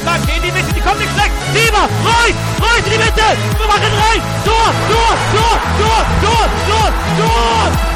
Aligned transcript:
bleibt 0.00 0.28
in 0.28 0.42
die 0.42 0.52
Mitte, 0.52 0.72
die 0.72 0.80
kommt 0.80 0.98
nicht 0.98 1.16
weg. 1.16 1.30
Lieber, 1.54 1.84
rein, 2.06 2.34
rein 2.62 2.82
in 2.84 2.90
die 2.92 2.98
Mitte. 2.98 3.26
Wir 3.58 3.66
machen 3.66 3.92
rein. 4.02 4.20
Tor, 4.44 4.68
Tor, 4.90 5.14
Tor, 5.34 5.56
Tor, 5.78 6.04
Tor, 6.20 6.46
Tor, 6.68 6.90
Tor, 7.18 7.48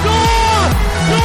Tor, 0.02 0.64
Tor, 0.82 1.23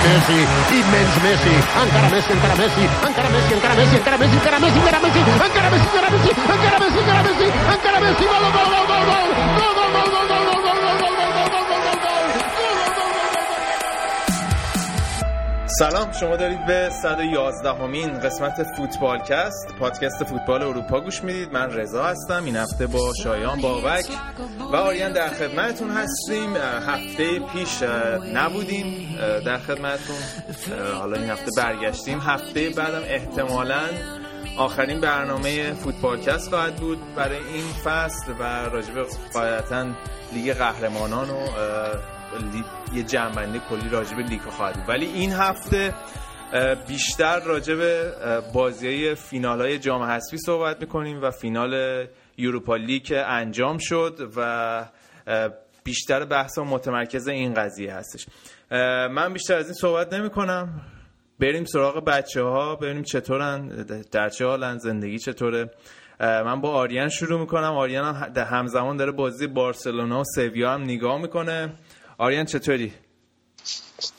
Messi, 0.00 0.38
immens 0.74 1.14
Messi, 1.22 1.54
encara 1.80 2.08
Messi, 2.10 2.32
encara 2.32 2.54
Messi, 2.56 2.82
encara 3.06 3.28
Messi, 3.28 3.54
encara 3.54 3.74
Messi, 3.74 3.96
encara 3.96 4.18
Messi, 4.18 4.36
encara 4.36 4.58
Messi, 4.58 4.78
encara 4.78 4.98
Messi, 5.00 5.18
encara 5.46 5.70
Messi, 5.70 5.86
encara 5.86 6.10
Messi, 6.10 6.28
encara 6.30 6.78
Messi, 6.80 6.98
encara 6.98 7.22
Messi, 7.22 7.46
encara 7.74 8.00
Messi, 8.00 8.24
gol, 8.24 8.40
gol, 8.40 8.68
gol, 8.70 8.86
gol, 8.90 9.04
gol, 9.06 9.28
gol, 9.58 9.72
gol, 9.76 9.90
gol, 9.92 10.10
gol, 10.10 10.28
gol, 10.28 10.49
سلام 15.80 16.12
شما 16.12 16.36
دارید 16.36 16.66
به 16.66 16.90
111 16.90 17.72
همین 17.72 18.18
قسمت 18.18 18.62
فوتبالکست 18.76 19.74
پادکست 19.78 20.24
فوتبال 20.24 20.62
اروپا 20.62 21.00
گوش 21.00 21.24
می‌دید. 21.24 21.52
من 21.52 21.70
رضا 21.70 22.04
هستم 22.04 22.44
این 22.44 22.56
هفته 22.56 22.86
با 22.86 23.12
شایان 23.22 23.60
بابک 23.60 24.04
و 24.72 24.76
آریان 24.76 25.12
در 25.12 25.28
خدمتتون 25.28 25.90
هستیم. 25.90 26.56
هفته 26.56 27.38
پیش 27.38 27.82
نبودیم 28.34 29.16
در 29.44 29.58
خدمتتون. 29.58 30.16
حالا 30.98 31.16
این 31.16 31.30
هفته 31.30 31.50
برگشتیم. 31.56 32.20
هفته 32.20 32.70
بعدم 32.70 33.02
احتمالاً 33.04 33.88
آخرین 34.58 35.00
برنامه 35.00 35.72
فوتبالکست 35.72 36.48
خواهد 36.48 36.76
بود. 36.76 36.98
برای 37.16 37.38
این 37.54 37.66
فصل 37.84 38.32
و 38.40 38.42
راجب 38.42 39.06
قاعدتا 39.32 39.86
لیگ 40.32 40.52
قهرمانان 40.52 41.30
و 41.30 41.46
یه 42.94 43.02
جنبنده 43.02 43.58
کلی 43.58 43.88
راجب 43.88 44.18
لیگ 44.18 44.40
خواهد 44.40 44.84
ولی 44.88 45.06
این 45.06 45.32
هفته 45.32 45.94
بیشتر 46.88 47.40
راجب 47.40 47.78
بازی 48.52 49.14
فینال 49.14 49.60
های 49.60 49.78
جام 49.78 50.02
حذفی 50.02 50.38
صحبت 50.38 50.80
می‌کنیم 50.80 51.22
و 51.22 51.30
فینال 51.30 52.06
یوروپا 52.36 52.76
لیگ 52.76 53.22
انجام 53.26 53.78
شد 53.80 54.32
و 54.36 54.84
بیشتر 55.84 56.24
بحث 56.24 56.58
و 56.58 56.64
متمرکز 56.64 57.28
این 57.28 57.54
قضیه 57.54 57.94
هستش. 57.94 58.26
من 59.10 59.32
بیشتر 59.32 59.56
از 59.56 59.64
این 59.64 59.74
صحبت 59.74 60.12
نمی 60.12 60.30
کنم 60.30 60.80
بریم 61.40 61.64
سراغ 61.64 62.04
بچه 62.04 62.42
ها 62.42 62.76
ببینیم 62.76 63.02
چطورن 63.02 63.68
در 64.12 64.28
چه 64.28 64.46
حالن 64.46 64.78
زندگی 64.78 65.18
چطوره. 65.18 65.70
من 66.20 66.60
با 66.60 66.70
آریان 66.70 67.08
شروع 67.08 67.40
می‌کنم. 67.40 67.72
آریان 67.72 68.14
هم 68.14 68.32
همزمان 68.36 68.96
داره 68.96 69.12
بازی 69.12 69.46
بارسلونا 69.46 70.20
و 70.20 70.24
سویا 70.24 70.72
هم 70.72 70.82
نگاه 70.82 71.20
می‌کنه. 71.20 71.72
آریان 72.20 72.44
چطوری؟ 72.44 72.92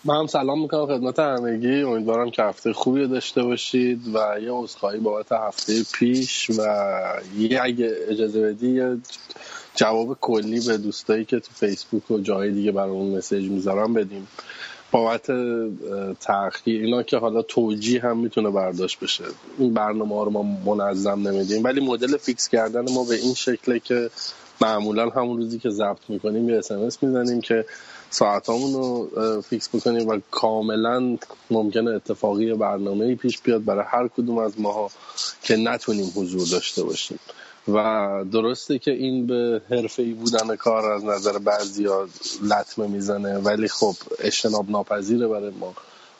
من 0.05 0.15
هم 0.15 0.27
سلام 0.27 0.61
می‌کنم 0.61 0.85
خدمت 0.85 1.19
همگی. 1.19 1.81
امیدوارم 1.81 2.31
که 2.31 2.43
هفته 2.43 2.73
خوبی 2.73 3.07
داشته 3.07 3.43
باشید 3.43 4.07
و 4.07 4.41
یه 4.41 4.51
عذرخواهی 4.51 4.99
بابت 4.99 5.31
هفته 5.31 5.73
پیش 5.93 6.49
و 6.49 6.61
یه 7.37 7.59
اگه 7.63 7.95
اجازه 8.07 8.41
بدی 8.41 9.01
جواب 9.75 10.17
کلی 10.21 10.59
به 10.67 10.77
دوستایی 10.77 11.25
که 11.25 11.39
تو 11.39 11.51
فیسبوک 11.53 12.11
و 12.11 12.19
جای 12.19 12.51
دیگه 12.51 12.71
برامون 12.71 13.17
مسیج 13.17 13.49
می‌ذارم 13.49 13.93
بدیم. 13.93 14.27
بابت 14.91 15.31
تاخیر 16.19 16.81
اینا 16.83 17.03
که 17.03 17.17
حالا 17.17 17.41
توجیه 17.41 18.01
هم 18.01 18.17
می‌تونه 18.17 18.49
برداشت 18.49 18.99
بشه. 18.99 19.23
این 19.57 19.73
برنامه 19.73 20.15
ها 20.15 20.23
رو 20.23 20.31
ما 20.31 20.43
منظم 20.75 21.27
نمیدیم. 21.27 21.63
ولی 21.63 21.85
مدل 21.85 22.17
فیکس 22.17 22.49
کردن 22.49 22.91
ما 22.93 23.03
به 23.03 23.15
این 23.15 23.33
شکله 23.33 23.79
که 23.79 24.09
معمولا 24.61 25.09
همون 25.09 25.37
روزی 25.37 25.59
که 25.59 25.69
ضبط 25.69 26.09
می‌کنیم 26.09 26.49
یه 26.49 26.57
اسمس 26.57 27.03
می‌زنیم 27.03 27.41
که 27.41 27.65
ساعتامون 28.11 28.73
رو 28.73 29.41
فیکس 29.41 29.69
بکنیم 29.75 30.07
و 30.07 30.19
کاملا 30.31 31.17
ممکنه 31.51 31.91
اتفاقی 31.91 32.53
برنامه 32.53 33.15
پیش 33.15 33.39
بیاد 33.39 33.65
برای 33.65 33.85
هر 33.87 34.07
کدوم 34.07 34.37
از 34.37 34.59
ماها 34.59 34.91
که 35.43 35.55
نتونیم 35.55 36.11
حضور 36.15 36.47
داشته 36.51 36.83
باشیم. 36.83 37.19
و 37.67 38.25
درسته 38.31 38.79
که 38.79 38.91
این 38.91 39.27
به 39.27 39.61
حرفه 39.69 40.03
ای 40.03 40.13
بودن 40.13 40.55
کار 40.55 40.91
از 40.91 41.03
نظر 41.03 41.37
بعضی 41.37 41.85
ها 41.85 42.07
لطمه 42.41 42.87
می‌زنه 42.87 43.37
ولی 43.37 43.67
خب 43.67 43.95
اجتناب 44.19 44.69
ناپذیره 44.69 45.27
برای 45.27 45.51
ما. 45.59 45.73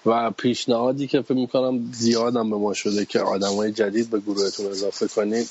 و 0.06 0.31
پیشنهادی 0.31 1.07
که 1.07 1.22
فکر 1.22 1.34
می‌کنم 1.34 1.91
زیادم 1.94 2.50
به 2.50 2.56
ما 2.56 2.74
شده 2.74 3.06
که 3.06 3.19
آدمای 3.19 3.72
جدید 3.72 4.09
به 4.09 4.19
گروهتون 4.19 4.66
اضافه 4.66 5.07
کنید 5.07 5.50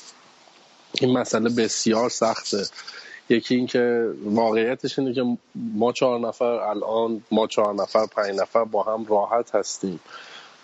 این 1.01 1.17
مسئله 1.17 1.49
بسیار 1.49 2.09
سخته. 2.09 2.65
یکی 3.31 3.55
اینکه 3.55 4.09
واقعیتش 4.25 4.99
اینه 4.99 5.13
که 5.13 5.37
ما 5.55 5.91
چهار 5.91 6.19
نفر 6.19 6.45
الان 6.45 7.21
ما 7.31 7.47
چهار 7.47 7.73
نفر 7.73 8.05
پنج 8.05 8.35
نفر 8.35 8.63
با 8.63 8.83
هم 8.83 9.05
راحت 9.05 9.55
هستیم 9.55 9.99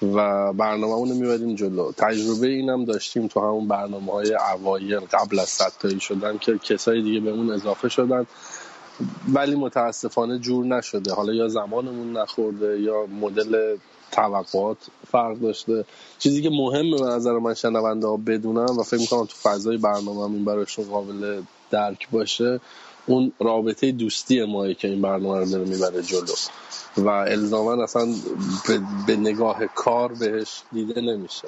و 0.02 0.54
برنامه 0.54 0.94
رو 0.94 1.06
می‌بریم 1.06 1.56
جلو. 1.56 1.92
تجربه 1.92 2.48
اینم 2.48 2.86
داشتیم 2.86 3.28
تو 3.28 3.40
همون 3.40 3.68
برنامه 3.68 4.12
های 4.12 4.36
اوایل 4.36 5.00
قبل 5.00 5.40
از 5.40 5.50
ستایی 5.50 6.00
شدن 6.00 6.38
که 6.38 6.58
کسای 6.58 7.02
دیگه 7.02 7.20
به 7.20 7.30
اون 7.32 7.52
اضافه 7.52 7.90
شدن 7.90 8.26
ولی 9.34 9.56
متاسفانه 9.56 10.40
جور 10.40 10.66
نشده. 10.66 11.14
حالا 11.14 11.34
یا 11.34 11.48
زمانمون 11.48 12.18
نخورده 12.18 12.80
یا 12.80 13.06
مدل 13.22 13.78
توقعات 14.12 14.78
فرق 15.12 15.38
داشته. 15.38 15.86
چیزی 16.20 16.42
که 16.42 16.50
مهمه 16.50 16.98
به 16.98 17.06
نظر 17.06 17.32
من 17.32 17.54
شنونده 17.54 18.08
ها 18.08 18.18
بدونم 18.18 18.78
و 18.80 18.84
فکر 18.84 19.00
می‌کنم 19.00 19.26
تو 19.26 19.36
فضای 19.50 19.78
برنامه 19.78 20.20
این 20.20 20.46
براشون 20.46 20.86
قابل 20.86 21.42
درک 21.70 22.10
باشه 22.12 22.60
اون 23.06 23.34
رابطه 23.40 23.92
دوستی 23.92 24.46
مایی 24.46 24.76
که 24.76 24.88
این 24.88 25.02
برنامه 25.02 25.40
رو 25.40 25.46
داره 25.46 25.66
می‌بره 25.66 26.02
جلو. 26.02 26.34
و 26.98 27.10
الزاما 27.10 27.84
اصلا 27.84 28.08
به 29.08 29.16
نگاه 29.16 29.66
کار 29.76 30.14
بهش 30.14 30.62
دیده 30.72 31.02
نمیشه. 31.02 31.48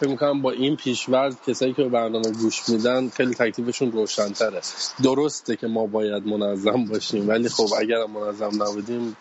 فکر 0.00 0.08
می‌کنم 0.08 0.42
با 0.42 0.50
این 0.50 0.76
پیشورد 0.76 1.36
کسایی 1.46 1.72
که 1.72 1.82
به 1.82 1.88
برنامه 1.88 2.30
گوش 2.30 2.68
میدن 2.68 3.08
خیلی 3.08 3.34
تکلیفشون 3.34 3.92
روشنتره. 3.92 4.60
درسته 5.02 5.56
که 5.56 5.66
ما 5.66 5.86
باید 5.86 6.26
منظم 6.26 6.84
باشیم 6.84 7.28
ولی 7.28 7.48
خب 7.48 7.66
اگر 7.78 8.06
منظم 8.06 8.62
نبودیم 8.62 9.16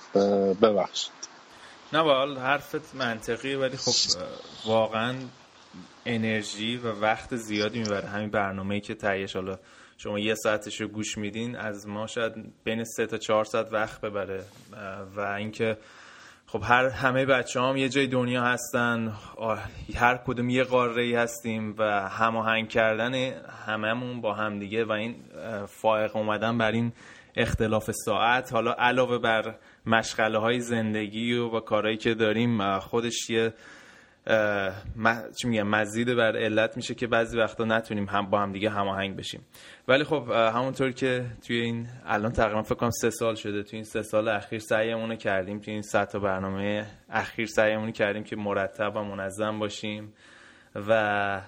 ببخشید. 0.61 1.11
نه 1.93 1.99
حال 1.99 2.37
حرفت 2.37 2.95
منطقی 2.95 3.55
ولی 3.55 3.77
خب 3.77 4.19
واقعا 4.65 5.15
انرژی 6.05 6.77
و 6.77 6.91
وقت 6.91 7.35
زیادی 7.35 7.79
می‌بره. 7.79 8.07
همین 8.07 8.29
برنامه 8.29 8.79
که 8.79 8.95
تهیهش 8.95 9.35
حالا 9.35 9.59
شما 9.97 10.19
یه 10.19 10.35
ساعتش 10.35 10.81
رو 10.81 10.87
گوش 10.87 11.17
میدین 11.17 11.55
از 11.55 11.87
ما 11.87 12.07
شاید 12.07 12.33
بین 12.63 12.83
سه 12.83 13.05
تا 13.05 13.17
چهار 13.17 13.45
ساعت 13.45 13.73
وقت 13.73 14.01
ببره. 14.01 14.43
و 15.15 15.19
اینکه 15.19 15.77
خب 16.47 16.61
هر 16.63 16.89
همه 16.89 17.25
بچه 17.25 17.61
هم 17.61 17.77
یه 17.77 17.89
جای 17.89 18.07
دنیا 18.07 18.43
هستن 18.43 19.13
هر 19.95 20.17
کدوم 20.17 20.49
یه 20.49 20.63
قاره 20.63 21.03
ای 21.03 21.15
هستیم 21.15 21.75
و 21.77 22.09
هماهنگ 22.09 22.69
کردن 22.69 23.13
هممون 23.67 24.21
با 24.21 24.33
هم 24.33 24.59
دیگه 24.59 24.85
و 24.85 24.91
این 24.91 25.15
فائق 25.67 26.15
اومدن 26.15 26.57
بر 26.57 26.71
این 26.71 26.93
اختلاف 27.35 27.91
ساعت. 27.91 28.53
حالا 28.53 28.73
علاوه 28.73 29.17
بر 29.17 29.55
مشغله 29.85 30.37
های 30.37 30.59
زندگی 30.59 31.33
و, 31.33 31.47
و 31.47 31.59
کارهایی 31.59 31.97
که 31.97 32.13
داریم 32.13 32.79
خودش 32.79 33.29
یه 33.29 33.53
چی 35.41 35.47
میگم 35.47 35.67
مزید 35.67 36.15
بر 36.15 36.37
علت 36.37 36.77
میشه 36.77 36.95
که 36.95 37.07
بعضی 37.07 37.37
وقتا 37.37 37.65
نتونیم 37.65 38.05
هم 38.05 38.29
با 38.29 38.39
هم 38.39 38.51
دیگه 38.51 38.69
هماهنگ 38.69 39.15
بشیم. 39.15 39.41
ولی 39.87 40.03
خب 40.03 40.31
همونطور 40.31 40.91
که 40.91 41.25
توی 41.47 41.59
این 41.61 41.87
الان 42.05 42.31
تقریبا 42.31 42.61
فکر 42.61 42.75
کنم 42.75 42.89
سه 42.89 43.09
سال 43.09 43.35
شده 43.35 43.63
توی 43.63 43.77
این 43.77 43.83
سه 43.83 44.01
سال 44.01 44.27
اخیر 44.27 44.59
سعیمون 44.59 45.15
کردیم. 45.15 45.59
توی 45.59 45.73
این 45.73 45.81
سه 45.81 46.05
تا 46.05 46.19
برنامه 46.19 46.85
اخیر 47.09 47.45
سعیمون 47.45 47.91
کردیم 47.91 48.23
که 48.23 48.35
مرتب 48.35 48.95
و 48.95 49.03
منظم 49.03 49.59
باشیم 49.59 50.13
و 50.75 51.41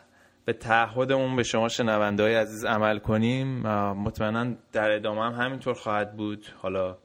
به 0.45 0.53
تعهدمون 0.53 1.35
به 1.35 1.43
شما 1.43 1.67
شنونده 1.67 2.23
های 2.23 2.35
عزیز 2.35 2.65
عمل 2.65 2.99
کنیم. 2.99 3.47
مطمئنا 3.91 4.55
در 4.71 4.91
ادامه 4.91 5.21
هم 5.21 5.45
همینطور 5.45 5.73
خواهد 5.73 6.17
بود. 6.17 6.45
حالا 6.57 6.97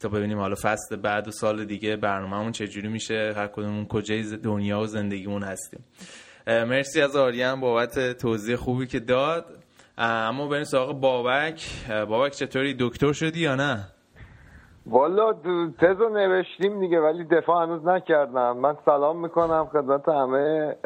تا 0.00 0.08
ببینیم 0.08 0.38
حالا 0.38 0.54
فصل 0.62 0.96
بعد 0.96 1.28
و 1.28 1.30
سال 1.30 1.64
دیگه 1.64 1.96
برنامهمون 1.96 2.52
چجوری 2.52 2.88
میشه 2.88 3.32
هر 3.36 3.46
کدومون 3.46 3.86
کجای 3.86 4.22
دنیا 4.36 4.80
و 4.80 4.86
زندگیمون 4.86 5.42
هستیم. 5.42 5.84
مرسی 6.46 7.02
از 7.02 7.16
آریان 7.16 7.60
بابت 7.60 8.12
توضیح 8.12 8.56
خوبی 8.56 8.86
که 8.86 9.00
داد. 9.00 9.44
اما 9.98 10.48
بریم 10.48 10.64
سراغ 10.64 11.00
بابک. 11.00 11.66
بابک 12.08 12.32
چطوری؟ 12.32 12.76
دکتر 12.80 13.12
شدی 13.12 13.40
یا 13.40 13.54
نه؟ 13.54 13.78
والا 14.86 15.32
تزو 15.80 16.08
نوشتیم 16.08 16.80
دیگه 16.80 17.00
ولی 17.00 17.24
دفاع 17.24 17.62
هنوز 17.62 17.86
نکردم. 17.86 18.56
من 18.56 18.76
سلام 18.84 19.22
می‌کنم 19.22 19.68
خدمت 19.72 20.08
همه 20.08 20.76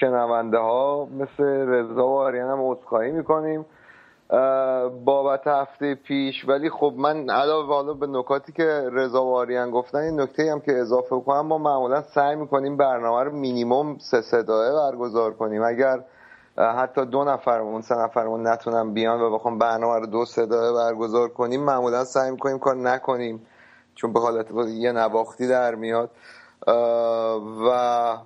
شنونده 0.00 0.58
ها 0.58 1.06
مثل 1.06 1.44
رضا 1.44 2.08
و 2.08 2.18
آریان 2.18 2.50
هم 2.50 2.70
عذرخواهی 2.70 3.12
می‌کنیم. 3.12 3.66
بابت 5.04 5.46
هفته 5.46 5.94
پیش. 5.94 6.48
ولی 6.48 6.70
خب 6.70 6.94
من 6.96 7.30
علاوه 7.30 7.74
حالا 7.74 7.94
به 7.94 8.06
نکاتی 8.06 8.52
که 8.52 8.88
رضا 8.92 9.24
و 9.24 9.34
آریان 9.34 9.70
گفتن 9.70 9.98
این 9.98 10.20
نکته 10.20 10.52
هم 10.52 10.60
که 10.60 10.78
اضافه 10.78 11.20
کنم 11.20 11.40
ما 11.40 11.58
معمولا 11.58 12.02
سعی 12.02 12.36
می‌کنیم 12.36 12.76
برنامه 12.76 13.22
رو 13.24 13.32
مینیموم 13.32 13.98
سه 13.98 14.20
صداه 14.20 14.90
برگزار 14.90 15.32
کنیم. 15.34 15.62
اگر 15.62 16.04
حتی 16.56 17.04
دو 17.04 17.24
نفرمون 17.24 17.82
سه 17.82 17.94
نفرمون 17.94 18.46
نتونن 18.46 18.94
بیان 18.94 19.20
و 19.20 19.30
بخوام 19.30 19.58
برنامه 19.58 19.98
رو 19.98 20.06
دو 20.06 20.24
صداه 20.24 20.74
برگزار 20.74 21.28
کنیم 21.28 21.60
معمولا 21.64 22.04
سعی 22.04 22.30
می‌کنیم 22.30 22.58
کار 22.58 22.76
نکنیم 22.76 23.46
چون 23.94 24.12
به 24.12 24.20
حالت 24.20 24.46
یه 24.68 24.92
نواختی 24.92 25.48
در 25.48 25.74
میاد. 25.74 26.10
و 27.66 28.16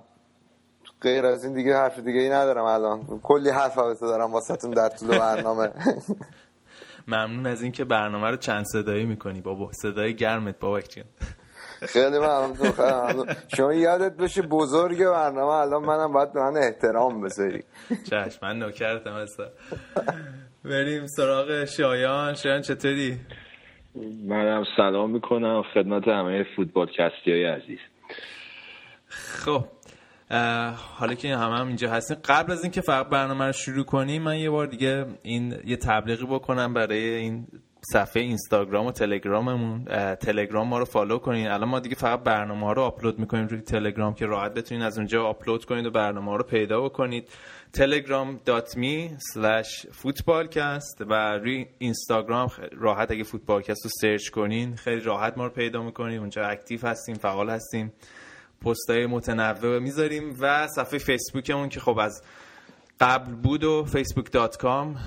غیر 1.01 1.25
از 1.25 1.43
این 1.43 1.53
دیگه 1.53 1.75
حرف 1.75 1.99
دیگه 1.99 2.19
ای 2.19 2.29
ندارم 2.29 2.65
الان. 2.65 3.19
کلی 3.23 3.49
حرف 3.49 3.75
دارم 4.01 4.33
واسهتون 4.33 4.71
در 4.71 4.89
طول 4.89 5.19
برنامه. 5.19 5.69
ممنون 7.07 7.47
از 7.47 7.61
اینکه 7.61 7.85
برنامه 7.85 8.29
رو 8.29 8.37
چند 8.37 8.65
صدایی 8.65 9.05
می‌کنی. 9.05 9.41
بابا 9.41 9.71
صدای 9.71 10.15
گرمت 10.15 10.59
بابا 10.59 10.81
جان. 10.81 11.05
خیلی 11.93 12.19
ممنون 12.19 13.35
شما 13.57 13.73
یادت 13.73 14.17
بشه 14.17 14.41
بزرگ 14.41 15.05
برنامه 15.05 15.51
الان 15.53 15.85
منم 15.85 16.13
باید 16.13 16.33
به 16.33 16.39
من 16.39 16.57
احترام 16.57 17.21
بذاری. 17.21 17.63
چشم 18.03 18.39
من 18.41 18.59
نوکرتم 18.59 19.13
اصلا. 19.13 19.47
بریم 20.65 21.07
سراغ 21.07 21.65
شایان. 21.65 22.33
شایان 22.33 22.61
چطوری؟ 22.61 23.19
منم 24.27 24.63
سلام 24.77 25.11
می‌کنم. 25.11 25.63
خدمت 25.73 26.07
همه 26.07 26.45
فوتبال 26.55 26.87
کستی 26.87 27.31
های 27.31 27.45
عزیز. 27.45 27.79
خب 29.09 29.65
حالا 30.75 31.13
که 31.13 31.35
همه 31.35 31.57
هم 31.57 31.67
اینجا 31.67 31.89
هستیم. 31.89 32.17
قبل 32.25 32.51
از 32.51 32.63
اینکه 32.63 32.81
فقط 32.81 33.09
برنامه 33.09 33.45
رو 33.45 33.51
شروع 33.51 33.85
کنیم 33.85 34.21
من 34.21 34.37
یه 34.37 34.49
بار 34.49 34.67
دیگه 34.67 35.05
این 35.21 35.55
یه 35.65 35.75
تبلیغی 35.75 36.25
بکنم 36.25 36.73
برای 36.73 37.09
این 37.09 37.47
صفحه 37.93 38.21
اینستاگرام 38.21 38.85
و 38.85 38.91
تلگراممون. 38.91 39.85
تلگرام 40.15 40.67
ما 40.67 40.79
رو 40.79 40.85
فالو 40.85 41.17
کنین. 41.17 41.47
الان 41.47 41.69
ما 41.69 41.79
دیگه 41.79 41.95
فقط 41.95 42.23
برنامه 42.23 42.65
ها 42.65 42.73
رو 42.73 42.81
آپلود 42.81 43.19
می‌کنیم 43.19 43.47
روی 43.47 43.61
تلگرام 43.61 44.13
که 44.13 44.25
راحت 44.25 44.53
بتونین 44.53 44.83
از 44.83 44.97
اونجا 44.97 45.23
آپلود 45.25 45.65
کنید 45.65 45.85
و 45.85 45.91
برنامه 45.91 46.31
ها 46.31 46.35
رو 46.35 46.43
پیدا 46.43 46.81
بکنید. 46.81 47.29
telegram.me 47.77 49.11
slash 49.33 49.87
footballcast 50.03 51.01
و 51.09 51.37
روی 51.37 51.65
اینستاگرام 51.77 52.49
راحت 52.71 53.11
اگه 53.11 53.23
فوتبالکست 53.23 53.85
رو 53.85 53.91
search 54.01 54.29
کنین 54.29 54.75
خیلی 54.75 55.01
راحت 55.01 55.37
ما 55.37 55.43
رو 55.43 55.49
پیدا 55.49 55.83
می‌کنیم 55.83 56.19
اونجا 56.19 56.45
active 56.45 56.87
هستیم 56.87 57.15
فعال 57.15 57.49
هستیم. 57.49 57.93
پستای 58.61 59.05
متنوع 59.05 59.79
می‌ذاریم 59.79 60.37
و 60.39 60.67
صفحه 60.67 60.99
فیسبوکمون 60.99 61.69
که 61.69 61.79
خب 61.79 61.99
از 61.99 62.23
قبل 62.99 63.31
بود 63.35 63.63
و 63.63 63.85
facebook.com 63.93 64.97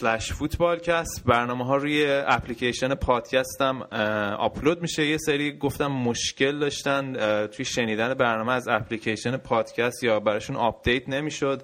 slash 0.00 0.32
footballcast. 0.32 1.22
برنامه 1.26 1.64
ها 1.64 1.76
روی 1.76 2.22
اپلیکیشن 2.26 2.94
پادکست 2.94 3.62
هم 3.62 3.82
آپلود 4.38 4.82
میشه. 4.82 5.06
یه 5.06 5.18
سری 5.18 5.58
گفتم 5.58 5.86
مشکل 5.86 6.58
داشتن 6.58 7.12
توی 7.46 7.64
شنیدن 7.64 8.14
برنامه 8.14 8.52
از 8.52 8.68
اپلیکیشن 8.68 9.36
پادکست 9.36 10.04
یا 10.04 10.20
براشون 10.20 10.56
آپدیت 10.56 11.08
نمی‌شد. 11.08 11.62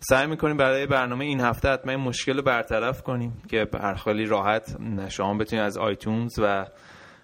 سعی 0.00 0.26
می‌کنیم 0.26 0.56
برای 0.56 0.86
برنامه 0.86 1.24
این 1.24 1.40
هفته 1.40 1.68
حتما 1.68 1.92
این 1.92 2.00
مشکل 2.00 2.36
رو 2.36 2.42
برطرف 2.42 3.02
کنیم 3.02 3.42
که 3.50 3.68
خیلی 4.04 4.24
راحت 4.24 4.76
شما 5.08 5.34
بتونید 5.34 5.64
از 5.64 5.78
آیتونز 5.78 6.38
و 6.38 6.66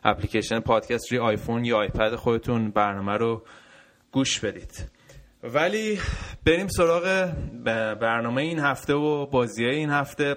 اپلیکیشن 0.04 0.60
پادکست 0.60 1.12
روی 1.12 1.20
آیفون 1.20 1.64
یا 1.64 1.76
آیپد 1.76 2.14
خودتون 2.14 2.70
برنامه 2.70 3.12
رو 3.12 3.42
گوش 4.12 4.40
بدید. 4.40 4.90
ولی 5.42 5.98
بریم 6.46 6.68
سراغ 6.68 7.32
برنامه 8.00 8.42
این 8.42 8.58
هفته 8.58 8.94
و 8.94 9.26
بازی 9.26 9.64
این 9.64 9.90
هفته. 9.90 10.36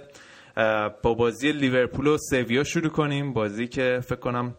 با 1.04 1.14
بازی 1.14 1.52
لیورپول 1.52 2.08
و 2.08 2.18
سویا 2.30 2.64
شروع 2.64 2.90
کنیم. 2.90 3.34
بازی 3.34 3.68
که 3.68 4.00
فکر 4.04 4.20
کنم 4.20 4.56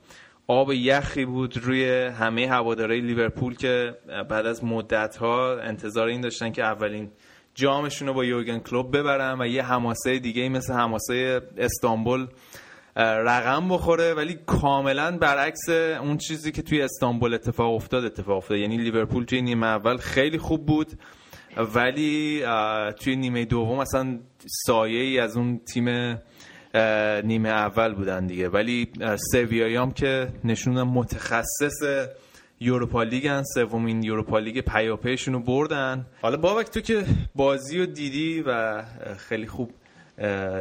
آب 0.47 0.73
یخی 0.73 1.25
بود 1.25 1.57
روی 1.57 1.91
همه 2.07 2.49
هوادارهای 2.49 3.01
لیورپول 3.01 3.57
که 3.57 3.95
بعد 4.31 4.47
از 4.47 4.65
مدت 4.65 5.17
ها 5.17 5.61
انتظار 5.61 6.09
این 6.09 6.21
داشتن 6.21 6.53
که 6.53 6.63
اولین 6.63 7.11
جامشون 7.55 8.09
رو 8.09 8.15
با 8.15 8.25
یورگن 8.25 8.59
کلوب 8.59 8.97
ببرن 8.97 9.41
و 9.41 9.47
یه 9.47 9.63
حماسه 9.63 10.19
دیگه 10.19 10.49
مثل 10.49 10.73
حماسه 10.73 11.41
استانبول 11.57 12.27
رقم 12.99 13.69
بخوره 13.69 14.15
ولی 14.15 14.39
کاملا 14.47 15.19
برعکس 15.19 15.69
اون 16.01 16.17
چیزی 16.17 16.53
که 16.53 16.63
توی 16.63 16.83
استانبول 16.83 17.35
اتفاق 17.35 17.75
افتاد 17.75 18.05
اتفاق 18.05 18.37
افتاد. 18.37 18.59
یعنی 18.59 18.77
لیورپول 18.77 19.25
توی 19.25 19.43
نیمه 19.43 19.67
اول 19.67 19.97
خیلی 19.97 20.39
خوب 20.39 20.67
بود 20.67 20.93
ولی 21.75 22.43
توی 23.01 23.17
نیمه 23.17 23.45
دوم 23.45 23.79
اصلا 23.79 24.19
سایه 24.67 25.01
ای 25.01 25.19
از 25.19 25.37
اون 25.37 25.59
تیم 25.59 25.89
نیمه 27.25 27.49
اول 27.49 27.95
بودن 27.95 28.27
دیگه. 28.27 28.49
ولی 28.49 28.91
سویایی 29.33 29.77
هم 29.77 29.91
که 29.91 30.29
نشون 30.45 30.83
متخصص 30.83 32.09
یوروپا 32.61 33.03
لیگن 33.03 33.43
سومین 33.55 34.03
یوروپا 34.03 34.39
لیگ 34.39 34.61
پیاپیشون 34.61 35.35
رو 35.35 35.41
بردن. 35.41 36.07
حالا 36.23 36.37
بابک 36.37 36.67
تو 36.67 36.81
که 36.81 37.05
بازی 37.35 37.79
رو 37.79 37.87
دیدی 37.87 38.43
و 38.47 38.83
خیلی 39.17 39.47
خوب 39.47 39.71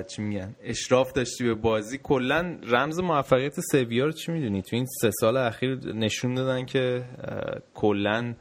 چی 0.08 0.22
میگن؟ 0.22 0.56
اشراف 0.64 1.12
داشتی 1.12 1.44
به 1.44 1.54
بازی. 1.54 1.98
کلا 2.04 2.58
رمز 2.64 3.00
موفقیت 3.00 3.60
سویا 3.72 4.06
رو 4.06 4.12
چی 4.12 4.32
می‌دونی؟ 4.32 4.62
تو 4.62 4.76
این 4.76 4.86
سه 5.02 5.12
سال 5.12 5.38
اخیر 5.38 5.80
نشون 5.94 6.34
دادن 6.34 6.66
که 6.66 7.04
کلا 7.74 8.34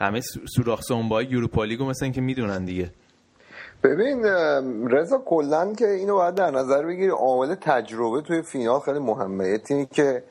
همه 0.00 0.20
سوراخ 0.56 0.82
سنبای 0.82 1.24
یوروپا 1.24 1.64
لیگو 1.64 1.84
مثلا 1.84 2.08
که 2.08 2.20
می‌دونن 2.20 2.64
دیگه. 2.64 2.90
ببین 3.82 4.24
رضا 4.90 5.22
کلا 5.26 5.74
که 5.78 5.90
اینو 5.90 6.14
باید 6.14 6.34
در 6.34 6.50
نظر 6.50 6.86
بگیری 6.86 7.08
عامل 7.08 7.54
تجربه 7.54 8.22
توی 8.22 8.42
فینال 8.42 8.80
خیلی 8.80 8.98
مهمه. 8.98 9.58
تیمی 9.58 9.86
که 9.86 10.22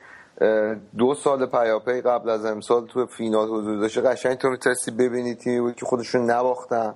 دو 0.98 1.14
سال 1.14 1.46
پیاپی 1.46 2.02
قبل 2.02 2.30
از 2.30 2.46
امسال 2.46 2.88
توی 2.88 3.06
فینال 3.18 3.48
حضور 3.50 3.80
داشته 3.80 4.02
قشنگ 4.02 4.38
تو 4.38 4.58
تستی 4.58 4.92
ببینی 4.92 5.36
تیمی 5.36 5.60
بود 5.60 5.76
که 5.76 5.86
خودشون 5.86 6.32
نباختن. 6.32 6.94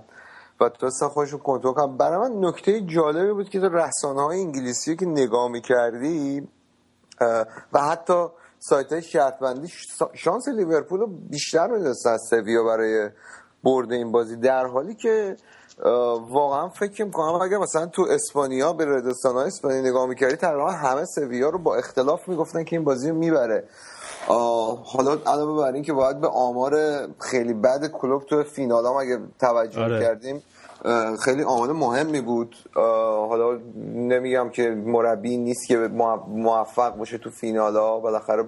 و 0.62 0.69
تونستن 0.69 1.07
خودشون 1.07 1.39
کنترل 1.39 1.74
کنن 1.74 1.98
برای 1.98 2.30
من 2.30 2.48
نکته 2.48 2.81
جالبی 2.81 3.33
بود 3.33 3.50
که 3.50 3.59
تو 3.59 3.69
رسانه 3.69 4.21
های 4.21 4.42
انگلیسی 4.42 4.95
که 4.95 5.06
نگاه 5.06 5.51
می‌کردی 5.51 6.48
و 7.74 7.81
حتی 7.81 8.27
سایت 8.59 8.92
های 8.92 9.01
شرطبندی 9.01 9.68
شانس 10.13 10.48
لیورپول 10.48 11.00
رو 11.00 11.07
بیشتر 11.30 11.68
می‌دونستن 11.68 12.09
از 12.09 12.21
سویا 12.30 12.63
برای 12.63 13.09
برد 13.63 13.92
این 13.92 14.12
بازی. 14.12 14.36
در 14.36 14.65
حالی 14.65 14.95
که 14.95 15.36
واقعا 16.30 16.69
فکر 16.69 17.06
می‌کنم 17.06 17.42
اگر 17.42 17.57
مثلا 17.57 17.86
تو 17.86 18.06
اسپانیا 18.10 18.74
به 18.74 18.86
ردستان 18.86 19.36
های 19.36 19.48
اسپانیا 19.48 19.81
نگاه 19.81 20.07
می‌کردی 20.07 20.36
تقریبا 20.36 20.71
همه 20.71 21.06
سویا 21.06 21.50
رو 21.50 21.60
با 21.60 21.75
اختلاف 21.75 22.27
می‌گفتن 22.27 22.63
که 22.63 22.75
این 22.75 22.86
بازی 22.86 23.10
رو 23.10 23.15
می‌بره. 23.15 23.63
حالا 24.27 25.18
علاوه 25.25 25.62
بر 25.62 25.71
این 25.74 25.83
که 25.83 25.94
باید 25.94 26.21
به 26.21 26.27
آمار 26.27 26.74
خیلی 27.19 27.53
بد 27.53 27.91
کلوب 27.91 28.25
تو 28.25 28.44
فینال 28.44 28.85
هم 28.85 28.94
اگه 28.94 29.19
توجه 29.39 29.83
آره. 29.83 30.00
کردیم 30.00 30.44
خیلی 31.19 31.44
آمار 31.44 31.71
مهمی 31.71 32.21
بود. 32.21 32.56
حالا 33.29 33.59
نمیگم 33.94 34.50
که 34.50 34.69
مربی 34.69 35.38
نیست 35.38 35.67
که 35.67 35.77
موفق 36.27 36.96
باشه 36.96 37.17
تو 37.17 37.29
فینال 37.29 37.75
ها 37.75 38.00
بالاخره 38.00 38.46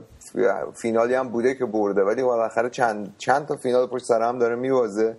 فینالی 0.75 1.13
هم 1.13 1.29
بوده 1.29 1.55
که 1.55 1.65
برده 1.65 2.03
ولی 2.03 2.23
بالاخره 2.23 2.69
چند, 2.69 3.15
چند 3.17 3.47
تا 3.47 3.55
فینال 3.55 3.87
پشت 3.87 4.05
سر 4.05 4.21
هم 4.21 4.39
داره 4.39 4.55
میوازه 4.55 5.17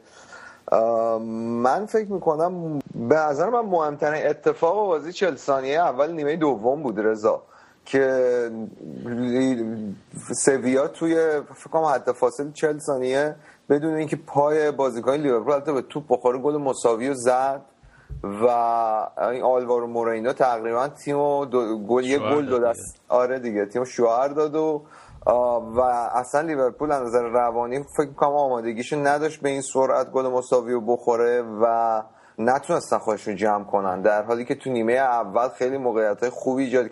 من 1.62 1.87
فکر 1.87 2.12
می‌کنم 2.12 2.79
به 2.95 3.17
نظر 3.17 3.50
من 3.50 3.61
مهمترین 3.61 4.26
اتفاق 4.26 4.87
بازی 4.87 5.12
چل 5.12 5.37
ثانیه 5.37 5.81
اول 5.81 6.12
نیمه 6.12 6.37
دوم 6.37 6.83
بود 6.83 7.00
رضا. 7.00 7.43
که 7.85 8.51
سویا 10.45 10.89
توی 10.89 11.41
فکر 11.41 11.71
کنم 11.71 11.85
حد 11.85 12.13
فاصل 12.13 12.53
40 12.53 12.79
ثانیه 12.79 13.37
بدون 13.69 13.95
اینکه 13.95 14.17
پای 14.17 14.71
بازیکن 14.71 15.13
لیورپول 15.13 15.53
البته 15.53 15.73
به 15.73 15.83
توپ 15.83 16.05
بخوره 16.09 16.39
گل 16.39 16.57
مساوی 16.57 17.09
و 17.09 17.15
زد 17.15 17.63
و 18.23 18.47
این 19.21 19.43
آلوارو 19.43 19.87
مورینا 19.87 20.33
تقریبا 20.33 20.89
تیمو 20.89 21.47
گل 21.87 22.05
یه 22.05 22.19
گل 22.19 22.47
دو 22.47 22.59
دست 22.59 23.01
آره 23.09 23.39
دیگه 23.39 23.67
تیمو 23.67 23.85
شوهر 23.85 24.29
داد 24.29 24.55
و 24.55 24.83
و 25.77 25.81
اصلا 26.15 26.41
لیورپول 26.41 26.93
از 26.93 27.03
نظر 27.03 27.23
روانی 27.23 27.85
فکر 27.97 28.13
کنم 28.13 28.31
آمادگیشو 28.31 28.97
نداشت 28.97 29.41
به 29.41 29.49
این 29.49 29.63
سرعت 29.63 30.11
گل 30.11 30.27
مساوی 30.27 30.73
رو 30.73 30.81
بخوره 30.81 31.43
و 31.43 32.03
نتونستن 32.40 32.99
خودشون 32.99 33.37
جمع 33.37 33.64
کنن. 33.64 34.02
در 34.02 34.23
حالی 34.23 34.44
که 34.44 34.54
تو 34.54 34.70
نیمه 34.70 34.92
اول 34.92 35.49
خیلی 35.49 35.78
موقعیت 35.78 36.20
های 36.20 36.30
خوبی 36.30 36.64
ایجاد 36.64 36.88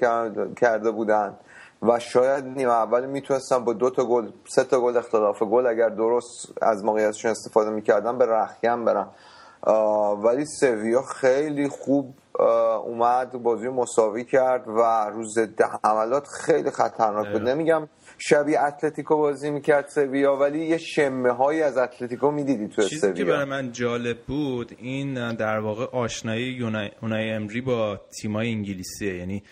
کرده 0.54 0.90
بودن 0.90 1.34
و 1.82 1.98
شاید 1.98 2.44
نیمه 2.44 2.72
اول 2.72 3.06
می‌تونستن 3.06 3.64
با 3.64 3.72
دو 3.72 3.90
تا 3.90 4.04
گل 4.04 4.30
سه 4.48 4.64
تا 4.64 4.80
گل 4.80 4.96
اختلاف 4.96 5.42
گل 5.42 5.66
اگر 5.66 5.88
درست 5.88 6.52
از 6.62 6.84
موقعیتشون 6.84 7.30
استفاده 7.30 7.70
می‌کردن 7.70 8.18
به 8.18 8.26
رخیم 8.26 8.84
برن. 8.84 9.06
ولی 10.22 10.44
سویا 10.60 11.02
خیلی 11.02 11.68
خوب 11.68 12.14
اومد 12.84 13.32
بازی 13.42 13.68
مساوی 13.68 14.24
کرد 14.24 14.68
و 14.68 15.10
روز 15.10 15.38
ده 15.38 15.66
حملات 15.84 16.26
خیلی 16.26 16.70
خطرناک 16.70 17.32
بود. 17.32 17.42
نمیگم 17.42 17.88
شبیه 18.18 18.60
اتلتیکو 18.60 19.16
بازی 19.16 19.50
می‌کرد 19.50 19.88
سویا 19.88 20.36
ولی 20.36 20.66
یه 20.66 20.78
شمه 20.78 21.30
هایی 21.30 21.62
از 21.62 21.78
اتلتیکو 21.78 22.30
می‌دیدی 22.30 22.68
تو 22.68 22.82
چیزی 22.82 23.12
که 23.12 23.24
برای 23.24 23.44
من 23.44 23.72
جالب 23.72 24.18
بود 24.18 24.76
این 24.78 25.34
در 25.34 25.58
واقع 25.58 25.84
آشنایی 25.84 26.52
یونای 26.52 27.30
امری 27.30 27.60
با 27.60 28.00
تیمای 28.20 28.50
انگلیسیه. 28.50 29.14
یعنی 29.16 29.42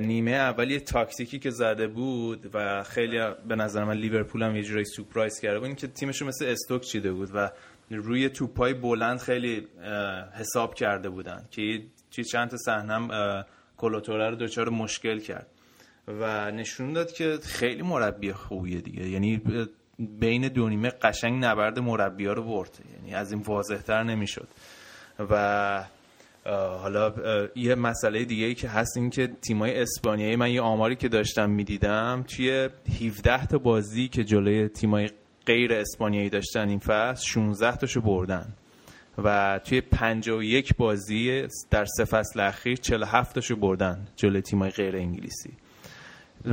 نیمه 0.00 0.30
اولی 0.30 0.80
تاکتیکی 0.80 1.38
که 1.38 1.50
زده 1.50 1.86
بود 1.86 2.50
و 2.54 2.82
خیلی 2.82 3.18
به 3.48 3.56
نظر 3.56 3.84
من 3.84 3.96
لیورپول 3.96 4.42
هم 4.42 4.56
یه 4.56 4.62
جورایی 4.62 4.84
سورپرایز 4.84 5.40
کرده 5.40 5.58
بود 5.58 5.66
این 5.66 5.76
که 5.76 5.86
تیمشون 5.86 6.28
مثل 6.28 6.44
استوک 6.44 6.82
چیده 6.82 7.12
بود 7.12 7.30
و 7.34 7.50
روی 7.90 8.28
توپای 8.28 8.74
بلند 8.74 9.18
خیلی 9.18 9.68
حساب 10.38 10.74
کرده 10.74 11.08
بودن 11.08 11.44
که 11.50 12.22
چند 12.32 12.50
تا 12.50 12.56
صحنه 12.56 13.44
کلوتوره 13.76 14.30
رو 14.30 14.36
دچار 14.36 14.68
مشکل 14.68 15.18
کرد. 15.18 15.46
و 16.20 16.50
نشون 16.50 16.92
داد 16.92 17.12
که 17.12 17.38
خیلی 17.42 17.82
مربی 17.82 18.32
خوبیه 18.32 18.80
دیگه. 18.80 19.08
یعنی 19.08 19.42
بین 19.98 20.48
دو 20.48 20.68
نیمه 20.68 20.88
قشنگ 20.88 21.44
نبرد 21.44 21.78
مربیا 21.78 22.32
رو 22.32 22.42
برد. 22.42 22.78
یعنی 22.96 23.14
از 23.14 23.32
این 23.32 23.42
واضحتر 23.42 24.02
نمی‌شد. 24.02 24.48
و 25.30 25.84
حالا 26.82 27.14
یه 27.56 27.74
مسئله 27.74 28.24
دیگه 28.24 28.46
ای 28.46 28.54
که 28.54 28.68
هست 28.68 28.96
این 28.96 29.10
که 29.10 29.26
تیمای 29.26 29.80
اسپانیایی 29.80 30.36
من 30.36 30.50
یه 30.50 30.60
آماری 30.60 30.96
که 30.96 31.08
داشتم 31.08 31.50
می‌دیدم 31.50 32.24
توی 32.28 32.68
17 33.00 33.46
تا 33.46 33.58
بازی 33.58 34.08
که 34.08 34.24
جلوی 34.24 34.68
تیمای 34.68 35.10
غیر 35.46 35.72
اسپانیایی 35.72 36.28
داشتن 36.28 36.68
این 36.68 36.78
فصل 36.78 37.26
16 37.26 37.76
تاشو 37.76 38.00
بردن. 38.00 38.46
و 39.24 39.60
توی 39.64 39.80
51 39.80 40.74
بازی 40.76 41.46
در 41.70 41.84
سه 41.84 42.04
فصل 42.04 42.40
اخیر 42.40 42.76
47 42.76 43.34
تاشو 43.34 43.56
بردن 43.56 44.06
جلوی 44.16 44.42
تیمای 44.42 44.70
غیر 44.70 44.96
انگلیسی. 44.96 45.50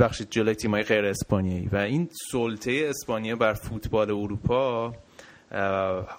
بخشید 0.00 0.30
جلوی 0.30 0.54
تیمای 0.54 0.82
غیر 0.82 1.04
اسپانیایی. 1.04 1.68
و 1.72 1.76
این 1.76 2.08
سلطه 2.32 2.86
اسپانیا 2.88 3.36
بر 3.36 3.52
فوتبال 3.52 4.10
اروپا 4.10 4.92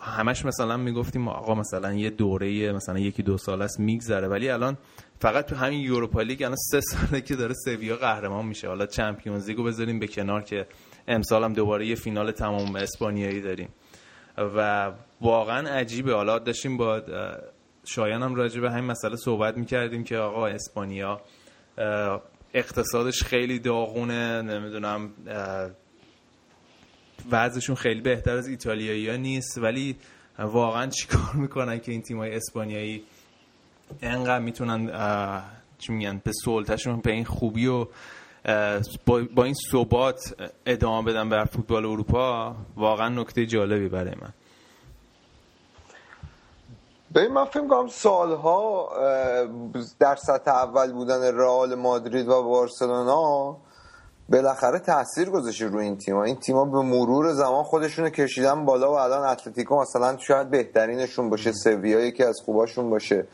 همش 0.01 0.45
مثلا 0.45 0.77
می‌گفتیم 0.77 1.27
آقا 1.27 1.55
مثلا 1.55 1.93
یه 1.93 2.09
دوره 2.09 2.71
مثلا 2.71 2.99
یکی 2.99 3.23
دو 3.23 3.37
سال 3.37 3.61
است 3.61 3.79
میگذره. 3.79 4.27
ولی 4.27 4.49
الان 4.49 4.77
فقط 5.19 5.45
تو 5.45 5.55
همین 5.55 5.79
یوروپا 5.79 6.21
لیگ 6.21 6.43
الان 6.43 6.55
سه 6.55 6.81
ساله 6.81 7.21
که 7.21 7.35
داره 7.35 7.53
سویا 7.65 7.95
قهرمان 7.95 8.45
میشه. 8.45 8.67
حالا 8.67 8.85
چمپیونز 8.85 9.49
لیگو 9.49 9.63
بذاریم 9.63 9.99
به 9.99 10.07
کنار 10.07 10.41
که 10.41 10.67
امسال 11.07 11.43
هم 11.43 11.53
دوباره 11.53 11.87
یه 11.87 11.95
فینال 11.95 12.31
تمام 12.31 12.75
اسپانیایی 12.75 13.41
داریم. 13.41 13.69
و 14.37 14.91
واقعا 15.21 15.69
عجیبه. 15.69 16.13
حالا 16.13 16.39
داشتیم 16.39 16.77
با 16.77 17.01
شایان 17.85 18.23
هم 18.23 18.35
راجع 18.35 18.61
به 18.61 18.71
همین 18.71 18.85
مسئله 18.85 19.15
صحبت 19.15 19.57
می‌کردیم 19.57 20.03
که 20.03 20.17
آقا 20.17 20.47
اسپانیا 20.47 21.21
اقتصادش 22.53 23.23
خیلی 23.23 23.59
داغونه 23.59 24.41
نمی‌دونم 24.41 25.09
وضعشون 27.31 27.75
خیلی 27.75 28.01
بهتر 28.01 28.35
از 28.35 28.47
ایتالیایی 28.47 29.09
ها 29.09 29.15
نیست 29.15 29.57
ولی 29.57 29.95
واقعا 30.39 30.87
چیکار 30.87 31.35
می‌کنن 31.35 31.79
که 31.79 31.91
این 31.91 32.01
تیمای 32.01 32.35
اسپانیایی 32.35 33.03
انقدر 34.01 34.39
می‌تونن 34.39 34.91
چی 35.77 35.93
میگن 35.93 36.21
به 36.23 36.31
سلطهشون 36.45 36.99
به 37.01 37.11
این 37.11 37.25
خوبی 37.25 37.67
و 37.67 37.87
با 39.35 39.43
این 39.43 39.55
ثبات 39.71 40.19
ادامه 40.65 41.11
بدن 41.11 41.29
بر 41.29 41.45
فوتبال 41.45 41.85
اروپا؟ 41.85 42.55
واقعا 42.75 43.09
نکته 43.09 43.45
جالبی 43.45 43.89
برای 43.89 44.15
من. 44.21 44.33
ببین 47.15 47.31
من 47.31 47.45
فکر 47.45 47.67
کنم 47.67 47.87
سالها 47.87 48.89
در 49.99 50.15
سطح 50.15 50.51
اول 50.51 50.93
بودن 50.93 51.37
رئال 51.37 51.75
مادرید 51.75 52.27
و 52.27 52.43
بارسلونا 52.43 53.57
بالاخره 54.29 54.79
تاثیر 54.79 55.29
گذاشته 55.29 55.65
روی 55.65 55.83
این 55.83 55.97
تیم‌ها. 55.97 56.23
این 56.23 56.35
تیم‌ها 56.35 56.65
به 56.65 56.81
مرور 56.81 57.33
زمان 57.33 57.63
خودشونو 57.63 58.09
کشیدن 58.09 58.65
بالا 58.65 58.91
و 58.91 58.95
الان 58.95 59.27
اتلتیکو 59.27 59.81
مثلا 59.81 60.17
شاید 60.17 60.49
بهترینشون 60.49 61.29
باشه 61.29 61.51
سویا 61.51 61.99
یکی 61.99 62.23
از 62.23 62.41
خوباشون 62.45 62.89
باشه. 62.89 63.27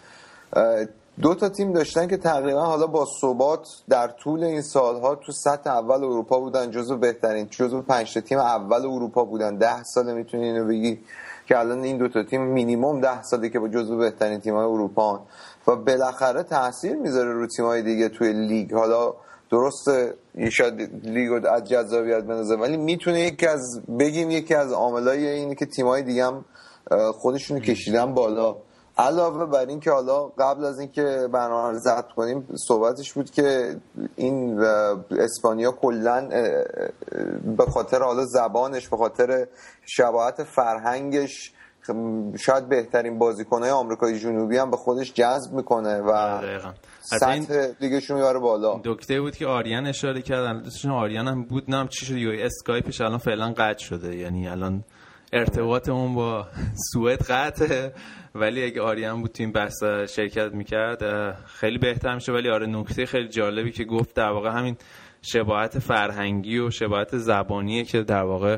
دو 1.22 1.36
تا 1.36 1.50
تیم 1.50 1.74
داشتن 1.74 2.08
که 2.08 2.17
تقریبا 2.17 2.62
حالا 2.62 2.88
با 2.88 3.08
ثبات 3.22 3.67
در 3.89 4.08
طول 4.08 4.44
این 4.44 4.62
سالها 4.62 5.15
تو 5.15 5.32
سطح 5.32 5.70
اول 5.70 6.03
اروپا 6.03 6.39
بودن 6.39 6.72
جزو 6.72 6.98
بهترین 6.98 7.48
جزو 7.50 7.82
پنج 7.82 8.13
تیم 8.13 8.39
اول 8.39 8.86
اروپا 8.86 9.24
بودن. 9.24 9.58
ده 9.58 9.84
ساله 9.84 10.13
می‌تونی 10.13 10.44
اینو 10.44 10.67
بگی. 10.67 11.00
که 11.45 11.59
الان 11.59 11.83
این 11.83 11.97
دو 11.97 12.07
تا 12.07 12.23
تیم 12.23 12.41
مینیمم 12.41 13.01
ده 13.01 13.23
ساله 13.23 13.49
که 13.49 13.59
با 13.59 13.67
جزو 13.67 13.97
بهترین 13.97 14.39
تیم‌های 14.39 14.65
اروپا 14.65 15.25
و 15.67 15.75
بالاخره 15.75 16.43
تاثیر 16.43 16.95
می‌ذاره 16.95 17.33
رو 17.33 17.47
تیم‌های 17.47 17.81
دیگه 17.81 18.09
توی 18.09 18.33
لیگ. 18.33 18.73
حالا 18.73 19.13
درسته 19.51 20.13
شاید 20.51 20.91
لیگ 21.03 21.45
از 21.45 21.63
جذابیت 21.63 22.23
بنازه 22.23 22.55
ولی 22.55 22.77
می‌تونه 22.77 23.19
یکی 23.19 23.47
از 23.47 23.81
بگیم 23.99 24.31
یکی 24.31 24.55
از 24.55 24.71
عاملای 24.71 25.27
اینه 25.27 25.55
که 25.55 25.65
تیم‌های 25.65 26.01
دیگه 26.01 26.25
هم 26.25 26.45
خودشونو 27.13 27.59
کشیدن 27.59 28.13
بالا. 28.13 28.55
علاوه 28.97 29.45
بر 29.45 29.65
این 29.65 29.79
که 29.79 29.91
حالا 29.91 30.23
قبل 30.23 30.65
از 30.65 30.79
اینکه 30.79 31.29
برنامه 31.33 31.71
رو 31.71 31.79
ضبط 31.79 32.07
کنیم 32.07 32.47
صحبتش 32.67 33.13
بود 33.13 33.31
که 33.31 33.75
این 34.15 34.59
اسپانیا 35.11 35.71
کلا 35.71 36.29
به 37.57 37.65
خاطر 37.73 37.99
حالا 37.99 38.25
زبانش 38.25 38.87
به 38.87 38.97
خاطر 38.97 39.47
شباهت 39.85 40.43
فرهنگش 40.43 41.53
شاید 42.39 42.69
بهترین 42.69 43.19
بازیکنهای 43.19 43.71
آمریکای 43.71 44.19
جنوبی 44.19 44.57
هم 44.57 44.71
به 44.71 44.77
خودش 44.77 45.13
جذب 45.13 45.53
می‌کنه 45.53 46.01
و 46.01 46.41
سطح 47.01 47.67
دیگهشون 47.79 48.17
میاره 48.17 48.39
بالا. 48.39 48.81
دکته 48.83 49.21
بود 49.21 49.35
که 49.35 49.47
آریان 49.47 49.85
اشاره 49.85 50.21
کرد. 50.21 50.67
آریان 50.91 51.27
هم 51.27 51.43
بود 51.43 51.63
نم 51.67 51.87
چی 51.87 52.05
شد. 52.05 52.13
اسکایپش 52.39 53.01
الان 53.01 53.17
فعلا 53.17 53.53
قطع 53.57 53.83
شده. 53.83 54.15
یعنی 54.15 54.47
الان 54.47 54.83
ارتباطمون 55.34 56.15
با 56.15 56.48
سوئد 56.94 57.22
قطعه 57.24 57.94
ولی 58.36 58.63
اگه 58.63 58.82
آریان 58.82 59.22
بود 59.22 59.36
این 59.39 59.51
بحث 59.51 59.84
شرکت 59.84 60.51
می‌کرد 60.53 61.32
خیلی 61.46 61.77
بهتر 61.77 62.15
میشه 62.15 62.32
ولی 62.32 62.50
آره 62.50 62.67
نکته 62.67 63.05
خیلی 63.05 63.27
جالبی 63.27 63.72
که 63.72 63.84
گفت 63.84 64.15
در 64.15 64.29
واقع 64.29 64.50
همین 64.50 64.77
شباهت 65.22 65.79
فرهنگی 65.79 66.60
و 66.60 66.70
شباهت 66.70 67.17
زبانیه 67.17 67.84
که 67.84 68.01
در 68.01 68.24
واقع 68.24 68.58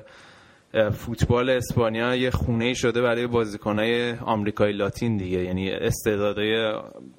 فوتبال 0.92 1.50
اسپانیا 1.50 2.16
یه 2.16 2.30
خونه 2.30 2.74
شده 2.74 3.02
برای 3.02 3.28
بازیکنهای 3.28 4.12
آمریکای 4.12 4.72
لاتین 4.74 5.18
دیگه. 5.18 5.44
یعنی 5.44 5.72
استعدادهای 5.72 6.74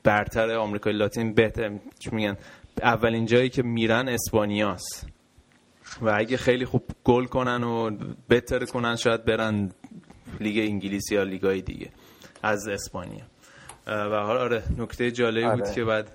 برتر 0.05 0.55
آمریکای 0.55 0.93
لاتین 0.93 1.35
بهتر 1.35 1.79
میگن. 2.13 2.37
اولین 2.83 3.27
جایی 3.27 3.49
که 3.49 3.63
میرن 3.63 4.09
اسپانیاست. 4.09 5.08
و 6.03 6.13
اگه 6.17 6.37
خیلی 6.37 6.65
خوب 6.65 6.83
گل 7.05 7.25
کنن 7.25 7.65
و 7.65 7.91
بهتر 8.29 8.65
کنن 8.65 8.97
شاید 8.97 9.25
برن 9.25 9.71
لیگ 10.41 10.59
انگلیسی 10.71 11.15
یا 11.15 11.23
لیگای 11.23 11.63
دیگه 11.63 11.91
از 12.43 12.69
اسپانیا. 12.69 13.25
و 13.87 14.11
حالا 14.11 14.41
آره 14.41 14.63
نکته 14.79 15.11
جالبی 15.11 15.51
بود 15.51 15.63
آره. 15.63 15.75
که 15.75 15.85
بعد 15.85 16.11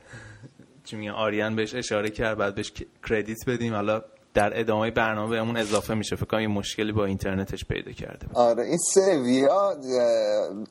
چی 0.84 0.96
میگن 0.96 1.12
آریان 1.12 1.56
بهش 1.56 1.76
اشاره 1.76 2.10
کرد 2.10 2.38
بعد 2.38 2.56
بهش 2.56 2.74
کردیت 3.10 3.38
بدیم. 3.48 3.74
حالا 3.74 4.02
در 4.34 4.60
ادامه 4.60 4.92
برنامه 4.92 5.30
بهمون 5.30 5.58
اضافه 5.58 5.94
میشه. 5.94 6.16
فکر 6.16 6.26
کنم 6.26 6.40
یه 6.40 6.48
مشکلی 6.48 6.92
با 6.92 7.06
اینترنتش 7.06 7.66
پیدا 7.66 7.92
کرده 7.92 8.28
آره 8.34 8.64
این 8.64 8.78
سویا 8.78 9.78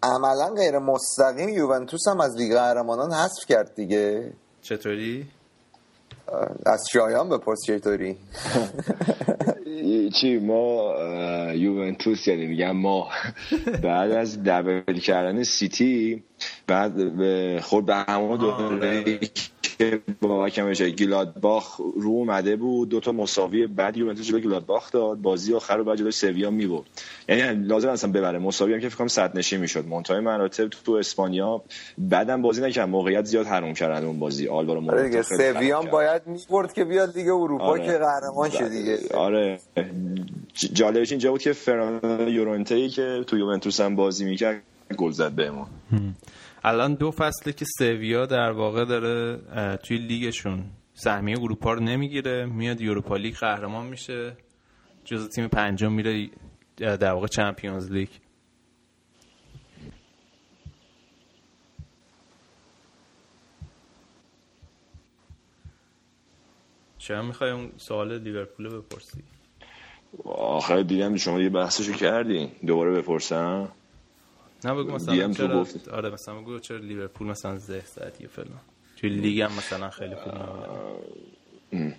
عملا 0.02 0.54
غیر 0.56 0.78
مستقیم 0.78 1.49
یوونتوس 1.49 2.09
هم 2.09 2.21
از 2.21 2.37
لیگ 2.37 2.52
قهرمانان 2.52 3.12
حذف 3.12 3.47
کرد 3.49 3.75
دیگه. 3.75 4.32
چطوری؟ 4.62 5.26
از 6.67 6.85
شایان 6.93 7.29
بپرس 7.29 7.59
چطوری؟ 7.67 8.17
چی 10.21 10.38
ما 10.38 10.95
یوونتوس 11.55 12.29
یعنی 12.29 12.47
میگم 12.47 12.76
ما. 12.76 13.09
بعد 13.83 14.11
از 14.11 14.43
دبل 14.43 14.99
کردن 14.99 15.43
سیتی 15.43 16.23
بعد 16.67 16.93
خورد 17.61 17.87
به 17.87 17.95
همون 17.95 18.38
دوره 18.38 19.21
که 19.82 20.00
با 20.20 20.46
حکم 20.46 20.72
گیلادباخ 20.72 21.80
رو 21.80 22.08
اومده 22.08 22.56
بود 22.56 22.88
دو 22.88 23.00
تا 23.00 23.12
مساوی 23.12 23.66
بعد 23.66 23.96
یوونتوس 23.96 24.26
جلوی 24.26 24.40
گیلادباخ 24.40 24.92
داد. 24.92 25.18
بازی 25.18 25.54
آخر 25.54 25.76
رو 25.76 25.84
بعد 25.84 25.98
جلوی 25.98 26.12
سویا 26.12 26.50
می‌برد 26.50 26.84
یعنی 27.28 27.66
لازم 27.66 27.88
اصلا 27.88 28.12
ببره. 28.12 28.38
مساوی 28.38 28.74
هم 28.74 28.80
که 28.80 28.88
فکر 28.88 28.98
کنم 28.98 29.08
صد 29.08 29.38
نشین 29.38 29.60
می‌شد 29.60 29.86
منتهای 29.86 30.20
مراتب 30.20 30.68
تو 30.68 30.92
اسپانیا 30.92 31.62
بعدم 31.98 32.42
بازی 32.42 32.62
نکرد 32.62 32.88
موقعیت 32.88 33.24
زیاد 33.24 33.46
حروم 33.46 33.74
کردن 33.74 34.04
اون 34.04 34.18
بازی. 34.18 34.48
آلوارو 34.48 34.90
آره 34.90 35.08
دیگه 35.08 35.22
سویا 35.22 35.82
باید 35.82 36.22
می‌برد 36.26 36.72
که 36.72 36.84
بیاد 36.84 37.14
دیگه 37.14 37.32
اروپا 37.32 37.64
آره. 37.64 37.86
که 37.86 37.92
قهرمان 37.92 38.50
شه 38.50 38.68
دیگه. 38.68 38.98
آره. 39.14 39.58
جالبش 40.72 41.12
اینجا 41.12 41.30
بود 41.30 41.40
که 41.40 41.52
فران 41.52 42.28
یورونته 42.28 42.88
که 42.88 43.24
تو 43.26 43.38
یوونتوس 43.38 43.80
هم 43.80 43.96
بازی 43.96 44.24
می‌کرد 44.24 44.62
گل 44.96 45.10
زد 45.10 45.32
بهمون. 45.32 45.66
الان 46.64 46.95
دو 46.95 47.11
فصله 47.11 47.52
که 47.52 47.64
سویا 47.78 48.26
در 48.26 48.50
واقع 48.50 48.85
داره 48.85 49.37
توی 49.76 49.97
لیگشون 49.97 50.64
سهمیه 50.95 51.38
اروپا 51.38 51.73
رو 51.73 51.81
نمی‌گیره 51.81 52.47
میاد 52.47 52.81
یوروپا 52.81 53.16
لیگ 53.16 53.35
قهرمان 53.35 53.87
میشه 53.87 54.37
جز 55.04 55.28
تیم 55.28 55.49
پنجم 55.49 55.92
میره 55.92 56.31
در 56.76 57.12
واقع 57.12 57.26
چمپیونز 57.26 57.92
لیگ. 57.92 58.09
چرا 66.99 67.23
می‌خوای 67.23 67.50
اون 67.50 67.73
سوال 67.76 68.19
لیورپول 68.19 68.69
بپرسی؟ 68.69 69.23
آخر 70.25 70.83
دیدم 70.83 71.16
شما 71.16 71.40
یه 71.40 71.49
بحثشو 71.49 71.92
کردین. 71.92 72.50
دوباره 72.66 72.92
بپرسم. 72.92 73.73
نه 74.64 74.75
بگو 74.75 74.92
مثلا 74.92 75.33
چرا 75.33 75.66
آره 75.92 76.11
مثلا 76.11 76.35
بگو 76.35 76.59
چرا 76.59 76.78
لیورپول 76.78 77.26
مثلا 77.26 77.59
زه 77.59 77.83
زد 77.87 78.16
یه 78.21 78.28
فلان. 78.28 78.61
توی 78.97 79.11
لیگ 79.11 79.40
هم 79.40 79.52
مثلا 79.52 79.90
خیلی 79.90 80.14
خوب 80.14 80.35
نبود. 80.35 81.95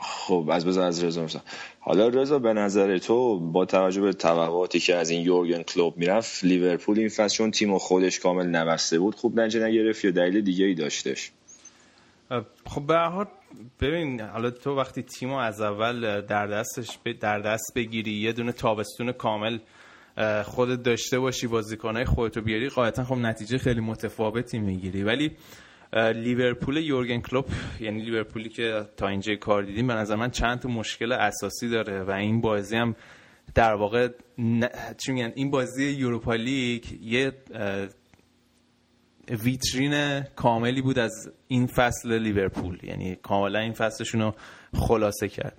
خب 0.00 0.48
از 0.52 0.66
بذار 0.66 0.84
از 0.84 1.04
رضا 1.04 1.24
مثلا 1.24 1.40
حالا 1.80 2.08
رضا 2.08 2.38
به 2.38 2.52
نظر 2.52 2.98
تو 2.98 3.40
با 3.40 3.64
توجه 3.64 4.00
به 4.00 4.12
توقعاتی 4.12 4.80
که 4.80 4.94
از 4.94 5.10
این 5.10 5.22
یورگن 5.22 5.62
کلوب 5.62 5.96
می‌رفت 5.96 6.44
لیورپول 6.44 6.98
این 6.98 7.08
فصل 7.08 7.36
چون 7.36 7.50
تیم 7.50 7.78
خودش 7.78 8.20
کامل 8.20 8.46
نبسته 8.46 8.98
بود 8.98 9.14
خوب 9.14 9.40
نجه 9.40 9.64
نگرفت 9.64 10.04
یا 10.04 10.10
دلیل 10.10 10.40
دیگه 10.40 10.64
ای 10.64 10.74
داشتش؟ 10.74 11.30
خب 12.66 12.86
به 12.86 13.26
ببین 13.80 14.20
حالا 14.20 14.50
تو 14.50 14.76
وقتی 14.76 15.02
تیمو 15.02 15.36
از 15.36 15.60
اول 15.60 16.20
در 16.20 16.46
دستش 16.46 16.98
در 17.20 17.38
دست 17.38 17.72
بگیری 17.74 18.12
یه 18.12 18.32
دونه 18.32 18.52
تابستون 18.52 19.12
کامل 19.12 19.58
خودت 20.44 20.82
داشته 20.82 21.18
باشی 21.18 21.46
بازیکنای 21.46 22.04
خودتو 22.04 22.40
بیاری. 22.40 22.68
قاعدتا 22.68 23.04
خب 23.04 23.14
نتیجه 23.14 23.58
خیلی 23.58 23.80
متفاوتی 23.80 24.58
می‌گیری. 24.58 25.02
ولی 25.02 25.36
لیورپول 25.94 26.76
یورگن 26.76 27.20
کلوپ 27.20 27.46
یعنی 27.80 28.02
لیورپولی 28.02 28.48
که 28.48 28.88
تا 28.96 29.08
اینجا 29.08 29.36
کار 29.36 29.62
دیدیم 29.62 29.86
به 29.86 29.94
نظر 29.94 30.16
من 30.16 30.30
چند 30.30 30.58
تا 30.58 30.68
مشکل 30.68 31.12
اساسی 31.12 31.68
داره 31.68 32.02
و 32.02 32.10
این 32.10 32.40
بازی 32.40 32.76
هم 32.76 32.96
در 33.54 33.74
واقع 33.74 34.08
چی 34.98 35.12
میگن؟ 35.12 35.32
این 35.34 35.50
بازی 35.50 35.84
یوروپا 35.84 36.34
لیگ 36.34 36.84
یه 37.02 37.32
ویترین 39.30 40.22
کاملی 40.22 40.82
بود 40.82 40.98
از 40.98 41.32
این 41.48 41.66
فصل 41.66 42.18
لیورپول. 42.18 42.78
یعنی 42.82 43.16
کاملا 43.16 43.58
این 43.58 43.72
فصلشون 43.72 44.20
رو 44.20 44.34
خلاصه 44.74 45.28
کرد. 45.28 45.56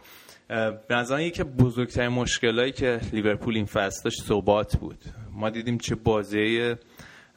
به 0.48 0.96
نظر 0.96 1.20
یکی 1.20 1.44
بزرگترین 1.44 2.10
مشکلایی 2.10 2.72
که 2.72 3.00
لیورپول 3.13 3.56
این 3.56 3.66
فصل 3.66 4.04
داشت 4.04 4.24
ثبات 4.24 4.77
بود. 4.77 5.04
ما 5.32 5.50
دیدیم 5.50 5.77
چه 5.77 5.96
بازی 5.96 6.75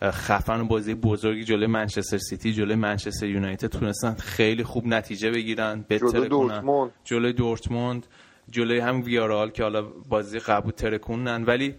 خفن 0.02 0.61
و 0.61 0.64
بازی 0.64 0.95
بزرگی 0.95 1.45
جلوی 1.45 1.67
منچستر 1.67 2.19
سیتی 2.19 2.52
جلوی 2.52 2.75
منچستر 2.75 3.26
یونایتد 3.26 3.67
تونستن 3.67 4.14
خیلی 4.14 4.64
خوب 4.64 4.87
نتیجه 4.87 5.31
بگیرن 5.31 5.85
جلوی 5.90 6.29
دورتموند. 6.29 6.90
جلوی 7.05 7.33
دورتموند 7.33 8.07
جلوی 8.50 8.79
هم 8.79 9.02
ویارال 9.02 9.50
که 9.50 9.62
حالا 9.62 9.83
بازی 9.83 10.38
قبول 10.38 10.73
ترکونن 10.73 11.45
ولی 11.45 11.75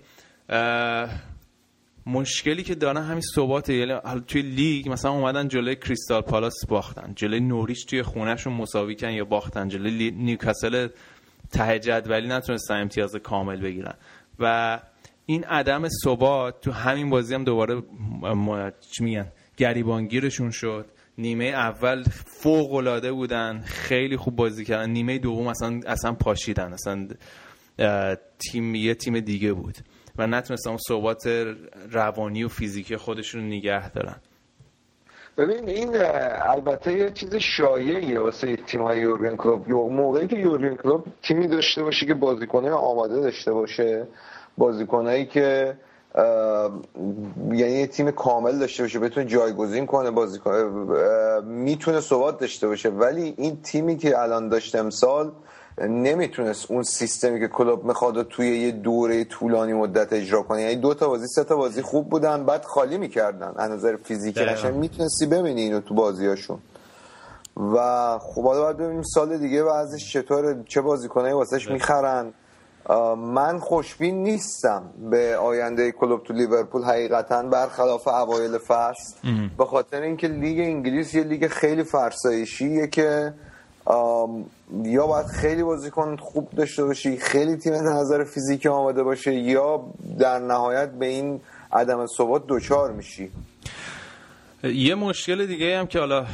مشکلی 2.06 2.64
که 2.64 2.76
دارن 2.76 3.04
همین 3.04 3.24
ثبات 3.36 3.70
یعنی 3.70 3.94
توی 4.28 4.42
لیگ 4.42 4.90
مثلا 4.90 5.12
اومدن 5.12 5.48
جلوی 5.48 5.76
کریستال 5.76 6.22
پالاس 6.22 6.66
باختن. 6.70 7.14
جلوی 7.16 7.40
نوریچ 7.40 7.86
توی 7.86 8.04
خونهشون 8.04 8.54
مساوی 8.54 8.96
کردن 8.96 9.14
یا 9.14 9.26
باختن. 9.26 9.68
جلوی 9.68 10.12
نیوکاسل 10.12 10.88
ته 11.52 11.80
جدولی 11.80 12.28
نتونستن 12.28 12.82
امتیاز 12.82 13.16
کامل 13.16 13.62
بگیرن. 13.62 13.94
و 14.40 14.80
این 15.26 15.44
عدم 15.44 15.88
ثبات 16.04 16.62
تو 16.62 16.72
همین 16.72 17.10
بازی 17.10 17.36
هم 17.36 17.44
دوباره 17.44 17.84
میگن 19.00 19.32
گریبانگیرشون 19.58 20.52
شد. 20.52 20.86
نیمه 21.18 21.46
اول 21.46 22.04
فوق 22.26 22.74
العاده 22.74 23.12
بودن 23.12 23.62
خیلی 23.66 24.18
خوب 24.18 24.36
بازی 24.36 24.66
کردن. 24.66 24.90
نیمه 24.90 25.18
دوم 25.18 25.48
اصلا 25.48 25.80
اصلا 25.88 26.14
پاشیدن. 26.14 26.74
اصلا 26.74 27.08
تیم 28.40 28.76
یه 28.76 28.96
تیم 28.96 29.20
دیگه 29.20 29.54
بود. 29.54 29.78
و 30.18 30.28
نتونستن 30.28 30.78
ثبات 30.88 31.28
روانی 31.92 32.44
و 32.44 32.48
فیزیکی 32.48 32.98
خودشون 32.98 33.48
نگه 33.48 33.90
دارن. 33.90 34.16
ببین 35.38 35.70
این 35.70 35.90
البته 36.42 36.94
یه 36.94 37.12
چیز 37.12 37.36
شایعیه 37.36 38.20
واسه 38.20 38.56
تیم 38.56 38.82
های 38.82 39.00
یورگن 39.00 39.36
کلوب 39.36 39.70
موقعی 39.70 40.28
که 40.28 40.36
یورگن 40.36 40.76
کلوب 40.76 41.06
تیمی 41.22 41.48
داشته 41.48 41.84
باشه 41.84 42.06
که 42.06 42.14
بازیکنه 42.14 42.72
آماده 42.72 43.22
داشته 43.22 43.52
باشه. 43.52 44.08
بازیکنایی 44.58 45.26
که 45.26 45.78
یعنی 47.52 47.74
یه 47.74 47.88
تیم 47.88 48.12
کامل 48.12 48.60
داشته 48.60 48.84
باشه 48.84 49.00
بتونه 49.00 49.26
جایگزین 49.26 49.86
کنه 49.86 50.12
بازیکن 50.12 50.52
می‌تونه 51.46 52.00
ثبات 52.00 52.40
داشته 52.40 52.68
باشه. 52.68 52.90
ولی 52.90 53.34
این 53.38 53.62
تیمی 53.62 53.98
که 53.98 54.20
الان 54.20 54.50
داشت 54.50 54.76
امسال 54.76 55.32
نمی‌تونست 55.88 56.72
اون 56.72 56.84
سیستمی 56.84 57.40
که 57.40 57.48
کلوب 57.48 57.86
می‌خواد 57.86 58.28
توی 58.28 58.60
یه 58.60 58.72
دوره 58.72 59.24
طولانی 59.24 59.74
مدت 59.74 60.14
اجرا 60.14 60.42
کنه. 60.42 60.62
یعنی 60.62 60.76
دو 60.76 60.94
تا 60.94 61.08
بازی 61.08 61.28
سه 61.28 61.44
تا 61.44 61.56
بازی 61.56 61.82
خوب 61.82 62.10
بودن 62.10 62.46
بعد 62.46 62.66
خالی 62.66 62.98
می‌کردن. 62.98 63.54
از 63.58 63.72
نظر 63.72 63.96
فیزیکی 63.96 64.40
قشنگ 64.40 64.76
می‌تونستی 64.76 65.26
ببینی 65.26 65.62
اینو 65.62 65.80
تو 65.80 65.94
بازیاشون 65.94 66.60
و 67.58 68.18
خب 68.20 68.44
حالا 68.44 68.62
باید 68.62 68.78
ببینیم 68.78 69.04
سال 69.04 69.38
دیگه 69.38 69.64
وضعش 69.64 70.14
چطور 70.14 70.64
چه 70.68 70.82
بازیکنایی 70.82 71.34
واسش 71.34 71.72
می‌خرن. 71.72 72.34
من 73.18 73.60
خوشبین 73.60 74.24
نیستم 74.24 74.84
به 75.10 75.38
آینده 75.38 75.92
کلوب 75.92 76.24
تو 76.24 76.34
لیورپول. 76.34 76.84
حقیقتا 76.84 77.44
برخلاف 77.44 78.08
اوایل 78.08 78.58
فصل. 78.58 79.16
به 79.58 79.66
خاطر 79.66 80.02
اینکه 80.02 80.28
لیگ 80.28 80.60
انگلیس 80.60 81.14
یه 81.14 81.24
لیگ 81.24 81.48
خیلی 81.48 81.84
فرسایشیه 81.84 82.88
که 82.88 83.34
یا 84.84 85.08
باید 85.08 85.26
خیلی 85.26 85.64
بازیکن 85.64 86.16
خوب 86.16 86.50
داشته 86.50 86.86
باشی 86.86 87.18
خیلی 87.18 87.56
تیم 87.56 87.74
نظر 87.74 88.24
فیزیکی 88.24 88.70
آماده 88.70 89.04
باشه 89.04 89.36
یا 89.36 89.84
در 90.20 90.40
نهایت 90.40 90.92
به 90.92 91.06
این 91.06 91.42
عدم 91.74 92.06
ثبات 92.18 92.48
دوچار 92.48 92.92
میشی؟ 92.92 93.32
یه 94.64 94.96
مشکل 94.96 95.46
دیگه 95.46 95.80
هم 95.80 95.88
که 95.88 96.00
حالا 96.00 96.26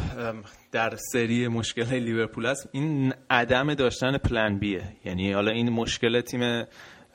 در 0.71 0.95
سری 1.11 1.47
مشکل 1.47 1.83
لیورپول 1.83 2.45
است 2.45 2.69
این 2.71 3.13
عدم 3.29 3.73
داشتن 3.73 4.17
پلن 4.17 4.59
بیه 4.59 4.83
یعنی 5.05 5.33
حالا 5.33 5.51
این 5.51 5.69
مشکل 5.69 6.21
تیم 6.21 6.65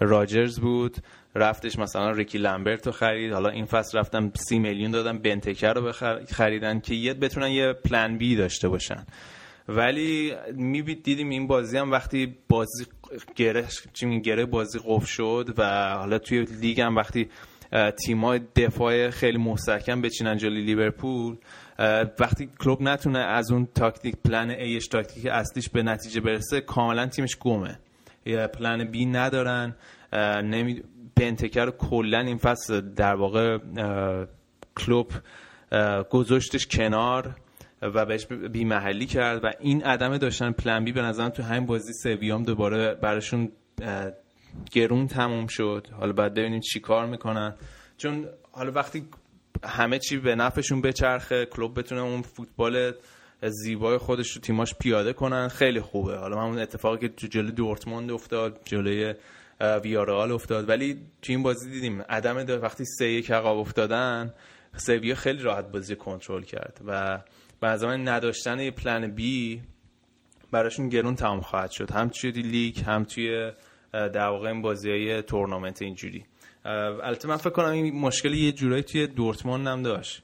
راجرز 0.00 0.60
بود 0.60 0.96
رفتش 1.34 1.78
مثلا 1.78 2.10
ریکی 2.10 2.38
لامبرت 2.38 2.86
رو 2.86 2.92
خرید 2.92 3.32
حالا 3.32 3.48
این 3.48 3.66
فصل 3.66 3.98
رفتن 3.98 4.32
سی 4.34 4.58
میلیون 4.58 4.90
دادن 4.90 5.18
بنتکه 5.18 5.72
رو 5.72 5.92
خریدن 6.28 6.80
که 6.80 6.94
یه 6.94 7.14
بتونن 7.14 7.48
یه 7.48 7.72
plan 7.72 8.18
B 8.18 8.36
داشته 8.36 8.68
باشن. 8.68 9.06
ولی 9.68 10.32
می 10.54 10.82
دیدیم 10.82 11.28
این 11.28 11.46
بازی 11.46 11.78
هم 11.78 11.92
وقتی 11.92 12.36
بازی 12.48 12.86
گره 13.36 13.64
چی 13.92 14.20
گره 14.20 14.46
بازی 14.46 14.78
قفل 14.86 15.06
شد 15.06 15.54
و 15.58 15.94
حالا 15.94 16.18
توی 16.18 16.44
لیگ 16.60 16.80
هم 16.80 16.96
وقتی 16.96 17.28
تیمای 18.04 18.40
دفاع 18.56 19.10
خیلی 19.10 19.38
مستحکم 19.38 20.02
بچینن 20.02 20.36
جلوی 20.36 20.60
لیورپول 20.60 21.36
وقتی 22.18 22.48
کلوب 22.60 22.82
نتونه 22.82 23.18
از 23.18 23.52
اون 23.52 23.68
تاکتیک 23.74 24.16
plan 24.24 24.50
A 24.50 24.63
ش 24.63 24.88
تاکتیک 24.88 25.26
اصلیش 25.26 25.68
به 25.68 25.82
نتیجه 25.82 26.20
برسه 26.20 26.60
کاملا 26.60 27.06
تیمش 27.06 27.36
گمه. 27.36 27.78
پلن 28.26 28.84
بی 28.84 29.06
ندارن 29.06 29.76
نمی 30.42 30.82
بنتکر 31.16 31.70
کلا 31.70 32.20
این 32.20 32.38
فصل 32.38 32.80
در 32.80 33.14
واقع 33.14 33.58
کلوب 34.76 35.12
گذاشتش 36.10 36.66
کنار. 36.66 37.34
و 37.82 38.06
بهش 38.06 38.26
بی 38.26 38.64
محلی 38.64 39.06
کرد 39.06 39.44
و 39.44 39.50
این 39.60 39.84
عدم 39.84 40.18
داشتن 40.18 40.52
پلن 40.52 40.84
بی 40.84 40.92
به 40.92 41.02
نظرم 41.02 41.28
تو 41.28 41.42
همین 41.42 41.66
بازی 41.66 41.92
سویام 41.92 42.42
دوباره 42.42 42.94
براشون 42.94 43.52
گرون 44.72 45.06
تموم 45.06 45.46
شد. 45.46 45.86
حالا 45.92 46.12
بعد 46.12 46.34
ببینیم 46.34 46.60
چی 46.60 46.80
کار 46.80 47.06
می‌کنن. 47.06 47.54
چون 47.96 48.28
حالا 48.52 48.72
وقتی 48.72 49.04
همه 49.64 49.98
چی 49.98 50.16
به 50.16 50.34
نفعشون 50.34 50.80
بچرخه 50.80 51.46
کلوب 51.46 51.78
بتونه 51.78 52.00
اون 52.00 52.22
فوتبال 52.22 52.92
زیبای 53.42 53.98
خودش 53.98 54.30
رو 54.30 54.40
تیماش 54.40 54.74
پیاده 54.74 55.12
کنن 55.12 55.48
خیلی 55.48 55.80
خوبه. 55.80 56.16
حالا 56.16 56.40
همون 56.40 56.58
اتفاقی 56.58 57.08
که 57.08 57.28
جلوی 57.28 57.52
دورتموند 57.52 58.10
افتاد 58.10 58.60
جلوی 58.64 59.14
ویارال 59.82 60.32
افتاد 60.32 60.68
ولی 60.68 60.94
تو 61.22 61.32
این 61.32 61.42
بازی 61.42 61.70
دیدیم 61.70 62.02
عدم 62.02 62.62
وقتی 62.62 62.84
سه 62.84 63.08
یک 63.08 63.30
عقب 63.30 63.56
افتادن 63.56 64.34
سویا 64.76 65.14
خیلی 65.14 65.42
راحت 65.42 65.72
بازی 65.72 65.96
کنترل 65.96 66.42
کرد 66.42 66.80
و 66.86 67.20
به 67.62 67.68
نداشتن 67.86 68.58
یه 68.58 68.70
پلن 68.70 69.10
بی 69.10 69.62
براشون 70.52 70.88
گرون 70.88 71.14
تمام 71.14 71.40
خواهد 71.40 71.70
شد. 71.70 71.90
هم 71.90 72.08
توی 72.08 72.30
لیگ 72.30 72.80
هم 72.86 73.04
توی 73.04 73.52
در 73.92 74.28
واقع 74.28 74.48
این 74.48 74.62
بازی 74.62 74.90
های 74.90 75.22
تورنمنت 75.22 75.82
اینجوری. 75.82 76.24
البته 76.64 77.28
من 77.28 77.36
فکر 77.36 77.50
کنم 77.50 77.70
این 77.70 78.00
مشکل 78.00 78.34
یه 78.34 78.52
جورایی 78.52 78.82
توی 78.82 79.06
دورتموند 79.06 79.66
هم 79.66 79.82
داشت. 79.82 80.22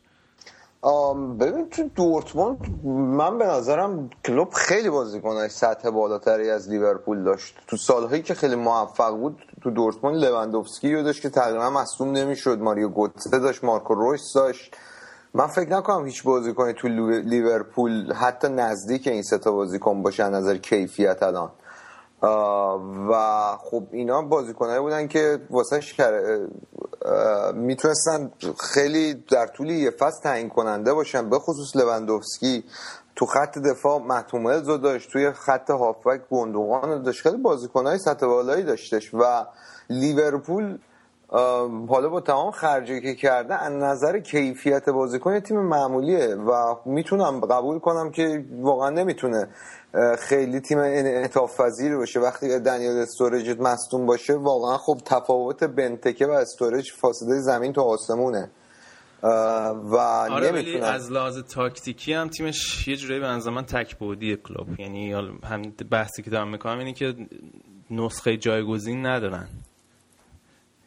ببین 1.41 1.69
تو 1.71 1.89
دورتموند 1.97 2.85
من 3.17 3.39
به 3.39 3.45
نظرم 3.45 4.11
کلوب 4.25 4.49
خیلی 4.53 4.91
بازیکنای 4.91 5.49
سطح 5.49 5.91
بالاتری 5.91 6.51
از 6.51 6.71
لیورپول 6.71 7.25
داشت. 7.25 7.55
تو 7.67 7.77
سالهایی 7.77 8.23
که 8.23 8.35
خیلی 8.35 8.57
موفق 8.57 9.17
بود 9.17 9.39
تو 9.63 9.71
دورتموند 9.71 10.25
لوندوفسکی 10.25 10.95
رو 10.95 11.03
داشت 11.03 11.23
که 11.23 11.29
تقریبا 11.29 11.71
مصدوم 11.71 12.11
نمی‌شد. 12.11 12.59
ماریو 12.59 12.89
گوتسه 12.89 13.39
داشت 13.39 13.65
مارکو 13.65 13.95
رویس 13.95 14.33
داشت. 14.35 14.77
من 15.35 15.47
فکر 15.47 15.71
نکنم 15.71 16.07
هیچ 16.07 16.25
بازیکنی 16.25 16.73
تو 16.73 16.89
لیورپول 16.89 18.13
حتی 18.13 18.49
نزدیک 18.49 19.07
این 19.07 19.23
سه 19.23 19.39
تا 19.39 19.53
بازیکن 19.53 20.03
باشه 20.03 20.25
از 20.25 20.33
نظر 20.33 20.57
کیفیت 20.57 21.23
الان. 21.23 21.51
و 23.11 23.13
خب 23.61 23.83
اینا 23.93 24.23
بازیکنایی 24.23 24.81
بودن 24.81 25.09
که 25.09 25.41
واسه 25.51 25.81
می‌تونستن 27.55 28.33
خیلی 28.61 29.15
در 29.15 29.47
طول 29.47 29.71
یه 29.71 29.91
فصل 29.91 30.23
تعیین 30.23 30.49
کننده 30.49 30.95
باشن 30.95 31.31
به 31.31 31.39
خصوص 31.39 31.77
لوندوفسکی 31.77 32.65
تو 33.17 33.27
خط 33.27 33.59
دفاع 33.59 33.99
محتوم 33.99 34.61
داشت 34.61 35.11
توی 35.11 35.33
خط 35.33 35.71
هافبک 35.71 36.21
گندوغان 36.31 37.03
داشت. 37.03 37.23
خیلی 37.23 37.37
بازیکنهای 37.37 37.99
سطح 37.99 38.27
بالایی 38.27 38.63
داشتش 38.63 39.15
و 39.15 39.47
لیورپول 39.91 40.79
حالا 41.89 42.09
با 42.09 42.21
تمام 42.21 42.51
خرجی 42.51 43.01
که 43.01 43.15
کرده 43.15 43.63
از 43.63 43.73
نظر 43.73 44.19
کیفیت 44.19 44.89
بازیکن 44.89 45.41
تیم 45.41 45.61
معمولیه 45.61 46.35
و 46.35 46.75
می‌تونم 46.85 47.41
قبول 47.41 47.79
کنم 47.79 48.11
که 48.11 48.45
واقعا 48.61 48.91
نمی‌تونه 48.91 49.49
خیلی 50.19 50.61
تیم 50.61 50.79
انعطاف 50.79 51.61
پذیر 51.61 51.97
باشه. 51.97 52.21
وقتی 52.21 52.59
دنیل 52.59 52.91
استورج 52.91 53.57
مصدوم 53.61 54.07
باشه 54.07 54.35
واقعا 54.35 54.79
خب 54.79 54.99
تفاوت 55.05 55.65
بنتکه 55.65 56.27
و 56.27 56.31
استورج 56.31 56.93
فاصله 56.93 57.41
زمین 57.41 57.73
تا 57.73 57.83
آسمونه. 57.83 58.51
و 59.23 59.97
آره 59.97 60.53
ولی 60.53 60.63
نمی‌تونن 60.63 60.85
از 60.85 61.13
لحاظ 61.13 61.39
تاکتیکی 61.39 62.13
هم 62.13 62.29
تیمش 62.29 62.89
یه 62.89 62.97
جوری 62.97 63.21
به 63.21 63.51
من 63.51 63.65
تک 63.65 63.97
بودی 63.97 64.37
کلوب. 64.37 64.81
یعنی 64.81 65.13
هم 65.45 65.73
بحثی 65.91 66.23
که 66.23 66.31
دارم 66.31 66.51
می‌کنم 66.51 66.79
اینه 66.79 66.93
که 66.93 67.15
نسخه 67.91 68.37
جایگزین 68.37 69.07
ندارن. 69.07 69.49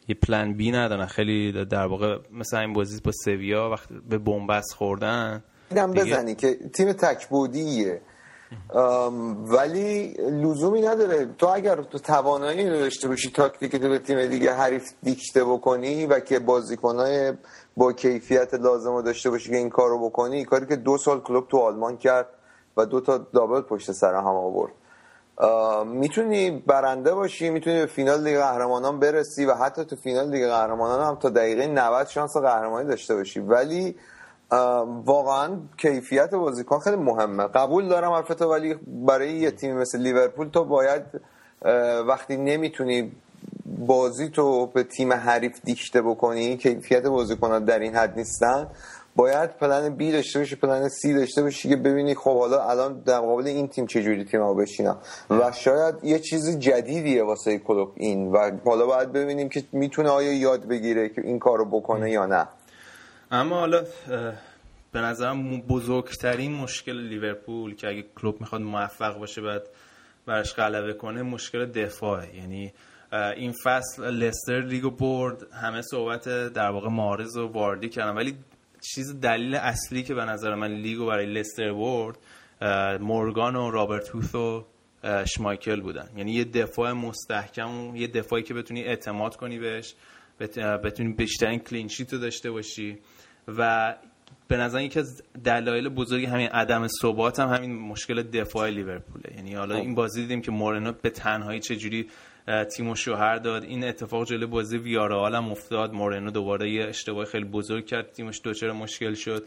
یه 0.08 0.14
پلن 0.14 0.52
بی 0.52 0.70
ندارن. 0.70 1.06
خیلی 1.06 1.64
در 1.64 1.86
واقع 1.86 2.18
مثل 2.32 2.56
این 2.56 2.72
بازی 2.72 3.00
با 3.04 3.12
سویا 3.24 3.70
وقتی 3.70 3.94
به 4.08 4.18
بنبست 4.18 4.74
خوردن 4.74 5.44
دیدم 5.68 5.92
بزنی 5.92 6.34
که 6.34 6.54
تیم 6.54 6.92
تکبودیه. 6.92 8.00
ولی 9.46 10.14
لزومی 10.18 10.80
نداره. 10.80 11.26
تو 11.38 11.46
اگر 11.46 11.82
تو 11.82 11.98
توانایی 11.98 12.64
داشته 12.64 13.08
باشی 13.08 13.30
تاکتیک 13.30 13.76
تو 13.76 13.88
به 13.88 13.98
تیم 13.98 14.26
دیگه 14.26 14.54
حریف 14.54 14.92
دیکته 15.02 15.44
بکنی 15.44 16.06
و 16.06 16.20
که 16.20 16.38
بازیکنهای 16.38 17.32
با 17.76 17.92
کیفیت 17.92 18.54
لازم 18.54 18.90
رو 18.90 19.02
داشته 19.02 19.30
باشی 19.30 19.50
که 19.50 19.56
این 19.56 19.70
کار 19.70 19.88
رو 19.88 20.08
بکنی 20.08 20.44
کاری 20.44 20.66
که 20.66 20.76
دو 20.76 20.98
سال 20.98 21.20
کلوب 21.20 21.48
تو 21.48 21.58
آلمان 21.58 21.96
کرد 21.96 22.26
و 22.76 22.86
دو 22.86 23.00
تا 23.00 23.18
دابل 23.18 23.60
پشت 23.60 23.92
سر 23.92 24.14
هم 24.14 24.26
آورد. 24.26 24.72
می‌تونی 25.86 26.50
برنده 26.50 27.14
باشی 27.14 27.50
می‌تونی 27.50 27.80
به 27.80 27.86
فینال 27.86 28.22
لیگ 28.22 28.38
قهرمانان 28.38 29.00
برسی 29.00 29.44
و 29.44 29.54
حتی 29.54 29.84
تو 29.84 29.96
فینال 29.96 30.30
لیگ 30.30 30.46
قهرمانان 30.46 31.06
هم 31.06 31.14
تا 31.14 31.28
دقیقه 31.28 31.66
90 31.66 32.06
شانس 32.06 32.36
قهرمانی 32.36 32.88
داشته 32.88 33.14
باشی. 33.14 33.40
ولی 33.40 33.94
واقعا 35.04 35.56
کیفیت 35.76 36.34
بازیکن 36.34 36.78
خیلی 36.78 36.96
مهمه. 36.96 37.46
قبول 37.46 37.88
دارم 37.88 38.12
البته 38.12 38.44
ولی 38.44 38.74
برای 38.86 39.32
یه 39.32 39.50
تیم 39.50 39.76
مثل 39.76 39.98
لیورپول 39.98 40.48
تو 40.48 40.64
باید 40.64 41.02
وقتی 42.06 42.36
نمی‌تونی 42.36 43.12
بازی 43.86 44.28
تو 44.28 44.66
به 44.66 44.82
تیم 44.82 45.12
حریف 45.12 45.60
دیکته 45.64 46.02
بکنی 46.02 46.56
کیفیت 46.56 47.06
بازیکنان 47.06 47.64
در 47.64 47.78
این 47.78 47.96
حد 47.96 48.18
نیستن. 48.18 48.66
باید 49.16 49.56
پلن 49.56 49.94
بی 49.96 50.12
داشته 50.12 50.38
باشی 50.38 50.56
پلن 50.56 50.88
سی 50.88 51.14
داشته 51.14 51.42
باشی 51.42 51.68
که 51.68 51.76
ببینی 51.76 52.14
خب 52.14 52.38
حالا 52.38 52.70
الان 52.70 53.00
در 53.00 53.18
مقابل 53.18 53.46
این 53.46 53.68
تیم 53.68 53.86
چجوری 53.86 54.24
تیم 54.24 54.40
رو 54.40 54.54
بشینم 54.54 54.98
و 55.30 55.52
شاید 55.52 55.94
یه 56.02 56.18
چیز 56.18 56.58
جدیدیه 56.58 57.24
واسه 57.24 57.58
کلوب 57.58 57.92
این 57.96 58.32
و 58.32 58.50
حالا 58.64 58.86
باید 58.86 59.12
ببینیم 59.12 59.48
که 59.48 59.64
می‌تونه 59.72 60.08
آیا 60.08 60.32
یاد 60.32 60.68
بگیره 60.68 61.08
که 61.08 61.20
این 61.24 61.38
کار 61.38 61.58
رو 61.58 61.64
بکنه 61.64 62.10
یا 62.10 62.26
نه. 62.26 62.48
اما 63.30 63.60
حالا 63.60 63.84
به 64.92 65.00
نظرم 65.00 65.60
بزرگترین 65.60 66.52
مشکل 66.52 67.08
لیورپول 67.08 67.74
که 67.74 67.88
اگه 67.88 68.04
کلوب 68.20 68.40
می‌خواد 68.40 68.60
موفق 68.60 69.18
باشه 69.18 69.42
بعد 69.42 69.62
برش 70.26 70.54
غلبه 70.54 70.92
کنه 70.92 71.22
مشکل 71.22 71.66
دفاعه. 71.66 72.36
یعنی 72.36 72.72
این 73.36 73.52
فصل 73.64 74.10
لستر 74.10 74.60
لیگو 74.60 74.90
برد 74.90 75.46
همه 75.52 75.82
صحبت 75.82 76.28
در 76.28 76.70
واقع 76.70 76.88
مارز 76.88 77.36
و 77.36 77.48
واردی 77.48 77.88
کردن. 77.88 78.14
ولی 78.14 78.36
چیز 78.94 79.20
دلیل 79.20 79.54
اصلی 79.54 80.02
که 80.02 80.14
به 80.14 80.24
نظر 80.24 80.54
من 80.54 80.72
لیگو 80.72 81.06
برای 81.06 81.26
لستر 81.26 81.72
برد 81.72 82.18
مورگان 83.00 83.56
و 83.56 83.70
رابرت 83.70 84.08
هوث 84.08 84.34
و 84.34 84.66
شمایکل 85.24 85.80
بودن. 85.80 86.08
یعنی 86.16 86.32
یه 86.32 86.44
دفاع 86.44 86.92
مستحکم 86.92 87.90
و 87.90 87.96
یه 87.96 88.06
دفاعی 88.06 88.42
که 88.42 88.54
بتونی 88.54 88.82
اعتماد 88.82 89.36
کنی 89.36 89.58
بهش 89.58 89.94
بت- 90.40 90.58
بتونی 90.58 91.12
بیشترین 91.12 91.58
کلین 91.58 91.88
شیت 91.88 92.12
رو 92.12 92.18
داشته 92.18 92.50
باشی. 92.50 92.98
و 93.48 93.94
به 94.48 94.56
نظر 94.56 94.80
یکی 94.80 94.98
از 94.98 95.22
دلایل 95.44 95.88
بزرگی 95.88 96.26
همین 96.26 96.48
عدم 96.48 96.86
ثبات 97.02 97.40
هم 97.40 97.48
همین 97.48 97.74
مشکل 97.78 98.22
دفاع 98.22 98.70
لیورپوله. 98.70 99.34
یعنی 99.36 99.54
حالا 99.54 99.74
این 99.74 99.94
بازی 99.94 100.22
دیدیم 100.22 100.40
که 100.40 100.50
مورنو 100.50 100.92
به 100.92 101.10
تنهایی 101.10 101.60
چجوری 101.60 102.00
اه، 102.00 102.06
تیمو 102.76 102.96
شوهر 102.96 103.36
داد. 103.36 103.64
این 103.64 103.84
اتفاق 103.84 104.26
جلوی 104.26 104.46
بازی 104.46 104.78
ویارال 104.78 105.34
هم 105.34 105.50
افتاد. 105.50 105.92
مورنو 105.92 106.30
دوباره 106.30 106.70
یه 106.70 106.84
اشتباه 106.84 107.24
خیلی 107.24 107.44
بزرگ 107.44 107.86
کرد. 107.86 108.12
تیمش 108.12 108.40
دوچار 108.44 108.72
مشکل 108.72 109.14
شد. 109.14 109.46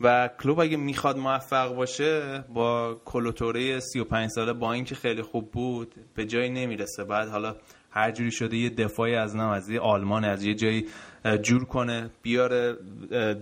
و 0.00 0.30
کلوب 0.42 0.60
اگه 0.60 0.76
می‌خواد 0.76 1.18
موفق 1.18 1.74
باشه 1.74 2.44
با 2.54 3.00
کلوتوره 3.04 3.80
35 3.80 4.30
ساله 4.30 4.52
با 4.52 4.72
اینکه 4.72 4.94
خیلی 4.94 5.22
خوب 5.22 5.50
بود 5.50 5.94
به 6.14 6.24
جایی 6.24 6.50
نمی‌رسه. 6.50 7.04
بعد 7.04 7.28
حالا 7.28 7.56
هر 7.90 8.10
جوری 8.10 8.30
شده 8.30 8.56
یه 8.56 8.70
دفاعی 8.70 9.14
از 9.14 9.36
نام 9.36 9.50
از 9.50 9.68
یه 9.68 9.80
آلمان 9.80 10.24
از 10.24 10.44
یه 10.44 10.54
جایی 10.54 10.86
جور 11.42 11.64
کنه 11.64 12.10
بیاره 12.22 12.76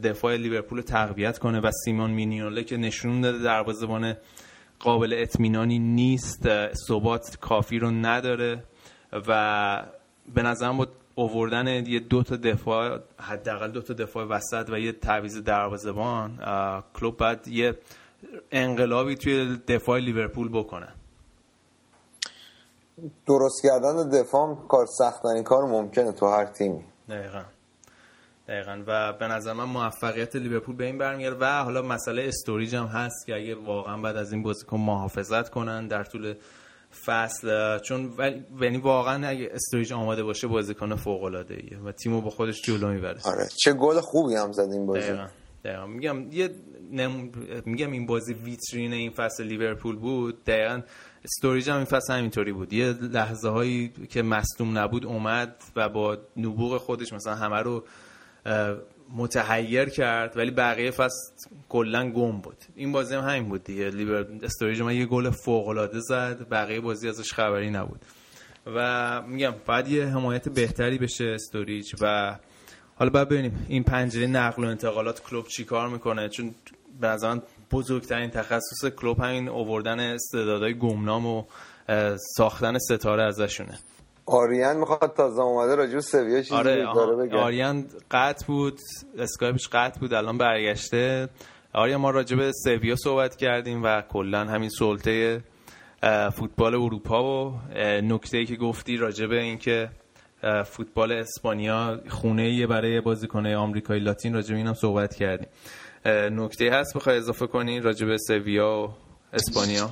دفاع 0.03 0.37
لیورپول 0.37 0.79
رو 0.79 0.85
تقویت 0.85 1.39
کنه 1.39 1.61
و 1.61 1.71
سیمون 1.85 2.11
مینیوله 2.11 2.65
که 2.65 2.77
نشون 2.77 3.21
داده 3.21 3.39
دروازه‌بان 3.39 4.15
قابل 4.79 5.15
اطمینانی 5.19 5.79
نیست 5.79 6.49
ثبات 6.89 7.39
کافی 7.41 7.79
رو 7.79 7.91
نداره. 7.91 8.65
و 9.13 9.83
به 10.35 10.43
نظرم 10.43 10.77
با 10.77 10.87
اووردن 11.15 11.87
یه 11.87 12.01
دو 12.01 12.23
تا 12.23 12.37
دفاع 12.37 12.99
حداقل 13.21 13.71
دو 13.71 13.83
تا 13.83 13.95
دفاع 13.95 14.25
وسط 14.25 14.71
و 14.73 14.79
یه 14.79 14.93
تعویض 14.93 15.39
دروازه‌بان 15.39 16.39
کلوب 16.95 17.17
باید 17.17 17.49
یه 17.49 17.79
انقلابی 18.53 19.17
توی 19.17 19.57
دفاع 19.69 19.99
لیورپول 19.99 20.49
بکنه. 20.49 20.89
درست 23.27 23.63
کردن 23.63 24.09
دفاع 24.11 24.67
کار 24.69 24.87
سختترین 24.87 25.43
کار 25.43 25.65
ممکنه 25.65 26.13
تو 26.13 26.27
هر 26.27 26.45
تیمی. 26.45 26.85
دقیقا. 27.09 27.43
دقیقا. 28.49 28.83
و 28.87 29.13
به 29.13 29.29
نظر 29.29 29.53
من 29.53 29.65
موفقیت 29.65 30.37
لیورپول 30.37 30.77
به 30.77 30.85
این 30.87 30.99
برمیگرده 30.99 31.37
و 31.37 31.45
حالا 31.45 31.83
مسئله 31.83 32.23
استوریج 32.23 32.75
هم 32.75 32.87
هست 32.87 33.27
که 33.27 33.35
اگه 33.35 33.55
واقعا 33.55 33.97
بعد 33.97 34.17
از 34.17 34.33
این 34.33 34.43
بازیکن 34.43 34.77
محافظت 34.77 35.49
کنن 35.49 35.87
در 35.89 36.05
طول 36.05 36.35
فصل 37.07 37.79
چون 37.79 38.07
ولی- 38.19 38.45
یعنی 38.61 38.77
واقعا 38.79 39.29
اگه 39.29 39.51
استوریج 39.53 39.93
آماده 39.93 40.23
باشه 40.23 40.47
بازیکن 40.47 40.97
فوق 40.97 41.23
العاده 41.23 41.55
ایه 41.55 41.79
و 41.79 41.93
تیمو 41.93 42.21
با 42.21 42.31
خودش 42.31 42.63
جلو 42.63 42.89
می‌بره. 42.89 43.19
آره 43.25 43.49
چه 43.65 43.73
گل 43.73 44.01
خوبی 44.01 44.35
هم 44.35 44.53
زد 44.53 44.69
این 44.73 44.87
بازی. 44.87 45.01
دقیقا 45.01 45.27
دقیقا. 45.65 45.87
میگم 45.87 46.33
یه 46.33 46.51
نم... 46.93 47.31
میگم 47.67 47.93
این 47.93 48.07
بازی 48.07 48.35
ویترین 48.35 48.93
این 48.93 49.11
فصل 49.11 49.45
لیورپول 49.45 49.97
بود. 49.97 50.45
دقیقا 50.45 50.83
استوریج 51.25 51.71
هم 51.71 51.77
این 51.77 51.85
فصل 51.85 52.13
همینطوری 52.15 52.53
بود. 52.53 52.73
یه 52.73 52.93
لحظه 52.93 53.49
هایی 53.49 53.93
که 54.09 54.23
مصدوم 54.23 54.79
نبود 54.79 55.07
اومد 55.07 55.57
و 55.77 55.89
با 55.89 56.19
نبوغ 56.37 56.79
خودش 56.79 57.13
مثلا 57.13 57.35
همه 57.35 57.57
رو 57.63 57.85
متحیر 59.17 59.89
کرد 59.89 60.37
ولی 60.37 60.51
بقیه 60.51 60.91
فصل 60.91 61.33
کلا 61.69 62.11
گم 62.11 62.41
بود. 62.41 62.57
این 62.77 62.93
بازی 62.93 63.15
هم 63.15 63.29
همین 63.29 63.49
بود 63.49 63.65
دیگه. 63.65 63.91
لیور 63.91 64.27
استوریج 64.43 64.83
ما 64.83 64.93
یه 64.93 65.07
گل 65.07 65.31
فوق 65.31 65.69
العاده 65.69 66.01
زد. 66.01 66.49
بقیه 66.49 66.81
بازی 66.81 67.09
ازش 67.09 67.33
خبری 67.33 67.71
نبود. 67.71 68.01
و 68.67 69.23
میگم 69.23 69.55
بعد 69.67 69.89
یه 69.89 70.07
حمایت 70.07 70.49
بهتری 70.49 70.99
بشه 70.99 71.25
استوریج 71.25 71.95
و 72.01 72.37
حالا 72.95 73.11
باید 73.11 73.29
ببینیم 73.29 73.67
این 73.69 73.83
پنجره 73.83 74.27
نقل 74.27 74.65
و 74.65 74.69
انتقالات 74.69 75.23
کلوب 75.23 75.49
چی 75.49 75.65
کار 75.65 75.89
می‌کنه؟ 75.89 76.29
چون 76.29 76.55
به 77.01 77.07
نظر 77.07 77.35
من 77.35 77.43
بزرگترین 77.71 78.31
تخصص 78.31 78.85
کلوب 78.85 79.21
همین 79.21 79.49
اووردن 79.49 80.01
استعدادهای 80.01 80.75
گمنام 80.75 81.27
و 81.27 81.45
ساختن 82.37 82.79
ستاره 82.79 83.23
ازشونه. 83.23 83.79
آریان 84.27 84.77
می‌خواد 84.77 85.15
تازه 85.17 85.41
اومده 85.43 85.75
راجع 85.75 85.95
به 85.95 86.01
سویا 86.01 86.43
چیزی 86.43 86.55
آره 86.55 86.85
داره. 86.95 87.17
بگه. 87.17 87.37
آریان 87.37 87.87
قطع 88.11 88.47
بود 88.47 88.79
اسکایپش 89.19 89.69
قطع 89.69 90.01
بود 90.01 90.15
الان 90.15 90.39
برگشته. 90.39 91.29
آریان 91.73 92.01
ما 92.01 92.11
راجع 92.11 92.37
به 92.37 92.53
سویا 92.65 92.97
صحبت 92.97 93.37
کردیم 93.37 93.83
و 93.83 94.01
کلا 94.01 94.45
همین 94.45 94.71
سلطه 94.79 95.41
فوتبال 96.33 96.75
اروپا 96.75 97.51
و 97.51 97.55
نکته 98.03 98.39
ای 98.39 98.47
که 98.47 98.57
گفتی 98.57 98.97
راجع 98.97 99.27
به 99.27 99.41
اینکه 99.41 99.89
فوتبال 100.65 101.13
اسپانیا 101.13 102.01
خونه 102.09 102.43
ایه 102.43 102.67
برای 102.67 103.01
بازیکنه 103.01 103.57
آمریکایی 103.57 104.01
لاتین 104.01 104.35
راجع 104.35 104.51
به 104.51 104.57
اینم 104.57 104.75
صحبت 104.75 105.15
کردیم. 105.15 105.49
نکته 106.31 106.71
هست 106.73 106.97
بخوای 106.97 107.17
اضافه 107.17 107.47
کنی 107.47 107.81
راجع 107.81 108.07
به 108.07 108.17
سویا 108.19 108.79
و 108.79 108.89
اسپانیا؟ 109.33 109.91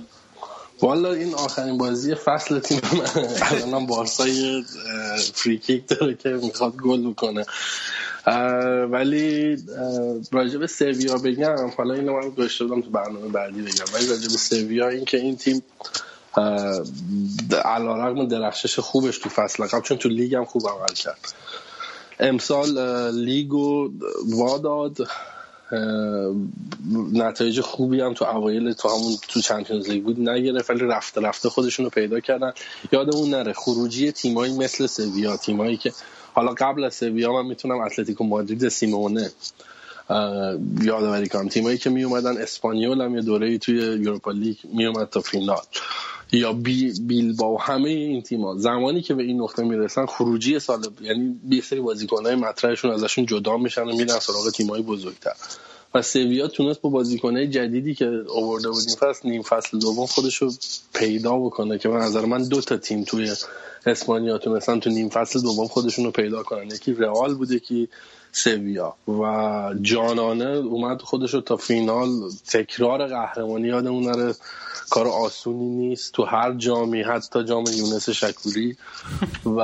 والا 0.83 1.13
این 1.13 1.35
آخرین 1.35 1.79
بازی 1.79 2.15
فصل 2.15 2.59
تیم 2.59 2.81
من. 2.93 3.27
الانم 3.43 3.87
بارسا 3.87 4.29
یه 4.29 4.57
اه، 4.57 5.19
فری 5.35 5.59
کیک 5.59 5.89
داره 5.89 6.15
که 6.15 6.29
می‌خواد 6.29 6.77
گل 6.77 7.11
بکنه. 7.11 7.47
ولی 8.91 9.57
راجع 10.33 10.59
به 10.59 10.67
سویا 10.67 11.19
بگم 11.19 11.71
حالا 11.77 11.95
اینو 11.95 12.21
من 12.21 12.31
گذاشته 12.31 12.65
بودم 12.65 12.83
تو 12.83 12.91
برنامه 12.91 13.29
بعدی 13.29 13.63
بگم. 13.63 13.85
ولی 13.95 14.07
راجع 14.07 14.23
به 14.23 14.39
سویا 14.39 14.89
این 14.89 15.05
که 15.05 15.17
این 15.17 15.37
تیم 15.37 15.63
علیرغم 17.65 18.29
درخشش 18.29 18.79
خوبش 18.79 19.19
تو 19.19 19.29
فصل 19.29 19.67
قبل 19.67 19.83
چون 19.83 19.99
تو 19.99 20.09
لیگ 20.09 20.35
هم 20.35 20.45
خوب 20.45 20.69
عمل 20.69 20.95
کرد. 20.95 21.35
امسال 22.21 22.79
لیگو 23.25 23.91
واداد 24.27 24.97
نتایج 27.13 27.61
خوبی 27.61 28.01
هم 28.01 28.15
تو 28.15 28.25
اوایل 28.25 28.73
تو 28.73 28.89
همون 28.89 29.13
تو 29.29 29.41
Champions 29.41 29.91
League 29.91 30.05
بود 30.05 30.29
نگرفت 30.29 30.71
ولی 30.71 30.81
رفته 30.81 31.21
رفته 31.21 31.49
خودشون 31.49 31.85
رو 31.85 31.91
پیدا 31.91 32.21
کردن. 32.21 32.53
یادمون 32.93 33.31
نره 33.31 33.53
خروجی 33.53 34.13
تیمایی 34.13 34.59
مثل 34.59 34.87
سویا 34.87 35.37
تیمایی 35.37 35.77
که 35.77 35.93
حالا 36.33 36.55
قبل 36.59 36.85
از 36.85 36.95
سویا 36.95 37.33
من 37.33 37.47
می‌تونم 37.47 37.81
اتلتیکو 37.81 38.25
مادرید 38.25 38.69
سیمئونه 38.69 39.31
یادآوری 40.83 41.29
کنم. 41.29 41.49
تیمایی 41.49 41.79
که 41.79 41.91
می 41.91 42.05
اومدن 42.05 42.37
اسپانیول 42.37 43.01
هم 43.01 43.15
یه 43.15 43.23
دوره 43.23 43.59
توی 43.59 43.77
Europa 43.77 44.31
League 44.31 44.57
می 44.75 44.87
اومد 44.87 45.09
تا 45.09 45.21
فینال. 45.21 45.63
یا 46.33 46.53
بی 46.53 46.93
بیلباو 47.01 47.61
همه 47.61 47.89
این 47.89 48.23
تیم‌ها. 48.23 48.55
زمانی 48.59 49.03
که 49.03 49.15
به 49.15 49.23
این 49.23 49.41
نقطه 49.41 49.63
می‌رسن 49.63 50.07
خروجی 50.07 50.59
سال 50.59 50.87
یعنی 51.01 51.41
یه 51.51 51.61
سری 51.61 51.81
بازیکن‌های 51.81 52.35
مطرحشون 52.35 52.91
ازشون 52.91 53.27
جدا 53.27 53.57
میشن 53.57 53.83
و 53.83 53.97
میرن 53.97 54.19
سراغ 54.19 54.51
تیم‌های 54.51 54.83
بزرگتر. 54.83 55.33
و 55.95 56.03
سویا 56.03 56.49
تونست 56.49 56.81
با 56.81 56.91
بازیکنهای 56.91 57.49
جدیدی 57.49 57.95
که 57.95 58.25
آورده 58.35 58.69
بود 58.69 58.83
این 58.89 58.97
فصل 58.97 59.29
نیم 59.29 59.43
فصل 59.43 59.79
دوم 59.79 60.07
خودش 60.07 60.37
رو 60.37 60.53
پیدا 60.95 61.39
بکنه 61.39 61.79
که 61.79 61.89
به 61.89 61.95
نظر 61.95 62.25
من 62.25 62.49
دو 62.49 62.61
تا 62.61 62.77
تیم 62.77 63.05
توی 63.05 63.33
اسپانیا 63.87 64.39
تونستن 64.39 64.81
تو 64.81 64.91
نیم 64.91 65.09
فصل 65.09 65.41
دوم 65.41 65.67
خودشون 65.67 66.05
رو 66.05 66.11
پیدا 66.11 66.43
کنن. 66.43 66.67
یکی 66.67 66.93
رئال 66.93 67.35
بوده 67.35 67.59
که 67.59 67.89
سویا 68.33 68.95
و 69.09 69.75
جانانه 69.83 70.45
اومد 70.45 71.03
خودش 71.03 71.35
رو 71.35 71.41
تا 71.41 71.57
فینال 71.57 72.09
تکرار 72.49 73.07
قهرمانی 73.07 73.69
یادمون 73.69 74.03
نره. 74.03 74.35
کار 74.91 75.09
آسونی 75.09 75.65
نیست. 75.65 76.13
تو 76.13 76.25
هر 76.25 76.53
جامی 76.55 77.03
حتی 77.03 77.45
جام 77.45 77.65
یونس 77.73 78.11
شکوری 78.11 78.77
و 79.47 79.61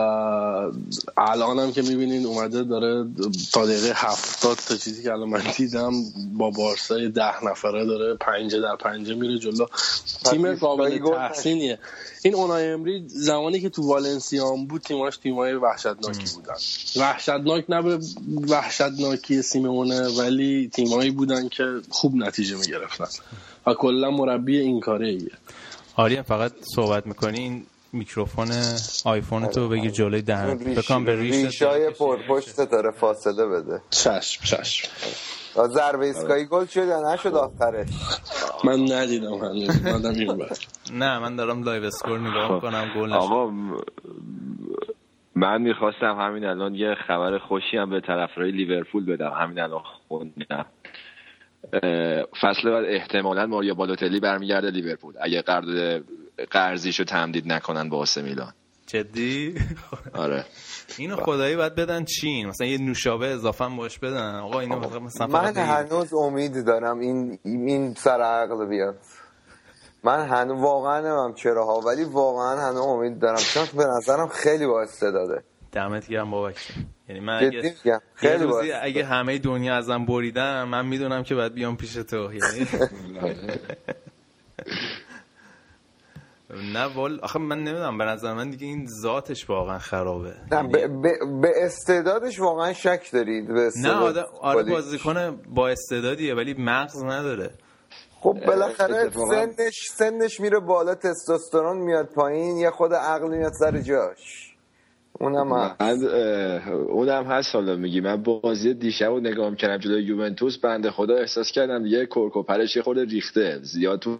الان 1.17 1.59
هم 1.59 1.73
که 1.73 1.83
می‌بینین 1.83 2.27
اومده 2.27 2.63
داره 2.63 3.07
تا 3.53 3.67
دقیقه 3.67 3.93
هفتاد 3.95 4.57
تا 4.57 4.77
چیزی 4.77 5.03
که 5.03 5.13
الان 5.13 5.29
من 5.29 5.43
دیدم 5.57 5.93
با 6.39 6.51
بارسای 6.51 7.09
ده 7.09 7.45
نفره 7.45 7.85
داره 7.85 8.15
پنجه 8.15 8.61
در 8.61 8.77
پنجه 8.77 9.15
میره 9.15 9.39
جلو. 9.39 9.67
تیم 10.25 10.55
قابل 10.55 10.99
تحسینیه. 10.99 11.79
این 12.27 12.35
اونای 12.35 12.71
امری 12.73 13.05
زمانی 13.07 13.61
که 13.61 13.69
تو 13.69 13.83
والنسیا 13.83 14.49
هم 14.49 14.67
بود 14.67 14.83
تیماش 14.83 15.17
تیمای 15.17 15.55
وحشتناکی 15.55 16.35
بودن. 16.35 16.55
وحشتناک 16.97 17.65
نه 17.69 17.83
به 17.83 17.99
وحشتناکی 18.49 19.43
سیمئونه 19.43 20.09
ولی 20.09 20.71
تیمایی 20.73 21.11
بودن 21.11 21.49
که 21.49 21.65
خوب 21.89 22.15
نتیجه 22.15 22.57
می‌گرفتن. 22.57 23.07
و 23.67 23.75
کلا 23.75 24.11
مربی 24.11 24.59
این 24.59 24.81
کاره 24.81 25.09
ایه 25.09 25.31
آریا 25.97 26.23
فقط 26.23 26.53
صحبت 26.75 27.07
می‌کنی. 27.07 27.39
این 27.39 27.67
میکروفون 27.93 28.49
آیفون 29.05 29.47
تو 29.47 29.69
بگیر 29.69 29.91
جلوی 29.91 30.23
دهنت 30.23 30.79
بکنم 30.79 31.05
به 31.05 31.17
ریش 31.17 31.45
ریشای 31.45 31.91
پرپشت 31.91 32.71
داره 32.71 32.91
فاصله 32.91 33.47
بده. 33.47 33.81
چشم 33.91 34.45
چشم. 34.45 34.89
ضربه 35.69 36.07
ایستگاهی 36.07 36.45
گل 36.45 36.67
شد 36.67 36.87
یا 36.87 37.13
نشد 37.15 37.35
آخرش؟ 37.35 37.89
من 38.65 38.93
ندیدم 38.93 39.35
هنوز. 39.35 39.87
نه 40.93 41.19
من 41.19 41.37
دارم 41.37 41.63
لایو 41.63 41.85
اسکور 41.85 42.19
نگاه 42.19 42.55
می‌کنم 42.55 42.91
گل 42.97 43.09
نشد. 43.09 43.17
آقا 43.17 43.51
من 45.35 45.63
می‌خواستم 45.63 46.17
همین 46.21 46.45
الان 46.45 46.75
یه 46.75 46.95
خبر 47.09 47.39
خوشی 47.39 47.77
هم 47.77 47.91
به 47.91 48.01
طرفدارای 48.01 48.53
لیورپول 48.53 49.07
بدم. 49.07 49.31
همین 49.31 49.59
الان 49.59 49.83
خوندم. 50.09 50.67
فصل 52.41 52.71
بعد 52.71 52.85
احتمالا 52.89 53.47
ماریا 53.47 53.75
بالوتلی 53.75 54.21
برمیگرده 54.21 54.71
لیورپول. 54.71 55.15
اگه 55.21 55.43
قرارداد 55.43 56.05
قرضیشو 56.51 57.05
تمدید 57.05 57.53
نکنن 57.53 57.89
با 57.89 57.99
آسه 57.99 58.23
میلان. 58.23 58.53
جدی؟ 58.87 59.55
آره. 60.15 60.45
اینو 60.97 61.17
خدایی 61.17 61.57
باید 61.57 61.75
بدن 61.75 62.05
چین. 62.05 62.47
مثلا 62.47 62.67
یه 62.67 62.79
نوشابه 62.79 63.27
اضافه 63.27 63.65
هم 63.65 63.77
باش 63.77 63.99
بدن. 63.99 64.35
آقا 64.35 64.61
اینو 64.61 65.01
مثلا 65.01 65.27
من. 65.27 65.57
هنوز 65.57 66.15
امید 66.15 66.65
دارم 66.67 66.99
این 66.99 67.39
این 67.45 67.95
سر 67.95 68.21
عقل 68.21 68.67
بیاد. 68.67 68.99
من 70.05 70.29
هنوز 70.29 70.61
واقعا 70.63 71.01
نمیم 71.01 71.35
چرا 71.35 71.65
ها 71.65 71.81
ولی 71.81 72.05
واقعا 72.05 72.61
هنوز 72.61 72.87
امید 72.87 73.19
دارم. 73.19 73.39
چون 73.55 73.65
به 73.77 73.85
نظرم 73.85 74.29
خیلی 74.29 74.67
با 74.67 74.83
استعداده. 74.83 75.43
دمت 75.73 76.09
گرم 76.09 76.31
بابک 76.31 76.57
یعنی 77.09 77.21
من 77.21 77.45
اگه 77.47 77.75
خیلی 78.15 78.45
روزی. 78.45 78.73
اگه 78.73 79.05
همه 79.05 79.39
دنیا 79.39 79.77
ازم 79.77 80.05
بریدن 80.07 80.63
من 80.65 80.87
می‌دونم 80.87 81.23
که 81.23 81.35
باید 81.35 81.55
بیام 81.55 81.77
پیش 81.77 81.93
تو. 81.93 82.17
یعنی 82.17 82.67
نه 86.51 86.85
وال 86.85 87.21
آخه 87.23 87.39
من 87.39 87.59
نمی‌دونم 87.59 87.99
به 87.99 88.05
نظر 88.05 88.35
من 88.35 88.51
دیگه 88.51 88.67
این 88.67 88.87
ذاتش 89.03 89.51
واقعا 89.51 89.79
خرابه. 89.79 90.29
نه 90.29 90.57
یعنی- 90.57 90.73
به, 90.73 90.89
به, 90.89 91.13
به 91.43 91.53
استعدادش 91.57 92.41
واقعا 92.41 92.73
شک 92.73 93.09
دارید 93.13 93.47
به 93.47 93.53
نه 93.55 93.61
استعداد 93.67 94.19
آره, 94.19 94.27
آره. 94.41 94.71
بازیکن 94.71 95.41
با 95.55 95.69
استعدادیه 95.69 96.35
ولی 96.35 96.55
مغز 96.59 97.03
نداره. 97.05 97.51
خب 98.21 98.39
بالاخره 98.47 99.11
سنش 99.11 99.75
سنش 99.95 100.41
میره 100.41 100.59
بالا 100.61 100.95
تستوسترون 100.95 101.77
میاد 101.77 102.07
پایین 102.07 102.57
یه 102.57 102.71
خود 102.71 102.95
عقل 102.95 103.29
میاد 103.29 103.53
سر 103.53 103.81
جاش. 103.81 104.53
اونم 105.21 105.53
هست. 105.53 106.03
اونم 106.89 107.25
هست 107.25 107.55
حالا 107.55 107.77
میگی. 107.77 108.01
من 108.01 108.23
بازی 108.23 108.75
دیشب 108.75 109.07
رو 109.07 109.21
نگاه 109.21 109.57
کردم 109.57 109.77
جلوی 109.79 110.03
یوونتوس 110.03 110.59
بنده 110.59 110.91
خدا 110.91 111.15
احساس 111.17 111.53
کردم 111.53 111.83
دیگه 111.83 112.07
کرکوپرش 112.07 112.77
یه 112.77 112.83
خورده 112.83 113.05
ریخته 113.05 113.59
زیاد 113.63 113.99
تو 113.99 114.19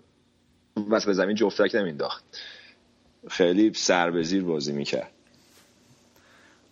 بس 0.77 1.07
به 1.07 1.13
زمین 1.13 1.35
جفتک 1.35 1.75
نمینداخت 1.75 2.25
خیلی 3.29 3.73
سر 3.73 4.11
به 4.11 4.23
زیر 4.23 4.45
بازی 4.45 4.73
می‌کرد. 4.73 5.13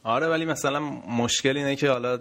آره 0.03 0.27
ولی 0.27 0.45
مثلا 0.45 0.81
مشکل 1.09 1.57
اینه 1.57 1.77
که 1.77 1.91
حالا 1.91 2.19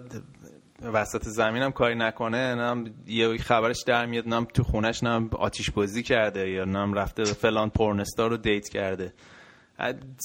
وسط 0.82 1.22
زمین 1.22 1.62
هم 1.62 1.72
کاری 1.72 1.94
نکنه 1.94 2.54
نه 2.54 2.90
یه 3.06 3.38
خبرش 3.38 3.82
در 3.86 4.06
میاد 4.06 4.28
نه 4.28 4.44
تو 4.44 4.62
خونش 4.62 5.02
نه 5.02 5.28
آتیش 5.32 5.70
بازی 5.70 6.02
کرده 6.02 6.50
یا 6.50 6.64
نه 6.64 6.94
رفته 6.94 7.24
فلان 7.24 7.70
پورنستار 7.70 8.30
رو 8.30 8.36
دیت 8.36 8.68
کرده. 8.68 9.12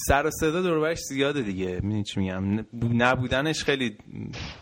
سر 0.08 0.26
و 0.26 0.30
صدا 0.30 0.62
دوربرش 0.62 0.98
زیاده 0.98 1.42
دیگه. 1.42 1.66
می‌دونی 1.66 2.02
چی 2.02 2.20
میگم؟ 2.20 2.66
نبودنش 2.82 3.64
خیلی 3.64 3.96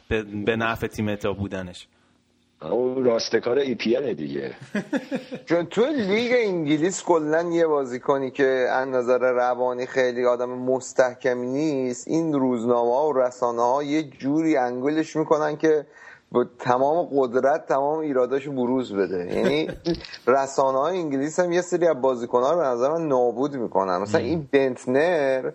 به, 0.08 0.22
به 0.22 0.56
نفع 0.56 0.87
تیم 0.87 1.16
تا 1.16 1.32
بودنش. 1.32 1.87
او 2.62 3.03
راستکار 3.03 3.59
ای 3.59 3.75
پی 3.75 4.14
دیگه. 4.14 4.51
چون 5.47 5.66
تو 5.66 5.87
لیگ 5.87 6.33
انگلیس 6.37 7.03
کلا 7.03 7.42
یه 7.42 7.66
بازیکنی 7.66 8.31
که 8.31 8.68
از 8.73 8.88
نظر 8.88 9.18
روانی 9.18 9.87
خیلی 9.87 10.25
آدم 10.25 10.49
مستحکمی 10.49 11.47
نیست 11.47 12.09
این 12.09 12.33
روزنامه 12.33 12.94
ها 12.94 13.09
و 13.09 13.12
رسانه 13.12 13.62
ها 13.62 13.83
یه 13.83 14.03
جوری 14.03 14.57
انگلش 14.57 15.16
می‌کنن 15.16 15.57
که 15.57 15.87
با 16.33 16.47
تمام 16.59 17.09
قدرت 17.12 17.66
تمام 17.66 17.99
ایراداشو 17.99 18.53
بروز 18.53 18.92
بده. 18.92 19.35
یعنی 19.35 19.68
رسانه 20.27 20.79
های 20.79 20.99
انگلیس 20.99 21.40
هم 21.40 21.53
یه 21.53 21.61
سری 21.61 21.87
از 21.87 22.01
بازیکن 22.01 22.42
ها 22.42 22.53
رو 22.53 22.59
به 22.59 22.64
نظر 22.64 22.88
من 22.90 23.09
نابود 23.09 23.55
می‌کنن. 23.57 23.99
مثلا 23.99 24.21
این 24.21 24.49
بنتنر 24.53 25.51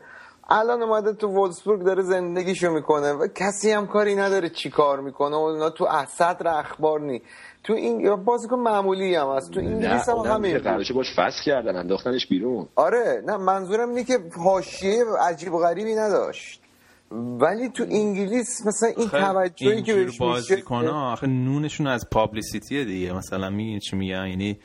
الان 0.50 0.82
اومده 0.82 1.14
تو 1.14 1.28
وولسبورگ 1.28 1.82
داره 1.82 2.04
زندگیشو 2.04 2.72
می‌کنه 2.72 3.14
و 3.14 3.28
کسی 3.36 3.72
هم 3.72 3.88
کاری 3.88 4.16
نداره 4.16 4.50
چی 4.50 4.70
کار 4.70 5.00
می‌کنه 5.00 5.36
و 5.36 5.40
اونا 5.40 5.70
تو 5.70 5.88
صدر 6.08 6.48
اخبار 6.48 7.02
نی 7.02 7.22
تو 7.64 7.74
این 7.74 8.16
بازیکن 8.16 8.60
معمولی 8.60 9.16
هم 9.16 9.28
هست. 9.28 9.52
تو 9.52 9.60
انگلیس 9.60 10.10
هم 10.10 10.18
همین. 10.18 10.58
قراردادش 10.58 10.92
باش 10.92 11.08
فصل 11.20 11.44
کردن 11.46 11.76
انداختنش 11.76 12.28
بیرون. 12.28 12.68
آره 12.76 13.24
نه 13.28 13.38
منظورم 13.38 13.90
اینه 13.90 14.04
که 14.04 14.20
حاشیه 14.44 15.06
عجیب 15.22 15.54
و 15.54 15.60
غریبی 15.60 15.96
نداشت. 15.96 16.62
ولی 17.12 17.70
تو 17.70 17.84
انگلیس 17.84 18.68
مثلا 18.68 18.90
این 18.98 19.10
توجهی 19.10 19.82
که 19.82 19.94
بهش 19.94 20.22
میشه 20.22 20.64
ها 20.70 21.12
آخه 21.12 21.28
نونشون 21.28 21.88
از 21.88 22.10
پابلیسیتیه 22.12 22.86
دیگه. 22.86 23.14
مثلا 23.14 23.50
میگین 23.50 23.80
چی 23.80 23.96
میگن؟ 23.96 24.28
یعنی 24.28 24.60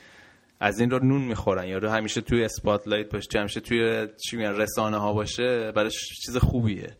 از 0.59 0.79
این 0.79 0.89
رو 0.89 1.05
نون 1.05 1.21
می‌خورن. 1.21 1.67
یا 1.67 1.77
رو 1.77 1.89
همیشه 1.89 2.21
توی 2.21 2.43
اسپاتلایت 2.43 3.09
باشه 3.11 3.39
همیشه 3.39 3.59
توی 3.59 4.07
چی 4.25 4.37
میگن 4.37 4.55
رسانه 4.55 4.97
ها 4.97 5.13
باشه 5.13 5.71
برای 5.71 5.91
چیز 6.25 6.37
خوبیه. 6.37 6.97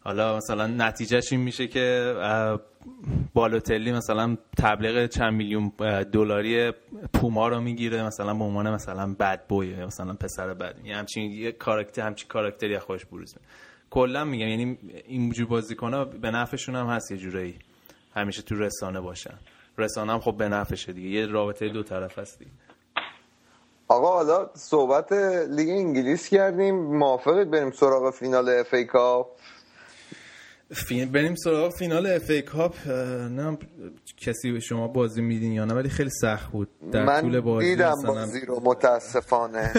حالا 0.00 0.36
مثلا 0.36 0.66
نتیجهش 0.66 1.32
این 1.32 1.40
میشه 1.40 1.66
که 1.66 2.14
بالوتلی 3.34 3.92
مثلا 3.92 4.36
تبلیغ 4.58 5.06
چند 5.06 5.32
میلیون 5.32 5.72
دلاری 6.12 6.72
پوما 7.12 7.48
رو 7.48 7.60
می‌گیره 7.60 8.02
مثلا 8.02 8.34
به 8.34 8.44
عنوان 8.44 8.70
مثلا 8.70 9.14
بد 9.20 9.46
بوی 9.46 9.84
مثلا 9.84 10.14
پسر 10.14 10.54
بد. 10.54 10.76
یه 10.84 10.96
همچین 10.96 11.30
یه 11.30 11.52
کاراکتر 11.52 12.02
همچین 12.02 12.28
کاراکتری 12.28 12.76
از 12.76 12.82
خودش 12.82 13.04
بروز 13.04 13.34
کلا 13.90 14.24
میگم 14.24 14.48
یعنی 14.48 14.78
اینجور 15.06 15.46
بازیکن‌ها 15.46 16.04
به 16.04 16.30
نفعشون 16.30 16.76
هم 16.76 16.86
هست 16.86 17.10
یه 17.10 17.16
جورایی. 17.16 17.58
همیشه 18.14 18.42
تو 18.42 18.54
رسانه 18.54 19.00
باشن. 19.00 19.34
رسانه 19.78 20.12
هم 20.12 20.20
خب 20.20 20.36
به 20.36 20.48
نفعشه 20.48 20.92
دیگه. 20.92 21.08
یه 21.08 21.26
رابطه 21.26 21.68
دو 21.68 21.82
طرف 21.82 22.18
هست 22.18 22.38
دیگه. 22.38 22.50
آقا 23.88 24.08
حالا 24.08 24.50
صحبت 24.54 25.12
لیگ 25.50 25.68
انگلیس 25.68 26.28
کردیم. 26.28 26.74
موافقید 26.74 27.50
بریم 27.50 27.70
سراغ 27.70 28.14
فینال 28.14 28.48
FA 28.48 28.74
Cup؟ 28.74 29.26
فین... 30.70 31.12
بریم 31.12 31.34
سراغ 31.34 31.72
فینال 31.78 32.06
FA 32.06 32.30
Cup. 32.30 32.74
نه 33.30 33.58
کسی 34.16 34.52
به 34.52 34.60
شما 34.60 34.88
بازی 34.88 35.22
میدین 35.22 35.52
یا 35.52 35.64
نه؟ 35.64 35.74
ولی 35.74 35.88
خیلی 35.88 36.10
سخت 36.10 36.52
بود. 36.52 36.68
در 36.92 37.20
طول 37.20 37.34
من 37.34 37.40
بازی 37.40 37.70
دیدم 37.70 37.92
مثلا 37.92 38.12
بازی 38.12 38.46
رو 38.46 38.60
متاسفانه. 38.64 39.70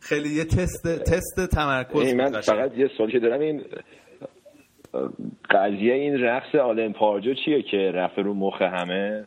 خیلی 0.00 0.28
یه 0.28 0.44
تست 0.44 0.88
تست 0.88 1.46
تمرکز 1.46 2.14
من. 2.14 2.40
فقط 2.40 2.72
یه 2.76 2.90
سوالی 2.96 3.12
که 3.12 3.18
دارم 3.18 3.40
این 3.40 3.64
قضیه 5.50 5.94
این 5.94 6.20
رقص 6.20 6.54
آلن 6.54 6.92
پاردیو 6.92 7.34
چیه 7.44 7.62
که 7.62 7.76
رفته 7.94 8.22
رو 8.22 8.34
مخ 8.34 8.62
همه؟ 8.62 9.24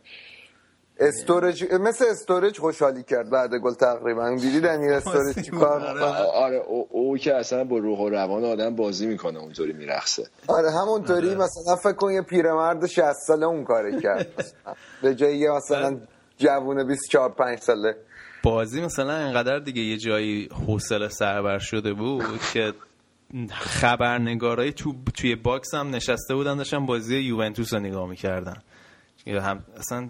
استورج 1.02 1.74
مثل 1.74 2.06
استورج 2.10 2.60
خوشحالی 2.60 3.04
کرد 3.04 3.30
بعد 3.30 3.56
گل 3.56 3.74
تقریبا. 3.74 4.36
دیدی 4.36 4.60
دنیل 4.60 4.92
استورج 4.92 5.46
چی 5.46 5.52
کار 5.52 5.82
آره. 5.82 6.04
آره 6.26 6.56
او, 6.56 6.88
او 6.90 7.18
که 7.18 7.36
اصلا 7.36 7.64
با 7.64 7.78
روح 7.78 8.00
و 8.00 8.10
روان 8.10 8.46
آدم 8.46 8.76
بازی 8.76 9.08
می‌کنه 9.08 9.40
اونطوری 9.40 9.74
میرقصه. 9.74 10.28
آره 10.48 10.72
همونطوری 10.72 11.36
مثلا 11.36 11.76
فکر 11.76 11.94
کن 11.94 12.12
یه 12.12 12.22
پیرمرد 12.22 12.88
60 12.88 13.14
ساله 13.28 13.46
اون 13.46 13.64
کاره 13.64 14.02
کرد. 14.02 14.28
به 15.04 15.16
جای 15.16 15.38
یه 15.38 15.52
مثلا 15.52 15.98
جوون 16.38 16.88
24 16.88 17.30
5 17.30 17.60
ساله. 17.60 17.96
بازی 18.44 18.82
مثلا 18.82 19.14
انقدر 19.14 19.60
دیگه 19.60 19.82
یه 19.82 19.98
جایی 19.98 20.50
حوصله 20.68 21.10
سربر 21.10 21.58
شده 21.60 21.94
بود 21.94 22.42
که 22.54 22.74
خبرنگارای 23.52 24.72
تو 24.74 24.94
توی 25.14 25.36
box 25.36 25.74
هم 25.74 25.90
نشسته 25.90 26.36
بودن 26.36 26.58
داشتن 26.58 26.86
بازی 26.86 27.18
یوونتوس 27.18 27.74
رو 27.74 27.80
نگاه 27.80 28.10
می‌کردن. 28.10 28.56
هم 29.28 29.64
اصلا 29.78 30.10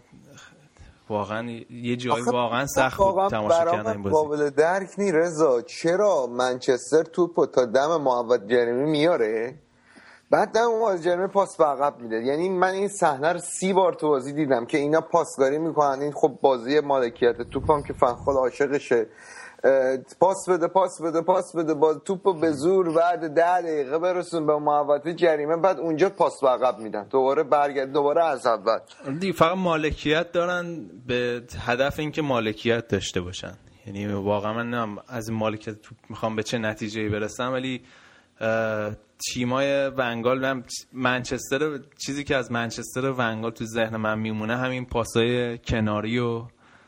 واقعا 1.12 1.50
یه 1.69 1.95
جایی 1.95 2.24
واقعا 2.24 2.65
سخت 2.65 2.97
بود 2.97 3.30
تماشا 3.30 3.71
کردن 3.71 3.91
این 3.91 4.04
بازی. 4.04 4.15
قابل 4.15 4.50
درک 4.50 4.89
نی 4.97 5.12
رضا. 5.12 5.62
چرا 5.62 6.28
منچستر 6.28 7.04
توپو 7.04 7.45
تا 7.45 7.65
دم 7.65 8.02
محمد 8.02 8.50
جرمی 8.50 8.91
میاره؟ 8.91 9.56
بعد 10.30 10.52
دم 10.52 10.67
محمد 10.67 11.02
جرمی 11.02 11.28
پاس 11.28 11.58
به 11.58 11.65
عقب 11.65 12.00
میده. 12.00 12.24
یعنی 12.24 12.50
من 12.50 12.69
این 12.69 12.88
صحنه 12.88 13.34
رو 13.34 13.39
سی 13.39 13.74
بار 13.74 13.93
تو 13.93 14.08
بازی 14.08 14.34
دیدم 14.34 14.65
که 14.65 14.78
اینا 14.78 15.02
پاسگاری 15.02 15.58
می‌کنن. 15.58 16.02
این 16.02 16.12
خب 16.12 16.38
بازی 16.41 16.80
مالکیت 16.80 17.41
توپم 17.41 17.84
که 17.84 17.93
فنخال 17.93 18.36
عاشقشه. 18.36 19.08
پاس 20.19 20.50
بده 20.50 20.67
پاس 20.67 21.02
بده 21.02 21.21
پاس 21.21 21.56
بده 21.56 21.74
با 21.74 21.93
توپ 21.93 22.39
به 22.41 22.52
زور 22.52 22.93
بعد 22.93 23.34
ده 23.34 23.62
دقیقه 23.62 24.00
برسون 24.00 24.45
به 24.45 24.60
محوطه 24.60 25.13
جریمه 25.13 25.58
بعد 25.58 25.80
اونجا 25.80 26.10
پاس 26.10 26.41
به 26.41 26.50
عقب 26.50 26.80
میدن. 26.80 27.08
دوباره 27.10 27.43
برگرد 27.43 27.91
دوباره 27.91 28.26
از 28.26 28.47
اول. 28.47 28.80
دیگه 29.19 29.34
فقط 29.34 29.58
مالکیت 29.58 30.32
دارن 30.32 30.86
به 31.08 31.43
هدف 31.60 32.00
اینکه 32.00 32.21
مالکیت 32.21 32.88
داشته 32.88 33.21
باشن. 33.21 33.54
یعنی 33.88 34.08
واقعا 34.08 34.54
من 34.54 34.69
نم 34.69 34.97
از 35.08 35.32
مالکیت 35.32 35.82
توپ 35.82 35.97
می‌خوام 36.10 36.36
به 36.36 36.43
چه 36.43 36.58
نتیجه 36.58 37.10
برسم 37.10 37.54
ولی 37.54 37.82
تیمای 39.34 39.88
ونگال 39.88 40.39
من 40.39 40.63
منچستر 40.93 41.80
چیزی 42.06 42.24
که 42.24 42.36
از 42.36 42.52
منچستر 42.52 43.12
ونگال 43.17 43.52
تو 43.52 43.65
ذهن 43.65 43.97
من 43.97 44.19
میمونه 44.19 44.58
همین 44.58 44.86
پاسای 44.86 45.58
کناری 45.58 46.19
و 46.19 46.43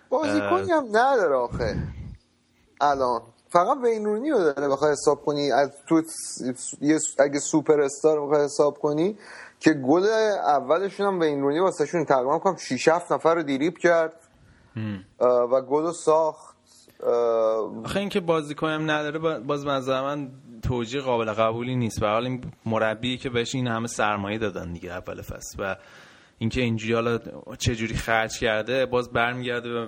بازیکنی 0.10 0.72
هم 0.72 0.86
نداره 0.90 1.36
آخه. 1.36 1.76
الان. 2.92 3.22
فقط 3.50 3.78
وینرونی 3.84 4.32
رو 4.32 4.38
داره 4.38 4.70
بخوای 4.70 4.92
حساب 4.92 5.26
کنی. 5.26 5.52
از 5.52 5.72
تو 5.88 6.02
اگه 7.20 7.40
سوپر 7.40 7.82
استار 7.82 8.22
بخوای 8.22 8.44
حساب 8.44 8.78
کنی 8.78 9.18
که 9.60 9.74
گل 9.74 10.04
اولشون 10.48 11.08
هم 11.08 11.20
وینرونی 11.20 11.60
واسه 11.60 11.86
شون 11.86 12.06
تقریبا 12.06 12.40
کنم 12.40 12.56
6 12.56 12.88
7 12.88 13.12
نفر 13.12 13.36
رو 13.36 13.44
دیریب 13.44 13.78
کرد. 13.78 14.14
و 15.20 15.62
گل 15.62 15.92
ساخت. 15.92 16.56
آخه 17.86 18.00
اینکه 18.00 18.20
بازیکن 18.20 18.68
هم 18.68 18.92
نداره 18.92 19.40
باز 19.40 19.66
نظر 19.66 20.02
من 20.02 20.32
توجیه 20.64 21.02
قابل 21.02 21.34
قبولی 21.34 21.76
نیست. 21.76 22.00
به 22.00 22.08
حال 22.08 22.24
این 22.24 22.52
مربی 22.66 23.18
که 23.18 23.30
بهش 23.30 23.56
این 23.56 23.68
همه 23.68 23.88
سرمایه 23.88 24.38
دادن 24.38 24.74
دیگه 24.74 24.92
اول 24.92 25.22
فصل. 25.22 25.56
و 25.60 25.76
اینکه 26.38 26.62
اینجوری 26.62 26.94
حالا 26.94 27.20
چه 27.58 27.76
جوری 27.76 27.94
خرج 27.94 28.40
کرده 28.40 28.86
باز 28.86 29.12
برمیگرده 29.12 29.70
به 29.70 29.88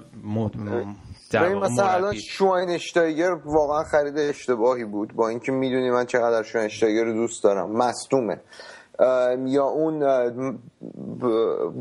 در 1.31 1.55
مثلا 1.55 1.88
الان 1.88 2.13
شواینشتایگر 2.15 3.31
واقعا 3.45 3.84
خرید 3.84 4.17
اشتباهی 4.17 4.86
بود. 4.86 5.13
با 5.13 5.29
اینکه 5.29 5.51
می‌دونی 5.51 5.89
من 5.89 6.05
چقدر 6.05 6.43
شواینشتایگر 6.43 7.03
رو 7.03 7.13
دوست 7.13 7.43
دارم. 7.43 7.71
مصدومه. 7.71 8.41
یا 9.45 9.63
اون 9.63 9.99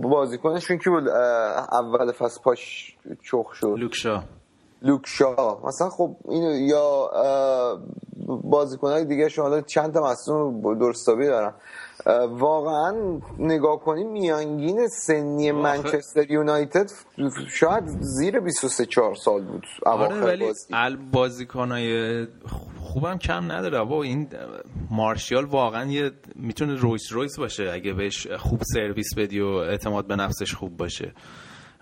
بازیکنشون 0.03 0.79
که 0.79 0.91
بود؟ 0.91 1.09
اول 1.73 2.13
فصل 2.13 2.41
پاش 2.45 2.95
چخ 3.31 3.53
شد. 3.55 3.75
لوکشا 3.79 4.23
لوکشا 4.83 5.59
مثلا 5.65 5.89
خب 5.89 6.17
اینو 6.29 6.57
یا 6.57 7.11
بازیکنهای 8.27 9.05
دیگه 9.05 9.29
شما 9.29 9.61
چند 9.61 9.95
تا 9.95 10.03
مصدوم 10.03 10.79
درستابی 10.79 11.27
دارن. 11.27 11.55
واقعا 12.31 13.21
نگاه 13.39 13.81
کنیم 13.81 14.13
میانگین 14.13 14.89
سنی 14.89 15.53
منچستر 15.53 16.31
یونایتد 16.31 16.91
شاید 17.49 17.85
زیر 18.01 18.41
23 18.41 18.87
4 18.87 19.15
سال 19.15 19.45
بود. 19.45 19.67
آره 19.87 20.21
ولی 20.21 20.53
بازیکنای 21.13 22.27
خوبم 22.79 23.19
کم 23.19 23.53
نداره. 23.53 23.85
با 23.85 24.03
این 24.03 24.29
مارشال 24.91 25.45
واقعا 25.45 25.91
یه 25.91 26.11
می‌تونه 26.37 26.75
رویس 26.75 27.13
رویس 27.13 27.39
باشه 27.39 27.71
اگه 27.73 27.93
بهش 27.93 28.27
خوب 28.27 28.61
سرویس 28.75 29.15
بدی 29.17 29.41
و 29.41 29.47
اعتماد 29.47 30.07
به 30.07 30.17
نفسش 30.17 30.55
خوب 30.55 30.77
باشه. 30.77 31.13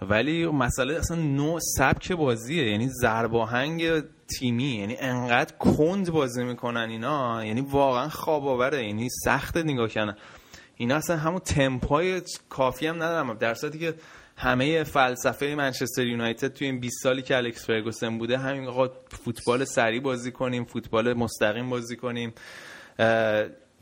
ولی 0.09 0.47
مسئله 0.47 0.95
اصلا 0.95 1.17
نوع 1.17 1.59
سبک 1.79 2.13
بازیه. 2.13 2.71
یعنی 2.71 2.89
زرباهنگ 2.89 4.03
تیمی. 4.39 4.65
یعنی 4.65 4.97
انقدر 4.97 5.57
کند 5.57 6.11
بازی 6.11 6.45
می‌کنن 6.45 6.89
اینا. 6.91 7.45
یعنی 7.45 7.61
واقعا 7.61 8.09
خواب 8.09 8.49
آوره. 8.49 8.87
یعنی 8.87 9.09
سخت 9.25 9.57
نگاه 9.57 9.89
کنن 9.89 10.17
اینا 10.77 10.97
اصلا 10.97 11.17
همون 11.17 11.39
تمپای 11.39 12.23
کافی 12.49 12.87
هم 12.87 12.97
ندارم 12.97 13.35
در 13.35 13.55
صورتی 13.55 13.79
که 13.79 13.95
همه 14.37 14.85
فلسفه 14.85 15.55
منچستر 15.55 16.07
یونایتد 16.07 16.53
توی 16.53 16.67
این 16.67 16.81
20 16.81 17.03
سالی 17.03 17.23
که 17.23 17.37
الکس 17.37 17.67
فرگوسن 17.67 18.19
بوده 18.19 18.39
همین 18.39 18.69
آقا 18.69 18.89
فوتبال 19.25 19.65
سریع 19.65 20.01
بازی 20.01 20.33
کنیم 20.33 20.65
فوتبال 20.65 21.13
مستقیم 21.13 21.71
بازی 21.71 21.97
کنیم. 21.97 22.35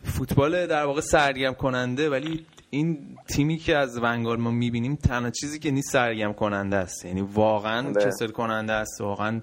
فوتبال 0.05 0.67
در 0.67 0.85
واقع 0.85 1.01
سرگرم 1.01 1.55
کننده 1.55 2.11
ولی 2.11 2.47
این 2.71 3.19
تیمی 3.29 3.57
که 3.57 3.77
از 3.77 3.99
ونگال 4.03 4.37
ما 4.37 4.51
می‌بینیم 4.51 4.97
تنها 4.97 5.31
چیزی 5.31 5.59
که 5.59 5.71
نیست 5.71 5.93
سرگرم 5.93 6.33
کننده 6.33 6.77
است. 6.77 7.05
یعنی 7.05 7.21
واقعا 7.21 7.93
بله. 7.93 8.07
کسل 8.07 8.29
کننده 8.29 8.73
است. 8.73 9.01
واقعا 9.01 9.41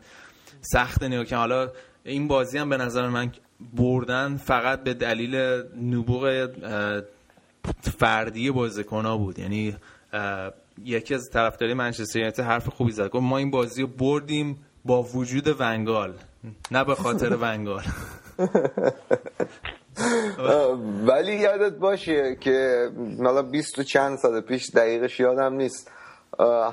سخت 0.61 1.03
نگاه 1.03 1.25
که 1.25 1.35
حالا 1.35 1.71
این 2.03 2.27
بازی 2.27 2.57
هم 2.57 2.69
به 2.69 2.77
نظر 2.77 3.09
من 3.09 3.31
بردن 3.73 4.37
فقط 4.37 4.83
به 4.83 4.93
دلیل 4.93 5.35
نبوغ 5.81 6.49
فردی 7.81 8.51
بازیکن 8.51 9.05
ها 9.05 9.17
بود. 9.17 9.39
یعنی 9.39 9.75
یکی 10.83 11.15
از 11.15 11.29
طرفداری 11.33 11.73
منچستر 11.73 12.19
یونایتد 12.19 12.43
حرف 12.43 12.69
خوبی 12.69 12.91
زد. 12.91 13.09
گفت 13.09 13.23
ما 13.23 13.37
این 13.37 13.51
بازی 13.51 13.81
رو 13.81 13.87
بردیم 13.87 14.57
با 14.85 15.03
وجود 15.03 15.55
ونگال 15.59 16.13
نه 16.71 16.83
به 16.83 16.95
خاطر 16.95 17.37
ونگال 17.41 17.83
ولی 21.05 21.35
یادت 21.35 21.77
باشه 21.77 22.37
که 22.39 22.89
حالا 23.23 23.41
20 23.41 23.79
و 23.79 23.83
چند 23.83 24.17
سال 24.17 24.41
پیش 24.41 24.69
دقیقش 24.69 25.19
یادم 25.19 25.53
نیست. 25.53 25.91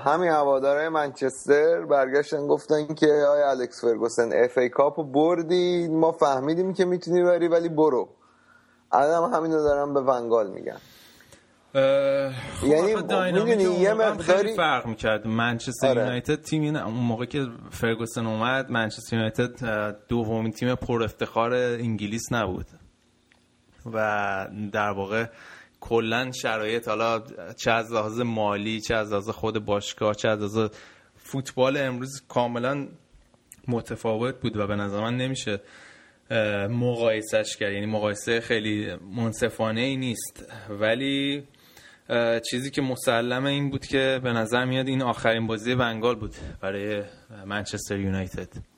همین 0.05 0.31
هوادارهای 0.31 0.89
منچستر 0.89 1.81
برگشتن 1.81 2.47
گفتن 2.47 2.95
که 2.95 3.07
آیا 3.07 3.51
الکس 3.51 3.81
فرگوسن 3.85 4.31
اف 4.33 4.59
ای 4.59 4.69
کاپو 4.69 5.05
بردی 5.05 5.89
ما 5.89 6.13
فهمیدیم 6.13 6.75
که 6.75 6.85
می‌تونی 6.85 7.23
بری 7.23 7.49
ولی 7.49 7.69
برو. 7.69 8.09
الان 8.93 9.35
همین 9.35 9.53
رو 9.53 9.63
دارم 9.63 9.95
به 9.95 10.01
ونگال 10.01 10.51
میگن. 10.51 10.77
خب 12.61 12.67
یعنی 12.67 12.95
می‌دونی 13.33 13.63
یه 13.63 13.95
مقداری 13.95 14.55
فرق 14.57 14.87
می‌کرد. 14.87 15.27
منچستر 15.27 15.89
آره. 15.89 16.03
یونایتد 16.03 16.43
تیمی 16.43 16.69
اون 16.69 16.95
موقع 16.95 17.25
که 17.25 17.47
فرگوسن 17.71 18.27
اومد 18.27 18.71
منچستر 18.71 19.17
یونایتد 19.17 19.51
دومین 20.09 20.53
تیم 20.53 20.75
پر 20.75 21.03
افتخار 21.03 21.55
انگلیس 21.55 22.33
نبود. 22.33 22.67
و 23.92 24.49
در 24.73 24.90
واقع 24.90 25.27
کلا 25.81 26.31
شرایط 26.33 26.88
حالا 26.88 27.23
چه 27.57 27.70
از 27.70 27.92
لحاظ 27.92 28.20
مالی 28.20 28.81
چه 28.81 28.94
از 28.94 29.11
لحاظ 29.11 29.29
خود 29.29 29.64
باشگاه 29.64 30.14
چه 30.14 30.29
از 30.29 30.38
لحاظ 30.38 30.70
فوتبال 31.16 31.77
امروز 31.77 32.23
کاملا 32.29 32.88
متفاوت 33.68 34.40
بود 34.40 34.57
و 34.57 34.66
به 34.66 34.77
نظر 34.77 35.01
من 35.01 35.16
نمیشه 35.16 35.61
مقایسش 36.70 37.57
کرد. 37.57 37.73
یعنی 37.73 37.87
مقایسه 37.87 38.40
خیلی 38.40 38.94
منصفانه 39.16 39.81
ای 39.81 39.97
نیست. 39.97 40.53
ولی 40.70 41.44
چیزی 42.51 42.70
که 42.70 42.83
مسلمه 42.83 43.51
این 43.51 43.70
بود 43.70 43.87
که 43.87 44.20
به 44.23 44.33
نظر 44.33 44.64
میاد 44.64 44.88
این 44.88 45.03
آخرین 45.03 45.47
بازی 45.47 45.75
ونگال 45.75 46.14
بود 46.14 46.35
برای 46.61 47.03
منچستر 47.47 47.99
یونایتد. 47.99 48.74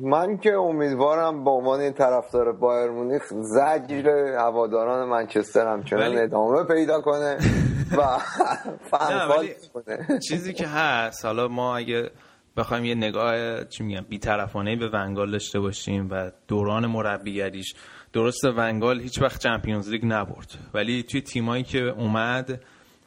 من 0.00 0.38
که 0.38 0.54
امیدوارم 0.54 1.44
به 1.44 1.50
عنوان 1.50 1.92
طرفدار 1.92 2.52
بایر 2.52 2.90
مونیخ 2.90 3.22
زجر 3.26 4.08
هواداران 4.38 5.08
منچستر 5.08 5.66
همچنان 5.72 6.18
ادامه 6.18 6.64
پیدا 6.64 7.00
کنه 7.00 7.38
و 7.98 8.18
کنه. 9.74 10.18
چیزی 10.28 10.52
که 10.52 10.66
هست 10.66 11.24
حالا 11.24 11.48
ما 11.48 11.76
اگه 11.76 12.10
بخوایم 12.56 12.84
یه 12.84 12.94
نگاه 12.94 13.64
چی 13.64 13.84
میگم 13.84 14.04
بی‌طرفانه 14.08 14.76
به 14.76 14.88
ونگال 14.92 15.30
داشته 15.30 15.60
باشیم 15.60 16.08
و 16.10 16.30
دوران 16.48 16.86
مربیگریش 16.86 17.74
درست 18.12 18.44
ونگال 18.44 19.00
هیچ 19.00 19.22
وقت 19.22 19.40
Champions 19.40 19.90
League 19.90 20.04
نبرد 20.04 20.58
ولی 20.74 21.02
توی 21.02 21.20
تیمایی 21.20 21.62
که 21.62 21.78
اومد 21.78 22.60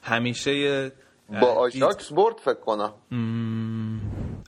همیشه 0.04 0.92
با 1.30 1.48
آژاکس 1.48 2.14
برد 2.14 2.38
فکر 2.38 2.60
کنم. 2.60 2.94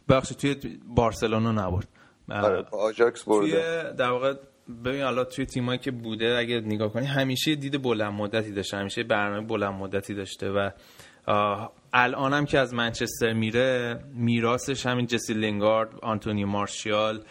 بخشی 0.09 0.35
توی 0.35 0.79
بارسلونا 0.87 1.51
نبرد. 1.51 1.87
آره 2.31 2.61
با 2.61 2.77
آژاکس 2.77 3.23
برد 3.23 3.41
توی 3.41 3.53
در 3.97 4.09
واقع 4.09 4.33
ببین 4.85 5.01
حالا 5.01 5.23
توی 5.23 5.45
تیمایی 5.45 5.79
که 5.79 5.91
بوده 5.91 6.37
اگه 6.39 6.59
نگاه 6.59 6.93
کنی 6.93 7.05
همیشه 7.05 7.55
دید 7.55 7.81
بلند 7.81 8.13
مدتی 8.13 8.51
داشته 8.51 8.77
همیشه 8.77 9.03
برنامه 9.03 9.47
بلند 9.47 9.73
مدتی 9.73 10.13
داشته 10.13 10.49
و 10.49 10.69
الان 11.93 12.33
هم 12.33 12.45
که 12.45 12.59
از 12.59 12.73
منچستر 12.73 13.33
میره 13.33 13.99
میراسش 14.13 14.85
همین 14.85 15.05
جسی 15.05 15.33
لینگارد 15.33 15.89
آنتونی 16.01 16.45
مارشیال 16.45 17.23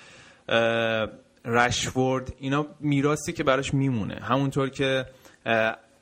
رشفورد 1.44 2.34
اینا 2.38 2.66
میراسی 2.80 3.32
که 3.32 3.44
براش 3.44 3.74
میمونه. 3.74 4.14
همونطور 4.14 4.68
که 4.68 5.07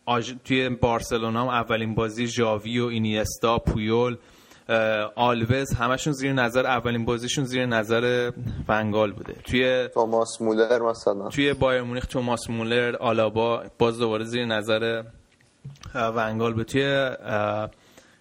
آج... 0.06 0.34
توی 0.44 0.68
بارسلونا 0.68 1.42
هم 1.42 1.48
اولین 1.48 1.94
بازی 1.94 2.26
ژاوی 2.26 2.78
و 2.78 2.86
اینیستا 2.86 3.58
پویول 3.58 4.16
آلوز 5.16 5.72
همشون 5.72 6.12
زیر 6.12 6.32
نظر 6.32 6.66
اولین 6.66 7.04
بازیشون 7.04 7.44
زیر 7.44 7.66
نظر 7.66 8.30
ونگال 8.68 9.12
بوده. 9.12 9.32
توی 9.32 9.88
توماس 9.94 10.40
مولر 10.40 10.82
مثلا. 10.82 11.28
توی 11.28 11.54
بایر 11.54 11.82
مونیخ 11.82 12.06
توماس 12.06 12.50
مولر 12.50 12.96
آلابا 12.96 13.64
باز 13.78 13.98
دوباره 13.98 14.24
زیر 14.24 14.44
نظر 14.44 15.02
ونگال 15.94 16.54
به 16.54 16.64
توی 16.64 17.10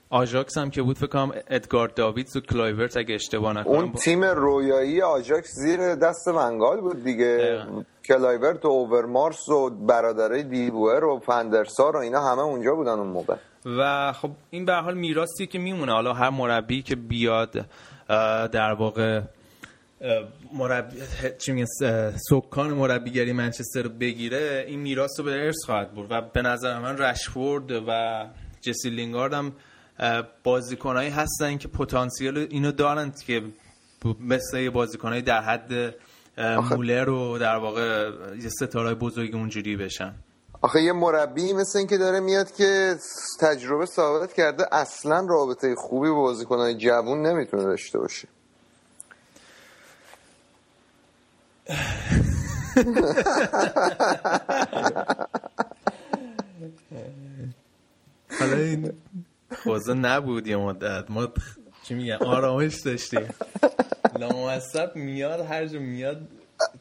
آژاکس 0.10 0.58
هم 0.58 0.70
که 0.70 0.82
بود 0.82 0.98
فکر 0.98 1.08
کنم 1.08 1.32
ادگار 1.48 1.88
داویدز 1.88 2.38
و 2.38 2.40
کلایورت 2.40 2.98
اگه 2.98 3.16
اشتباه 3.16 3.54
نکنم 3.54 3.74
اون 3.74 3.92
تیم 3.92 4.24
رویایی 4.24 5.02
آژاکس 5.02 5.50
زیر 5.54 5.96
دست 5.96 6.28
ونگال 6.28 6.82
بود 6.82 7.04
دیگه. 7.04 7.66
کلایورت 8.06 8.66
و 8.66 8.68
اوورمارس 8.68 9.50
و 9.50 9.70
برادرای 9.70 10.44
دیبوئر 10.44 11.04
و 11.04 11.20
فندرسار 11.20 11.96
و 11.96 12.00
اینا 12.00 12.32
همه 12.32 12.42
اونجا 12.42 12.76
بودن 12.76 12.92
اون 12.92 13.08
موقع. 13.08 13.36
و 13.66 14.14
خب 14.14 14.32
این 14.50 14.66
به 14.66 14.74
حال 14.74 14.94
میراثی 14.94 15.48
که 15.48 15.60
میمونه. 15.60 15.92
حالا 15.92 16.14
هر 16.14 16.30
مربی 16.30 16.82
که 16.82 16.96
بیاد 16.96 17.66
در 18.52 18.74
واقع 18.74 19.22
مربی 20.54 20.96
چی 21.38 21.52
میگن 21.52 21.66
سکان 22.30 22.70
مربیگری 22.70 23.34
منچستر 23.34 23.82
رو 23.82 23.90
بگیره 23.90 24.66
این 24.68 24.80
میراث 24.80 25.20
رو 25.20 25.26
به 25.26 25.32
ارث 25.32 25.66
خواهد 25.66 25.92
بود 25.92 26.08
و 26.10 26.22
به 26.22 26.42
نظر 26.42 26.80
من 26.80 26.98
رشفورد 26.98 27.72
و 27.72 28.26
جسی 28.62 28.90
لینگارد 28.90 29.34
هم 29.34 29.54
بازیکنایی 30.44 31.10
هستن 31.10 31.58
که 31.58 31.68
پتانسیل 31.68 32.38
اینو 32.38 32.72
دارن 32.72 33.14
که 33.26 33.44
مثل 34.20 34.58
یه 34.58 34.70
بازیکنایی 34.70 35.22
در 35.22 35.42
حد 35.42 35.96
مولر 36.72 37.06
رو 37.06 37.38
در 37.38 37.56
واقع 37.56 38.12
یه 38.42 38.50
ستاره 38.50 38.94
بزرگی 38.94 39.38
اونجوری 39.38 39.78
بشن. 39.78 40.16
آخه 40.62 40.82
یه 40.82 40.94
مربی 40.94 41.54
مثل 41.54 41.80
این 41.80 41.88
که 41.88 41.98
داره 41.98 42.20
میاد 42.20 42.52
که 42.52 42.96
تجربه 43.40 43.86
ثابت 43.86 44.34
کرده 44.34 44.76
اصلا 44.76 45.26
رابطه 45.30 45.76
خوبی 45.76 46.10
با 46.10 46.16
بازیکنهای 46.16 46.78
جوون 46.78 47.28
نمی‌تونه 47.28 47.64
داشته 47.64 48.00
باشه. 48.00 48.28
حالا 58.40 58.58
این 58.58 58.94
خوزه 59.64 59.94
نبود 59.94 60.48
یه 60.48 60.58
مدت. 60.58 61.12
ما 61.12 61.28
چی 61.84 61.94
میگن؟ 61.94 62.16
آرامش 62.16 62.76
داشتیم. 62.76 63.30
لامصب 64.20 64.96
میاد 64.96 65.40
هر 65.40 65.66
جا 65.66 65.80
میاد 65.80 66.22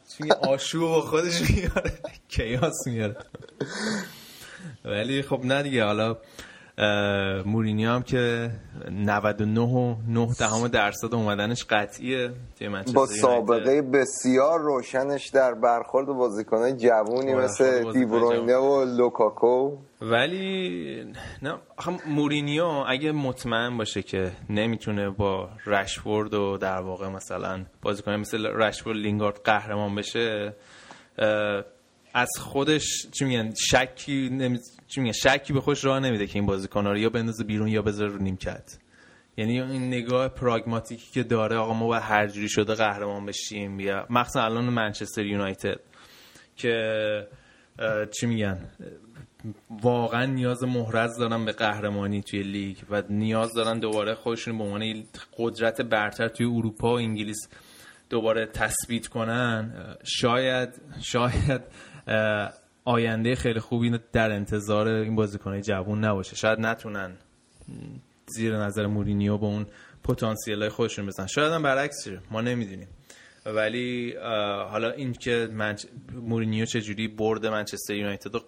چی 0.09 0.31
آشوب 0.31 0.83
با 0.83 1.01
خودش 1.01 1.51
میاره. 1.51 1.93
کیاس 2.29 2.87
میاره. 2.87 3.17
ولی 4.85 5.23
خب 5.23 5.41
نه 5.45 5.63
دیگه. 5.63 5.85
حالا 5.85 6.17
مورینیو 7.47 7.91
هم 7.91 8.03
که 8.03 8.51
99 8.91 9.61
و 9.61 9.95
9 10.09 10.35
دهم 10.39 10.69
درصد 10.69 11.15
اومدنش 11.15 11.65
قطعیه. 11.65 12.33
با 12.95 13.07
سابقه 13.07 13.83
بسیار 13.83 14.61
روشنش 14.61 15.29
در 15.29 15.55
برخورد 15.55 16.07
بازیکنهای 16.07 16.73
جوونی 16.73 17.35
مثل 17.35 17.93
دیبروینه 17.93 18.57
و 18.57 18.85
لوکاکو. 18.85 19.77
ولی 20.11 21.05
نه 21.43 21.55
مورینیو 22.07 22.65
اگه 22.65 23.13
مطمئن 23.13 23.77
باشه 23.77 24.03
که 24.03 24.33
نمی‌تونه 24.51 25.11
با 25.11 25.51
رشفورد 25.67 26.35
و 26.35 26.59
در 26.59 26.81
واقع 26.81 27.09
مثلا 27.09 27.65
بازیکن 27.83 28.17
مثل 28.17 28.47
رشفورد 28.47 28.97
لینگارد 28.97 29.41
قهرمان 29.45 29.95
بشه 29.95 30.55
از 32.15 32.31
خودش 32.41 33.07
چی 33.13 33.25
میگن 33.25 33.53
شکی 33.71 34.29
نمی... 34.33 34.59
چی 34.89 35.01
میگن 35.01 35.13
شکی 35.13 35.53
به 35.53 35.61
خودش 35.61 35.85
راه 35.85 36.01
نمیده 36.01 36.27
که 36.27 36.39
این 36.39 36.47
بازیکن‌ها 36.47 36.93
رو 36.93 36.99
یا 36.99 37.11
بندازه 37.11 37.45
بیرون 37.45 37.69
یا 37.69 37.83
بذاره 37.83 38.11
رو 38.11 38.23
نیمکت. 38.23 38.79
یعنی 39.37 39.61
این 39.61 39.89
نگاه 39.89 40.29
پراگماتیکی 40.29 41.13
که 41.13 41.23
داره 41.23 41.57
آقا 41.57 41.75
ما 41.75 41.87
با 41.87 41.99
هر 41.99 42.27
جوری 42.27 42.49
شده 42.49 42.75
قهرمان 42.75 43.27
بشیم 43.27 43.81
یا 43.81 44.07
مخصوصا 44.11 44.45
الان 44.45 44.65
منچستر 44.65 45.25
یونایتد 45.25 45.81
که 46.57 47.29
چی 48.21 48.27
میگن 48.27 48.71
واقعا 49.83 50.27
نیاز 50.27 50.63
محرز 50.63 51.19
دارن 51.19 51.45
به 51.45 51.53
قهرمانی 51.53 52.23
توی 52.23 52.43
لیگ 52.43 52.77
و 52.91 53.03
نیاز 53.11 53.55
دارن 53.55 53.79
دوباره 53.79 54.15
خودشون 54.15 54.59
به 54.59 54.65
عنوان 54.65 55.05
قدرت 55.39 55.81
برتر 55.81 56.29
توی 56.29 56.47
اروپا 56.47 56.89
و 56.93 56.97
انگلیس 56.97 57.49
دوباره 58.11 58.47
تثبیت 58.47 59.07
کنن. 59.07 59.73
شاید 60.05 60.81
شاید 61.03 61.63
آینده 62.85 63.35
خیلی 63.35 63.61
خوبی 63.61 63.99
در 64.13 64.33
انتظار 64.33 64.89
این 64.89 65.17
بازیکنهای 65.17 65.63
جوون 65.63 66.05
نباشه. 66.05 66.37
شاید 66.37 66.61
نتونن 66.61 67.17
زیر 68.27 68.57
نظر 68.57 68.87
مورینیو 68.87 69.39
با 69.39 69.47
اون 69.47 69.67
پتانسیل 70.05 70.61
های 70.61 70.69
خودشون 70.69 71.07
بزنن. 71.07 71.27
شاید 71.27 71.53
هم 71.53 71.63
برعکس 71.63 72.09
ما 72.31 72.41
نمی‌دونیم. 72.41 72.89
ولی 73.47 74.15
حالا 74.71 74.91
این 74.91 75.13
که 75.13 75.49
منچ... 75.53 75.87
مورینیو 76.13 76.65
چجوری 76.65 77.09
برد 77.09 77.47
منچستر 77.47 77.95
یونایتد 77.95 78.35
رو 78.35 78.41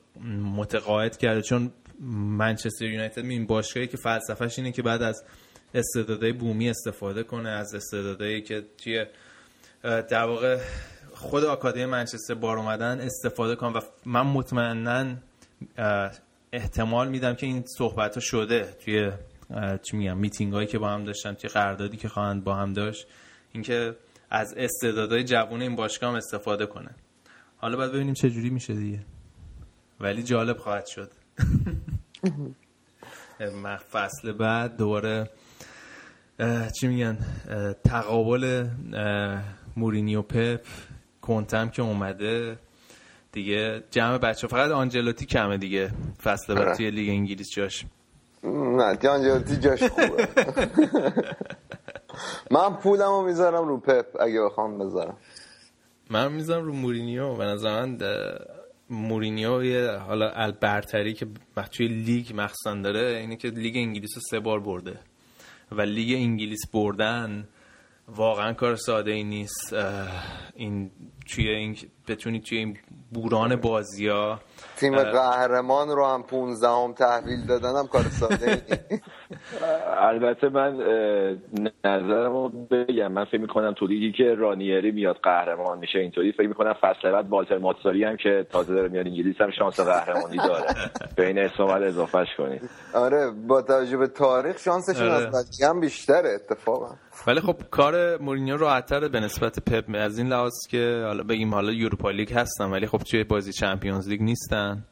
متقاعد 0.42 1.16
کرده 1.16 1.42
چون 1.42 1.72
منچستر 2.38 2.84
یونایتد 2.84 3.24
این 3.24 3.46
باشگاهی 3.46 3.86
که 3.86 3.96
فلسفهش 3.96 4.58
اینه 4.58 4.72
که 4.72 4.82
بعد 4.82 5.02
از 5.02 5.24
استعدادهای 5.74 6.32
بومی 6.32 6.70
استفاده 6.70 7.22
کنه 7.22 7.48
از 7.48 7.74
استعدادهایی 7.74 8.42
که 8.42 8.64
توی 8.78 9.06
در 9.82 10.24
واقع 10.24 10.58
خود 11.14 11.44
آکادمی 11.44 11.86
منچستر 11.86 12.34
بار 12.34 12.58
اومدن 12.58 13.00
استفاده 13.00 13.56
کنم 13.56 13.74
و 13.74 13.80
من 14.06 14.22
مطمئنا 14.22 15.16
احتمال 16.52 17.08
میدم 17.08 17.34
که 17.34 17.46
این 17.46 17.64
صحبت 17.78 18.14
ها 18.14 18.20
شده 18.20 18.74
توی 18.84 19.10
چی 19.82 19.96
میگم 19.96 20.18
میتینگ 20.18 20.52
هایی 20.52 20.66
که 20.66 20.78
با 20.78 20.88
هم 20.88 21.04
داشتن 21.04 21.34
توی 21.34 21.50
قراردادی 21.50 21.96
که 21.96 22.08
خواهند 22.08 22.44
با 22.44 22.54
هم 22.54 22.72
داشت. 22.72 23.06
اینکه 23.52 23.94
از 24.30 24.54
استعدادهای 24.56 25.24
جوان 25.24 25.62
این 25.62 25.76
باشگاه 25.76 26.10
هم 26.10 26.16
استفاده 26.16 26.66
کنه. 26.66 26.90
حالا 27.56 27.76
باید 27.76 27.92
ببینیم 27.92 28.14
چه 28.14 28.30
جوری 28.30 28.50
میشه 28.50 28.74
دیگه. 28.74 29.00
ولی 30.00 30.22
جالب 30.22 30.56
خواهد 30.56 30.86
شد. 30.86 31.10
فصل 33.92 34.32
بعد 34.32 34.76
دوباره 34.76 35.30
چی 36.80 36.88
میگن 36.88 37.18
تقابل 37.84 38.68
مورینیو 39.76 40.22
پپ 40.22 40.60
کنتم 41.20 41.68
که 41.68 41.82
اومده. 41.82 42.58
دیگه 43.32 43.82
جمع 43.90 44.18
بچه 44.18 44.46
فقط 44.46 44.70
آنجلوتی 44.70 45.26
کمه 45.26 45.58
دیگه. 45.58 45.90
فصل 46.22 46.54
بعد 46.54 46.76
توی 46.76 46.90
لیگ 46.90 47.08
انگلیس 47.08 47.50
جاش. 47.50 47.86
نه 48.44 49.08
آنجلوتی 49.08 49.56
جاش 49.56 49.82
خوبه. 49.82 50.28
من 52.56 52.76
پولم 52.76 53.08
رو 53.08 53.22
می‌ذارم 53.22 53.68
رو 53.68 53.80
پپ 53.80 54.06
اگه 54.20 54.42
بخوام 54.42 54.78
بذارم. 54.78 55.16
من 56.10 56.32
می‌ذارم 56.32 56.64
رو 56.64 56.72
مورینیو. 56.72 57.34
به 57.34 57.44
نظر 57.44 57.84
من 57.84 57.98
مورینیو 58.90 59.64
یه 59.64 59.90
حالا 59.90 60.30
البرتری 60.30 61.14
که 61.14 61.26
توی 61.72 61.88
لیگ 61.88 62.32
مخصوصا 62.34 62.74
داره 62.74 63.16
اینه 63.16 63.36
که 63.36 63.48
لیگ 63.48 63.76
انگلیس 63.76 64.10
رو 64.16 64.22
سه 64.30 64.40
بار 64.40 64.60
برده. 64.60 65.00
و 65.72 65.80
لیگ 65.80 66.16
انگلیس 66.16 66.70
بردن 66.72 67.48
واقعا 68.08 68.52
کار 68.52 68.76
ساده 68.76 69.10
ای 69.10 69.24
نیست 69.24 69.74
این 70.54 70.90
توی 71.28 71.48
این 71.48 71.76
بتونی 72.08 72.40
توی 72.40 72.58
این 72.58 72.78
بوران 73.12 73.56
بازی 73.56 74.08
ها 74.08 74.40
تیم 74.76 74.96
قهرمان 74.96 75.88
رو 75.88 76.06
هم 76.06 76.22
15 76.22 76.68
هم 76.68 76.92
تحویل 76.92 77.46
دادن 77.46 77.86
کار 77.86 78.02
ساده 78.02 78.62
البته 79.98 80.48
من 80.48 80.76
نظرم 81.84 82.32
رو 82.32 82.48
بگم. 82.48 83.12
من 83.12 83.24
فکر 83.24 83.40
می‌کنم 83.40 83.72
تو 83.72 83.86
لیگی 83.86 84.12
که 84.12 84.34
رانیری 84.34 84.90
میاد 84.90 85.16
قهرمان 85.22 85.78
میشه 85.78 85.98
اینطوری 85.98 86.32
فکر 86.32 86.48
می‌کنم 86.48 86.72
فصل 86.72 87.12
بعد 87.12 87.28
والتر 87.28 87.58
ماتساری 87.58 88.04
هم 88.04 88.16
که 88.16 88.46
تازه 88.50 88.74
داره 88.74 88.88
میاد 88.88 89.06
انگلیس 89.06 89.40
هم 89.40 89.50
شانس 89.50 89.80
قهرمانی 89.80 90.36
داره. 90.36 90.64
به 91.16 91.26
این 91.26 91.38
اسم 91.38 91.62
اضافهش 91.62 92.28
کنید 92.38 92.70
آره 92.94 93.30
با 93.48 93.62
توجه 93.62 93.96
به 93.96 94.06
تاریخ 94.06 94.58
شانسشون 94.58 95.08
آره. 95.08 95.26
از 95.26 95.60
هم 95.62 95.80
بیشتره 95.80 96.28
اتفاقا. 96.34 96.94
ولی 97.26 97.40
خب 97.40 97.56
کار 97.70 98.22
مورینیو 98.22 98.56
راحت‌تره 98.56 99.08
به 99.08 99.20
نسبت 99.20 99.60
پپ 99.60 99.84
از 99.94 100.18
این 100.18 100.26
لحاظ 100.26 100.52
که 100.70 101.02
حالا 101.06 101.22
بگیم 101.22 101.54
حالا 101.54 101.72
یوروپا 101.72 102.10
لیگ 102.10 102.32
هستن 102.32 102.70
ولی 102.70 102.86
خب 102.86 102.98
توی 102.98 103.24
بازی 103.24 103.52
چمپیونز 103.52 104.08
لیگ 104.08 104.22
نیستن 104.46 104.82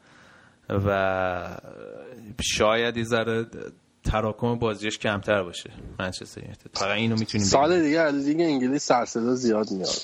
و 0.69 1.57
شاید 2.41 2.97
یه 2.97 3.03
ذره 3.03 3.45
تراکم 4.03 4.59
بازیش 4.59 4.97
کمتر 4.97 5.43
باشه 5.43 5.69
منچستر 5.99 6.41
یونایتد. 6.41 6.69
فقط 6.73 6.91
اینو 6.91 7.15
می‌تونیم 7.15 7.47
سال 7.47 7.81
دیگه 7.81 7.99
از 7.99 8.15
لیگ 8.15 8.39
انگلیس 8.39 8.85
سر 8.85 9.05
زیاد 9.35 9.71
میاد. 9.71 9.95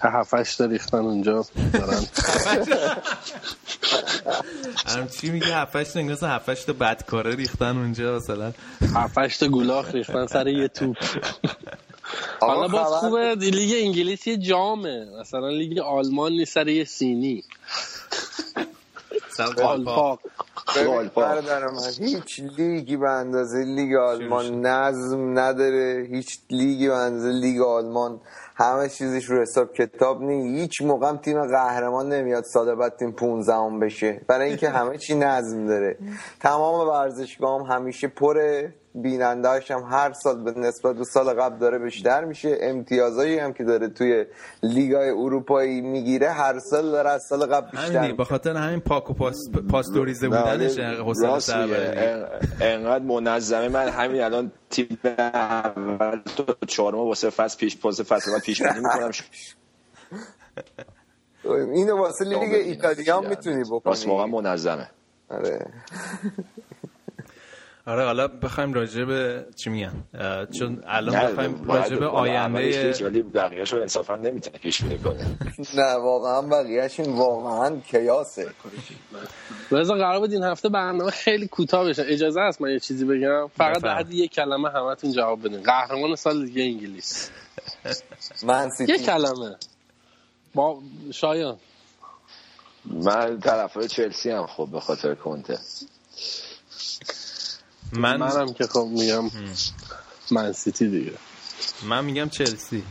هفتش 0.00 0.56
تا 0.56 0.64
ریختن 0.64 0.98
اونجا 0.98 1.46
دارن. 1.72 2.06
هم 4.86 5.08
چی 5.08 5.30
میگه؟ 5.30 5.46
هفتش 5.46 5.88
تا 5.92 6.00
انگلیس 6.00 6.22
هفتش 6.22 6.64
تا 6.64 6.72
بدکاره 6.72 7.34
ریختن 7.34 7.76
اونجا 7.76 8.16
مثلا. 8.16 8.52
هفتش 8.94 9.36
تا 9.36 9.48
گلاخ 9.48 9.94
ریختن 9.94 10.26
سر 10.26 10.48
یه 10.48 10.68
توپ. 10.68 10.96
حالا 12.40 12.68
باز 12.68 12.92
خوبه 12.92 13.34
لیگ 13.34 13.84
انگلیس 13.84 14.26
یه 14.26 14.36
جامه. 14.36 15.06
مثلا 15.20 15.48
لیگ 15.48 15.78
آلمان 15.78 16.32
نیست 16.32 16.52
سر 16.52 16.68
یه 16.68 16.84
سینی. 16.84 17.44
برادر 21.16 21.66
من 21.66 22.06
هیچ 22.06 22.40
لیگی 22.58 22.96
به 22.96 23.10
اندازه 23.10 23.64
لیگ 23.64 23.94
آلمان 23.94 24.66
نظم 24.66 25.38
نداره. 25.38 26.06
هیچ 26.10 26.38
لیگی 26.50 26.88
به 26.88 26.94
اندازه 26.94 27.28
لیگ 27.28 27.60
آلمان. 27.60 28.20
همه 28.56 28.88
چیزش 28.88 29.24
رو 29.24 29.42
حساب 29.42 29.72
کتاب 29.72 30.22
نی 30.22 30.60
هیچ 30.60 30.82
موقع 30.82 31.08
هم 31.08 31.16
تیم 31.16 31.46
قهرمان 31.46 32.08
نمیاد 32.08 32.44
سال 32.44 32.74
بعد 32.74 32.96
تیم 32.96 33.12
15 33.12 33.54
هم 33.54 33.80
بشه. 33.80 34.20
برای 34.28 34.48
اینکه 34.48 34.68
همه 34.68 34.98
چی 34.98 35.14
نظم 35.14 35.66
داره. 35.66 35.98
تمام 36.40 36.88
ورزشگاه 36.88 37.60
هم 37.60 37.76
همیشه 37.76 38.08
پره. 38.08 38.74
بینندهاش 38.94 39.70
هم 39.70 39.82
هر 39.90 40.12
سال 40.12 40.44
به 40.44 40.50
نسبت 40.50 40.96
به 40.96 41.04
سال 41.04 41.40
قبل 41.40 41.58
داره 41.58 41.78
بیشتر 41.78 42.24
میشه. 42.24 42.58
امتیازایی 42.60 43.38
هم 43.38 43.52
که 43.52 43.64
داره 43.64 43.88
توی 43.88 44.24
لیگای 44.62 45.10
اروپایی 45.10 45.80
می‌گیره 45.80 46.30
هر 46.30 46.58
سال 46.58 46.90
داره 46.90 47.10
از 47.10 47.22
سال 47.28 47.46
قبل 47.46 47.70
بیشتر 47.70 47.98
همین 47.98 48.16
به 48.16 48.24
خاطر 48.24 48.56
همین 48.56 48.80
پاک 48.80 49.10
و 49.10 49.14
پاس 49.14 49.36
پاستوریزه 49.70 50.28
بودنش 50.28 50.78
حسین 50.78 51.38
سربری 51.38 52.24
انقدر 52.60 53.04
منظمه. 53.04 53.68
من 53.68 53.88
همین 53.88 54.20
الان 54.20 54.52
تیم 54.70 54.98
اول 55.04 56.20
تو 56.36 56.66
چهارم 56.66 56.98
واسه 56.98 57.30
فصل 57.30 57.58
پیش 57.58 57.78
پاس 57.78 58.00
فصل 58.00 58.32
بعد 58.32 58.42
پیش 58.42 58.62
بینی 58.62 58.74
می‌کنم. 58.78 59.10
اینو 61.72 61.96
واسه 61.96 62.24
لیگ 62.24 62.54
ایتالیا 62.54 63.20
هم 63.20 63.28
می‌تونی 63.28 63.64
بکنی. 63.70 64.04
واقعا 64.06 64.26
منظمه. 64.26 64.88
آره. 65.30 65.66
آره 67.86 68.04
حالا 68.04 68.28
بخوایم 68.28 68.72
راجع 68.72 69.04
به 69.04 69.46
چی 69.56 69.70
میگن؟ 69.70 70.04
چون 70.58 70.82
الان 70.86 71.32
بخوایم 71.32 71.64
راجع 71.64 71.96
به 71.96 72.06
آینده 72.06 73.04
ولی 73.04 73.22
بقیه‌اش 73.22 73.72
رو 73.72 73.80
انصافا 73.80 74.16
نمی‌تونه 74.16 74.58
پیش 74.58 74.82
بینی 74.82 74.98
کنه. 74.98 75.26
نه 75.78 75.94
واقعا 75.94 76.42
بقیه‌اش 76.42 77.00
واقعا 77.00 77.80
کیاسه. 77.80 78.50
رضا 79.70 79.94
قرار 79.94 80.18
بود 80.18 80.32
این 80.32 80.42
هفته 80.42 80.68
برنامه 80.68 81.10
خیلی 81.10 81.46
کوتاه 81.46 81.88
بشه. 81.88 82.04
اجازه 82.06 82.40
هست 82.40 82.60
من 82.60 82.70
یه 82.70 82.80
چیزی 82.80 83.04
بگم؟ 83.04 83.46
فقط 83.46 83.82
به 83.82 83.90
حد 83.90 84.12
یک 84.12 84.32
کلمه 84.32 84.70
همتون 84.70 85.12
جواب 85.12 85.48
بدین. 85.48 85.62
قهرمان 85.62 86.16
سال 86.16 86.46
دیگه 86.46 86.62
انگلیس. 86.62 87.30
من 88.46 88.70
سیتی. 88.70 88.92
یه 88.92 88.98
کلمه. 88.98 89.56
با 90.54 90.78
شایان. 91.12 91.56
من 92.84 93.40
طرفدار 93.40 93.86
چلسی 93.86 94.30
هم 94.30 94.46
خب 94.46 94.68
به 94.72 94.80
خاطر 94.80 95.14
کنته. 95.14 95.58
من 97.94 98.16
منم 98.16 98.52
که 98.52 98.66
خب 98.66 98.88
میگم 98.90 99.30
من 100.30 100.52
سیتی 100.52 100.88
دیگه. 100.88 101.12
من 101.82 102.04
میگم 102.04 102.28
چلسی. 102.28 102.82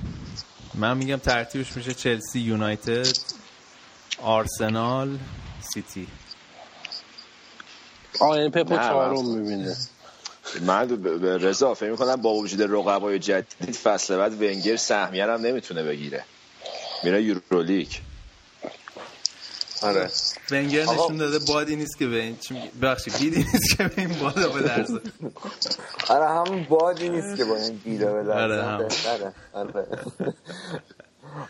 من 0.74 0.98
میگم 0.98 1.18
ترتیبش 1.18 1.78
میشه 1.78 1.94
چلسی 1.94 2.40
یونایتد 2.40 3.18
آرسنال 4.22 5.20
سیتی. 5.74 6.08
آه 8.20 8.30
این 8.30 8.52
پپو 8.52 8.78
چهارم 8.78 9.26
می‌بینه. 9.26 9.76
من 10.62 10.88
به 10.88 11.38
رضا 11.38 11.74
فکر 11.74 11.92
می‌کنم 11.92 12.16
با 12.16 12.34
وجود 12.34 12.62
رقبای 12.62 13.20
جدید 13.20 13.76
فصل 13.76 14.18
بعد 14.18 14.42
ونگر 14.42 14.76
سهمیه 14.76 15.24
هم 15.24 15.42
نمی‌تونه 15.42 15.84
بگیره. 15.84 16.26
میره 17.04 17.24
یورولیگ 17.24 17.88
آره 19.84 20.10
ونگر 20.52 20.84
نشون 20.84 21.18
داده 21.18 21.40
بادی 21.40 21.76
نیست 21.76 21.98
که 21.98 22.08
به 22.08 22.22
این؟ 22.22 22.38
ببخشید 22.82 23.18
بیدی 23.20 23.38
نیست 23.38 23.78
که 23.78 23.84
به 23.84 24.02
این 24.02 24.20
بالا 24.22 24.50
بدرزه 24.50 25.00
آره 26.10 26.28
هم 26.28 26.66
بادی 26.70 27.10
نیست 27.10 27.38
که 27.38 27.46
با 27.46 27.56
این 27.56 27.98
به 27.98 28.06
دست 28.06 28.30
آره، 28.30 28.64
هم. 28.64 28.78
بهتره. 28.78 29.34
آره. 29.54 29.88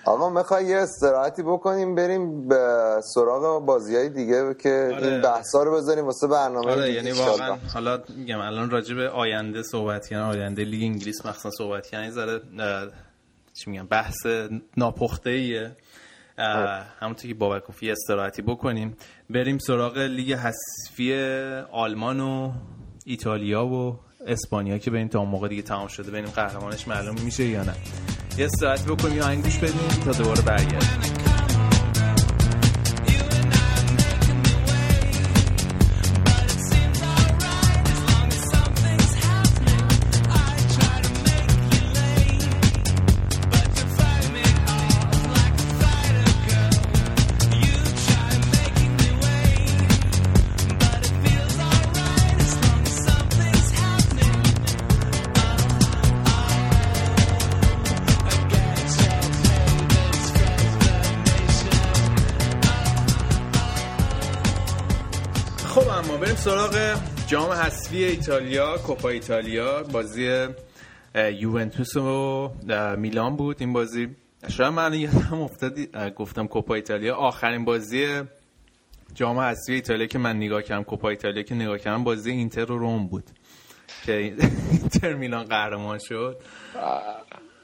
آقا 0.06 0.30
می‌خوای 0.30 0.66
یه 0.66 0.78
استراحتی 0.78 1.44
بکنیم 1.44 1.96
بریم 1.96 2.48
به 2.48 2.58
سراغ 3.14 3.66
بازی 3.66 3.96
های 3.96 4.10
دیگه 4.10 4.54
که 4.54 4.92
آره. 4.96 5.08
این 5.08 5.22
بحثا 5.22 5.64
رو 5.64 5.76
بذاریم 5.76 6.06
واسه 6.06 6.28
برنامه 6.28 6.72
آره 6.72 6.92
یعنی. 6.92 7.12
واقعا 7.12 7.58
حالا 7.74 8.04
میگم 8.18 8.40
الان 8.40 8.70
راجع 8.70 8.96
به 8.96 9.10
آینده 9.10 9.64
صحبت 9.64 10.08
کردن 10.08 10.24
آینده 10.24 10.64
لیگ 10.64 10.84
انگلیس 10.84 11.26
مخصوصا 11.26 11.50
صحبت 11.58 11.88
کردن 11.88 12.06
یه 12.06 12.12
ذره 12.12 12.42
چی 13.54 13.72
میگم 13.72 13.88
بحث 13.88 14.26
ناپخته 14.78 15.30
ایه 15.30 15.72
همونطور 17.00 17.28
که 17.28 17.34
بابک 17.34 17.66
گفت 17.66 17.84
یه 17.84 17.92
استراحتی 17.92 18.42
بکنیم 18.42 18.98
بریم 19.30 19.58
سراغ 19.58 19.98
لیگ 19.98 20.34
حذفی 20.34 21.14
آلمان 21.72 22.20
و 22.20 22.52
ایتالیا 23.06 23.66
و 23.66 24.00
اسپانیا 24.28 24.78
که 24.78 24.90
ببینیم 24.90 25.08
تا 25.08 25.20
اون 25.20 25.30
موقع 25.30 25.48
دیگه 25.48 25.62
تمام 25.62 25.88
شده. 25.88 26.12
ببینیم 26.12 26.30
قهرمانش 26.30 26.88
معلوم 26.88 27.16
میشه 27.26 27.44
یا 27.44 27.64
نه. 27.64 27.74
یه 28.38 28.46
استراحتی 28.46 28.90
بکنیم 28.90 29.18
یا 29.18 29.24
آهنگ 29.24 29.44
گوش 29.44 29.58
بدیم 29.58 30.04
تا 30.06 30.12
دوباره 30.12 30.42
برگردیم. 30.42 31.23
حذفی 67.94 68.06
ایتالیا 68.06 68.78
کوپا 68.78 69.10
ایتالیا 69.10 69.84
بازی 69.84 70.48
یوونتوس 71.16 71.96
و 71.98 72.50
میلان 72.98 73.36
بود 73.36 73.58
این 73.60 73.74
بازی. 73.74 74.08
شاید 74.50 74.74
من 74.74 74.94
یادم 74.94 75.42
افتادی 75.42 75.90
اه، 75.94 76.10
گفتم 76.10 76.48
کوپا 76.48 76.74
ایتالیا. 76.76 77.16
آخرین 77.16 77.66
بازی 77.66 78.22
جام 79.14 79.40
حذفی 79.40 79.74
ایتالیا 79.74 80.08
که 80.08 80.20
من 80.20 80.38
نگاه 80.38 80.62
کردم 80.62 80.84
کوپا 80.84 81.10
ایتالیا 81.10 81.44
که 81.44 81.56
نگاه 81.56 81.78
کردم 81.78 82.04
بازی 82.04 82.32
اینتر 82.32 82.72
و 82.72 82.78
روم 82.78 83.08
بود. 83.08 83.24
که 84.06 84.14
اینتر 84.72 85.14
میلان 85.14 85.44
قهرمان 85.44 86.00
شد. 86.00 86.38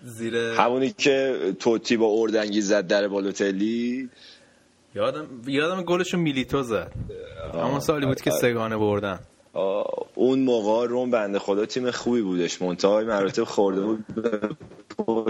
زیر 0.03 0.35
همونی 0.35 0.89
که 0.89 1.39
توتی 1.59 1.97
با 1.97 2.07
اردنگی 2.07 2.61
زد 2.61 2.87
در 2.87 3.07
بالوتلی. 3.07 4.09
یادم 4.95 5.27
یادم 5.47 5.83
گلشو 5.83 6.17
میلیتو 6.17 6.63
زد. 6.63 6.91
همون 7.53 7.79
سالی 7.79 8.05
بود 8.05 8.21
که 8.21 8.31
سگانه 8.31 8.77
بردن. 8.77 9.19
اون 10.15 10.39
موقع 10.39 10.87
روم 10.87 11.11
بنده 11.11 11.39
خدا 11.39 11.65
تیم 11.65 11.91
خوبی 11.91 12.21
بودش. 12.21 12.61
منتهای 12.61 13.05
مراتب 13.05 13.43
خورده 13.43 13.81
بود 13.81 14.05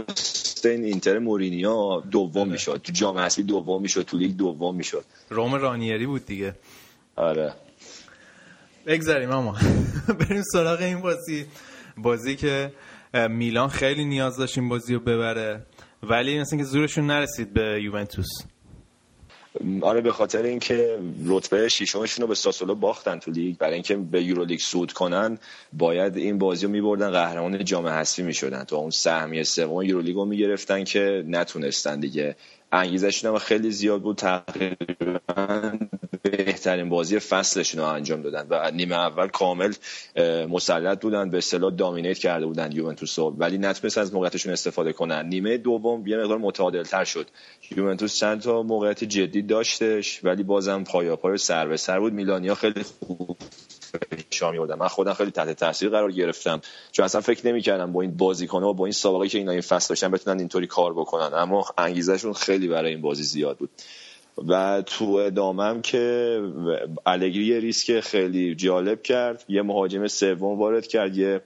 پست 0.07 0.65
این 0.65 0.83
اینتر 0.83 1.19
مورینیو. 1.19 2.01
دوم 2.11 2.49
می‌شد. 2.49 2.81
تو 2.83 2.91
جام 2.93 3.17
حذفی 3.17 3.43
دوم 3.43 3.81
می‌شد. 3.81 4.01
تو 4.01 4.17
لیگ 4.17 4.35
دوم 4.35 4.75
می‌شد. 4.75 5.05
روم 5.29 5.55
رانیری 5.55 6.05
بود 6.05 6.25
دیگه. 6.25 6.55
آره. 7.15 7.53
بگذاریم 8.85 9.31
اما. 9.31 9.55
بریم 10.19 10.43
سراغ 10.53 10.81
این 10.81 11.01
بازی. 11.01 11.45
بازی 11.97 12.35
که 12.35 12.73
میلان 13.29 13.69
خیلی 13.69 14.05
نیاز 14.05 14.37
داشت 14.37 14.57
این 14.57 14.69
بازی 14.69 14.93
رو 14.93 14.99
ببره. 14.99 15.65
ولی 16.03 16.39
مثل 16.39 16.57
که 16.57 16.63
زورشون 16.63 17.07
نرسید 17.07 17.53
به 17.53 17.81
یوونتوس. 17.83 18.27
آره 19.81 20.01
به 20.01 20.11
خاطر 20.11 20.43
اینکه 20.43 20.99
رتبه 21.25 21.69
ششمشون 21.69 22.21
رو 22.21 22.27
به 22.27 22.35
ساسولو 22.35 22.75
باختن 22.75 23.19
تو 23.19 23.31
لیگ 23.31 23.57
برای 23.57 23.73
اینکه 23.73 23.95
به 23.95 24.23
یورولیگ 24.23 24.59
صعود 24.59 24.93
کنن 24.93 25.37
باید 25.73 26.17
این 26.17 26.37
بازی 26.37 26.65
رو 26.65 26.71
میبردن 26.71 27.11
قهرمان 27.11 27.65
جام 27.65 27.87
حذفی 27.87 28.23
می‌شدن. 28.23 28.63
تو 28.63 28.75
اون 28.75 28.89
سهمیه 28.89 29.43
سوم 29.43 29.81
یورولیگ 29.81 30.15
رو 30.15 30.25
می‌گرفتن 30.25 30.83
که 30.83 31.23
نتونستن 31.27 31.99
دیگه 31.99 32.35
انگیزشون 32.71 33.31
هم 33.31 33.37
خیلی 33.37 33.71
زیاد 33.71 34.01
بود. 34.01 34.17
تقریبا 34.17 35.73
بهترین 36.21 36.89
بازی 36.89 37.19
فصلشون 37.19 37.81
رو 37.81 37.87
انجام 37.87 38.21
دادن 38.21 38.47
و 38.49 38.71
نیمه 38.71 38.95
اول 38.95 39.27
کامل 39.27 39.73
مسلط 40.49 41.01
بودن 41.01 41.29
به 41.29 41.37
اصطلاح 41.37 41.73
دامینیت 41.73 42.17
کرده 42.17 42.45
بودن 42.45 42.71
یوونتوس 42.71 43.19
رو. 43.19 43.35
ولی 43.37 43.57
نتونستن 43.57 44.01
از 44.01 44.13
موقعیتشون 44.13 44.53
استفاده 44.53 44.93
کنن. 44.93 45.25
نیمه 45.25 45.57
دوم 45.57 46.07
یه 46.07 46.17
مقدار 46.17 46.37
متعادل 46.37 46.83
تر 46.83 47.03
شد. 47.03 47.27
یوونتوس 47.77 48.15
چند 48.15 48.41
تا 48.41 48.63
موقعیت 48.63 49.03
جدی 49.03 49.41
داشتش 49.41 50.23
ولی 50.23 50.43
بازم 50.43 50.83
پایاپای 50.83 51.37
سر 51.37 51.67
به 51.67 51.77
سر 51.77 51.99
بود. 51.99 52.13
میلانیا 52.13 52.55
خیلی 52.55 52.83
خوب 52.83 53.37
شامی 54.31 54.59
بودن 54.59 54.75
من 54.75 54.87
خودم 54.87 55.13
خیلی 55.13 55.31
تحت 55.31 55.51
تاثیر 55.51 55.89
قرار 55.89 56.11
گرفتم. 56.11 56.61
چون 56.91 57.05
اصلا 57.05 57.21
فکر 57.21 57.47
نمی‌کردم 57.47 57.93
با 57.93 58.01
این 58.01 58.17
بازیکن‌ها 58.17 58.69
و 58.69 58.73
با 58.73 58.85
این 58.85 58.93
سابقه 58.93 59.27
که 59.27 59.37
اینا 59.37 59.51
این 59.51 59.61
فصل 59.61 59.89
داشتن 59.89 60.11
بتونن 60.11 60.39
اینطوری 60.39 60.67
کار 60.67 60.93
بکنن. 60.93 61.33
اما 61.33 61.65
انگیزشون 61.77 62.33
خیلی 62.33 62.67
برای 62.67 62.91
این 62.91 63.01
بازی 63.01 63.23
زیاد 63.23 63.57
بود. 63.57 63.69
و 64.47 64.83
تو 64.85 65.05
ادامم 65.05 65.81
که 65.81 66.41
الگری 67.05 67.45
یه 67.45 67.59
ریسک 67.59 67.99
خیلی 67.99 68.55
جالب 68.55 69.01
کرد. 69.01 69.45
یه 69.49 69.61
مهاجم 69.61 70.07
سوم 70.07 70.59
وارد 70.59 70.87
کرد. 70.87 71.17
یه 71.17 71.41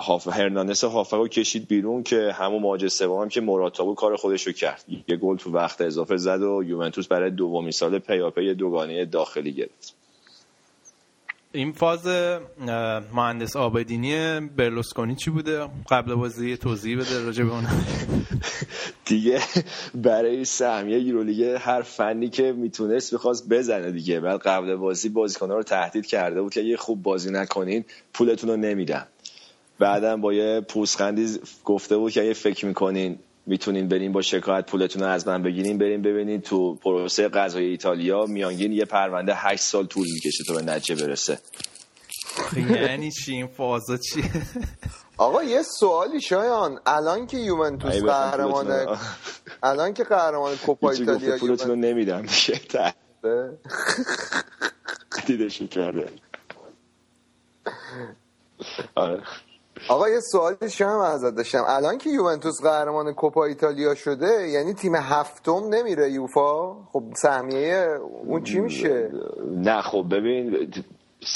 هاف 0.00 0.28
هرناندس 0.28 0.84
هافک 0.84 1.14
رو 1.14 1.28
کشید 1.28 1.68
بیرون 1.68 2.02
که 2.02 2.32
همون 2.32 2.62
مهاجم 2.62 2.88
سوم 2.88 3.22
هم 3.22 3.28
که 3.28 3.40
موراتا 3.40 3.84
بود 3.84 3.96
کار 3.96 4.16
خودش 4.16 4.46
رو 4.46 4.52
کرد. 4.52 4.84
یه 5.08 5.16
گل 5.16 5.36
تو 5.36 5.52
وقت 5.52 5.80
اضافه 5.80 6.16
زد 6.16 6.42
و 6.42 6.62
یوونتوس 6.66 7.06
برای 7.06 7.30
دومین 7.30 7.70
سال 7.70 7.98
پیاپی 7.98 8.54
دوگانه 8.54 9.04
داخلی 9.04 9.52
گرفت. 9.52 9.94
این 11.52 11.72
فاز 11.72 12.06
مهندس 13.14 13.56
آبدینی 13.56 14.40
برلوسکونی 14.40 15.14
چی 15.14 15.30
بوده؟ 15.30 15.68
قبل 15.90 16.14
بازی 16.14 16.56
توضیح 16.56 16.98
بده 16.98 17.24
راجع 17.24 17.44
به 17.44 17.52
اون. 17.52 17.66
دیگه 19.04 19.40
برای 19.94 20.44
سهمیه 20.44 20.98
یورولیگ 20.98 21.42
هر 21.42 21.82
فنی 21.82 22.28
که 22.28 22.52
می‌تونست 22.52 23.12
می‌خواست 23.12 23.48
بزنه 23.48 23.90
دیگه. 23.90 24.20
بعد 24.20 24.40
قبل 24.40 24.76
بازی 24.76 25.08
بازیکن‌ها 25.08 25.56
رو 25.56 25.62
تهدید 25.62 26.06
کرده 26.06 26.42
بود 26.42 26.52
که 26.52 26.60
اگه 26.60 26.76
خوب 26.76 27.02
بازی 27.02 27.30
نکنین 27.30 27.84
پولتون 28.12 28.50
رو 28.50 28.56
نمیدم 28.56 29.06
بعدا 29.78 30.16
با 30.16 30.32
یه 30.32 30.60
پوسخندی 30.60 31.38
گفته 31.64 31.96
بود 31.96 32.12
که 32.12 32.22
اگه 32.22 32.32
فکر 32.32 32.66
می‌کنین 32.66 33.18
می‌تونین 33.48 33.88
برین 33.88 34.12
با 34.12 34.22
شکایت 34.22 34.66
پولتون 34.66 35.02
رو 35.02 35.08
از 35.08 35.28
من 35.28 35.42
بگیرین 35.42 35.78
برین 35.78 36.02
ببینین 36.02 36.40
تو 36.40 36.74
پروسه 36.74 37.28
قضای 37.28 37.64
ایتالیا 37.64 38.26
میانگین 38.26 38.72
یه 38.72 38.84
پرونده 38.84 39.34
8 39.34 39.62
سال 39.62 39.86
طول 39.86 40.06
می‌کشه 40.14 40.44
تا 40.46 40.54
به 40.54 40.62
نتیجه 40.62 41.06
برسه. 41.06 41.38
یعنی 42.56 43.10
چی؟ 43.10 43.32
این 43.32 43.46
فازا 43.46 43.96
چی 43.96 44.24
آقا 45.16 45.42
یه 45.42 45.62
سوالی 45.62 46.20
شایان. 46.20 46.80
الان 46.86 47.26
که 47.26 47.36
یوونتوس 47.36 48.02
قهرمان 48.02 48.98
الان 49.62 49.94
که 49.94 50.04
قهرمان 50.04 50.56
کوپا 50.66 50.90
ایتالیا 50.90 51.38
پولتون 51.38 51.68
رو 51.68 51.76
نمیدم. 51.76 52.22
دیگه 52.22 52.84
دیدش 55.26 55.62
کرده. 55.62 56.08
آره. 58.94 59.22
آقا 59.88 60.08
یه 60.08 60.20
سوالی 60.20 60.70
شما 60.70 61.04
ازت 61.04 61.36
داشتم. 61.36 61.64
الان 61.68 61.98
که 61.98 62.10
یوونتوس 62.10 62.62
قهرمان 62.62 63.12
کوپا 63.12 63.44
ایتالیا 63.44 63.94
شده 63.94 64.48
یعنی 64.48 64.74
تیم 64.74 64.94
هفتم 64.94 65.68
نمیره 65.74 66.10
یوفا؟ 66.12 66.74
خب 66.92 67.02
سهمیه 67.16 67.98
اون 68.26 68.44
چی 68.44 68.60
میشه؟ 68.60 69.10
نه 69.56 69.82
خب 69.82 70.04
ببین 70.10 70.72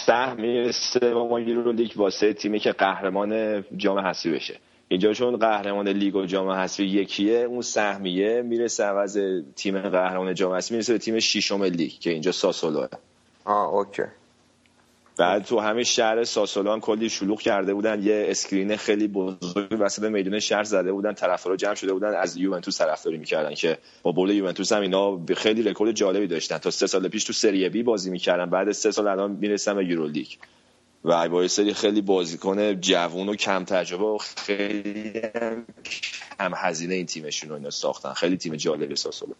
سهمیه 0.06 0.72
سوم 0.72 1.38
Euro 1.38 1.72
League 1.72 1.92
واسه 1.96 2.32
تیمی 2.32 2.58
که 2.58 2.72
قهرمان 2.72 3.64
جام 3.76 3.98
حذفی 3.98 4.30
بشه. 4.32 4.58
اینجا 4.88 5.12
چون 5.12 5.36
قهرمان 5.36 5.88
لیگ 5.88 6.16
و 6.16 6.26
جام 6.26 6.50
حذفی 6.50 6.84
یکیه 6.84 7.38
اون 7.38 7.60
سهمیه 7.60 8.42
می‌رسه 8.42 8.84
عوض 8.84 9.18
تیم 9.56 9.78
قهرمان 9.78 10.34
جام 10.34 10.52
حذفی 10.52 10.74
می‌رسه 10.74 10.92
به 10.92 10.98
تیم 10.98 11.18
ششم 11.18 11.62
لیگ 11.62 11.92
که 12.00 12.10
اینجا 12.10 12.32
ساسولوه. 12.32 12.88
آه 13.44 13.74
okay. 13.74 14.02
بعد 15.16 15.44
تو 15.44 15.60
همین 15.60 15.84
شهر 15.84 16.24
ساسولو 16.24 16.80
کلی 16.80 17.08
شلوغ 17.08 17.40
کرده 17.40 17.74
بودن. 17.74 18.02
یه 18.02 18.26
screen 18.28 18.76
خیلی 18.76 19.08
بزرگ 19.08 19.76
وسط 19.80 20.02
میدون 20.02 20.40
شهر 20.40 20.64
زده 20.64 20.92
بودن 20.92 21.12
طرفدارا 21.12 21.56
جمع 21.56 21.74
شده 21.74 21.92
بودن 21.92 22.14
از 22.14 22.36
یوونتوس 22.36 22.78
طرفداری 22.78 23.18
می‌کردن 23.18 23.54
که 23.54 23.78
با 24.02 24.12
برد 24.12 24.30
یوونتوس 24.30 24.72
هم 24.72 24.82
اینا 24.82 25.20
خیلی 25.36 25.62
رکورد 25.62 25.92
جالبی 25.92 26.26
داشتن. 26.26 26.58
تا 26.58 26.70
سه 26.70 26.86
سال 26.86 27.08
پیش 27.08 27.24
تو 27.24 27.32
Serie 27.32 27.68
B 27.68 27.82
بازی 27.82 28.10
می‌کردن 28.10 28.50
بعد 28.50 28.72
سه 28.72 28.90
سال 28.90 29.08
الان 29.08 29.30
می‌رسن 29.30 29.74
به 29.74 29.84
Euro 29.84 30.00
League. 30.00 30.28
و 31.04 31.28
با 31.28 31.48
سری 31.48 31.74
خیلی 31.74 32.00
بازیکن 32.00 32.80
جوون 32.80 33.28
و 33.28 33.34
کم 33.34 33.64
تجربه 33.64 34.04
و 34.04 34.18
خیلی 34.18 35.22
هم 36.40 36.52
هزینه 36.56 36.94
این 36.94 37.06
تیمشون 37.06 37.50
رو 37.50 37.56
اینا 37.56 37.70
ساختن. 37.70 38.12
خیلی 38.12 38.36
تیم 38.36 38.56
جالبی 38.56 38.96
ساسولو 38.96 39.32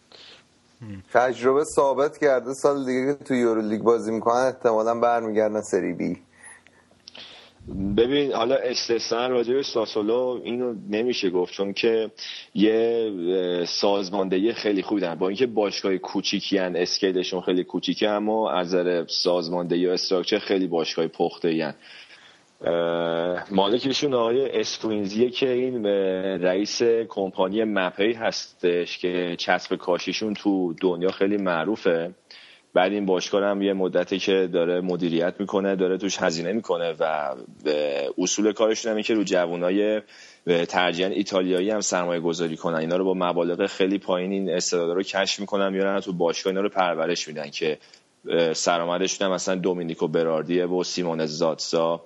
تجربه 1.13 1.63
ثابت 1.63 2.17
کرده 2.17 2.53
سال 2.53 2.85
دیگه 2.85 3.13
که 3.13 3.23
تو 3.23 3.33
یورو 3.33 3.61
لیگ 3.61 3.81
بازی 3.81 4.11
می‌کنن 4.11 4.45
احتمالا 4.45 4.99
برمیگردن 4.99 5.61
سری 5.61 5.93
بی. 5.93 6.17
ببین 7.97 8.31
حالا 8.31 8.55
استثنا 8.55 9.27
راجع 9.27 9.53
به 9.53 9.63
ساسولو 9.63 10.41
اینو 10.43 10.73
نمیشه 10.89 11.29
گفت 11.29 11.53
چون 11.53 11.73
که 11.73 12.11
یه 12.55 13.65
سازماندهی 13.67 14.53
خیلی 14.53 14.81
خوبی 14.81 15.01
دارن 15.01 15.15
با 15.15 15.27
اینکه 15.27 15.47
باشگاه 15.47 15.97
کوچیکی 15.97 16.59
ان 16.59 16.75
اسکیلشون 16.75 17.41
خیلی 17.41 17.63
کوچیکه 17.63 18.09
اما 18.09 18.51
از 18.51 18.67
نظر 18.67 19.05
سازماندهی 19.07 19.87
و 19.87 19.89
استراکچر 19.89 20.39
خیلی 20.39 20.67
باشگاه 20.67 21.07
پخته 21.07 21.47
ای 21.47 21.73
مالکشون 23.51 24.13
آقای 24.13 24.59
استوینزیه 24.59 25.29
که 25.29 25.49
این 25.49 25.85
رئیس 26.43 26.83
کمپانی 27.09 27.63
مپی 27.63 28.13
هستش 28.13 28.97
که 28.97 29.35
چسب 29.39 29.75
کاشیشون 29.75 30.33
تو 30.33 30.73
دنیا 30.81 31.11
خیلی 31.11 31.37
معروفه. 31.37 32.11
بعد 32.73 32.91
این 32.91 33.05
باشگاه 33.05 33.43
هم 33.43 33.61
یه 33.61 33.73
مدتی 33.73 34.19
که 34.19 34.49
داره 34.53 34.81
مدیریت 34.81 35.33
می‌کنه 35.39 35.75
داره 35.75 35.97
توش 35.97 36.17
هزینه 36.17 36.53
می‌کنه 36.53 36.95
و 36.99 37.35
اصول 38.17 38.53
کارشون 38.53 38.91
هم 38.91 39.01
که 39.01 39.13
رو 39.13 39.23
جوانای 39.23 40.01
ترجیحاً 40.69 41.09
ایتالیایی 41.09 41.69
هم 41.69 41.81
سرمایه 41.81 42.19
گذاری 42.19 42.57
کنن. 42.57 42.75
اینا 42.75 42.95
رو 42.95 43.05
با 43.05 43.13
مبالغ 43.13 43.65
خیلی 43.65 43.97
پایین 43.97 44.31
این 44.31 44.49
استعدادا 44.49 44.93
رو 44.93 45.03
کشف 45.03 45.39
می‌کنن 45.39 45.69
میارن 45.69 45.99
تو 45.99 46.13
باشگاه 46.13 46.51
اینا 46.51 46.61
رو 46.61 46.69
پرورش 46.69 47.27
میدن 47.27 47.49
که 47.49 47.77
سرآمدشون 48.53 49.27
هم 49.27 49.33
مثلا 49.33 49.55
دومینیکو 49.55 50.07
براردیه 50.07 50.65
و 50.65 50.83
سیمون 50.83 51.25
زادسا 51.25 52.01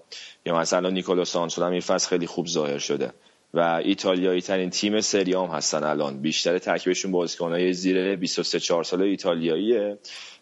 یا 0.48 0.60
مثلا 0.60 0.90
نیکولو 0.90 1.26
سانسون 1.26 1.66
هم 1.66 1.72
این 1.72 1.82
فصل 1.82 2.10
خیلی 2.10 2.28
خوب 2.28 2.48
ظاهر 2.48 2.78
شده. 2.78 3.12
و 3.54 3.60
ایتالیایی 3.60 4.42
ترین 4.42 4.70
تیم 4.70 5.02
سری 5.02 5.34
هم 5.34 5.46
هستن 5.46 5.84
الان. 5.84 6.22
بیشتر 6.22 6.58
ترکیبشون 6.58 7.12
بازیکنای 7.12 7.74
زیر 7.74 8.16
23 8.16 8.60
4 8.60 8.84
ساله 8.84 9.06
ایتالیاییه. 9.06 9.98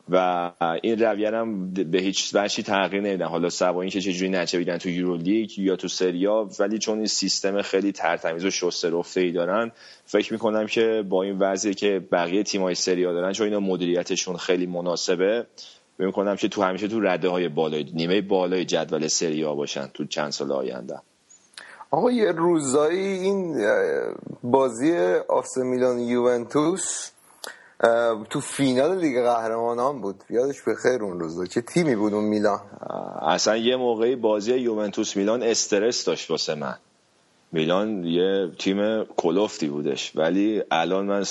و 0.09 0.51
این 0.83 0.99
رویه 0.99 1.31
هم 1.31 1.73
به 1.73 2.01
هیچ 2.01 2.31
وجهی 2.33 2.63
تغییر 2.63 3.01
نمیدن. 3.01 3.25
حالا 3.25 3.49
سوا 3.49 3.81
اینکه 3.81 4.01
چجوری 4.01 4.29
نچه 4.29 4.77
تو 4.77 4.89
یورولیگ 4.89 5.59
یا 5.59 5.75
تو 5.75 5.87
سریا 5.87 6.49
ولی 6.59 6.77
چون 6.77 6.97
این 6.97 7.07
سیستم 7.07 7.61
خیلی 7.61 7.91
ترتمیز 7.91 8.45
و 8.45 8.51
شسته 8.51 8.89
رفته 8.89 9.21
ای 9.21 9.31
دارن 9.31 9.71
فکر 10.05 10.33
می‌کنم 10.33 10.67
که 10.67 11.03
با 11.09 11.23
این 11.23 11.37
وضعی 11.39 11.73
که 11.73 12.01
بقیه 12.11 12.43
تیمای 12.43 12.75
سریا 12.75 13.13
دارن 13.13 13.31
چون 13.31 13.45
اینا 13.47 13.59
مدیریتشون 13.59 14.37
خیلی 14.37 14.65
مناسبه 14.65 15.45
می‌کنم 15.99 16.35
که 16.35 16.47
تو 16.47 16.61
همیشه 16.63 16.87
تو 16.87 16.99
رده 16.99 17.29
های 17.29 17.49
بالای 17.49 17.91
نیمه 17.93 18.21
بالای 18.21 18.65
جدول 18.65 19.07
سریا 19.07 19.55
باشن 19.55 19.87
تو 19.93 20.05
چند 20.05 20.31
سال 20.31 20.51
آینده. 20.51 20.99
آقا 21.91 22.11
یه 22.11 22.31
روزایی 22.31 23.07
این 23.07 23.65
بازی 24.43 24.97
آفس 25.29 25.57
میلان 25.57 25.99
یوونتوس 25.99 27.11
تو 28.29 28.39
فینال 28.41 28.97
لیگ 28.97 29.21
قهرمانان 29.21 30.01
بود. 30.01 30.23
یادش 30.29 30.61
به 30.61 30.75
خیر 30.75 31.03
اون 31.03 31.19
روزا. 31.19 31.45
چه 31.45 31.61
تیمی 31.61 31.95
بود 31.95 32.13
اون 32.13 32.23
میلان؟ 32.23 32.59
اصلا 33.21 33.57
یه 33.57 33.75
موقعی 33.75 34.15
بازی 34.15 34.53
یوونتوس 34.53 35.17
میلان 35.17 35.43
استرس 35.43 36.05
داشت 36.05 36.31
واسه 36.31 36.55
من. 36.55 36.75
میلان 37.51 38.03
یه 38.03 38.51
تیم 38.59 39.03
کلوفتی 39.03 39.67
بودش. 39.67 40.11
ولی 40.15 40.63
الان 40.71 41.05
من 41.05 41.23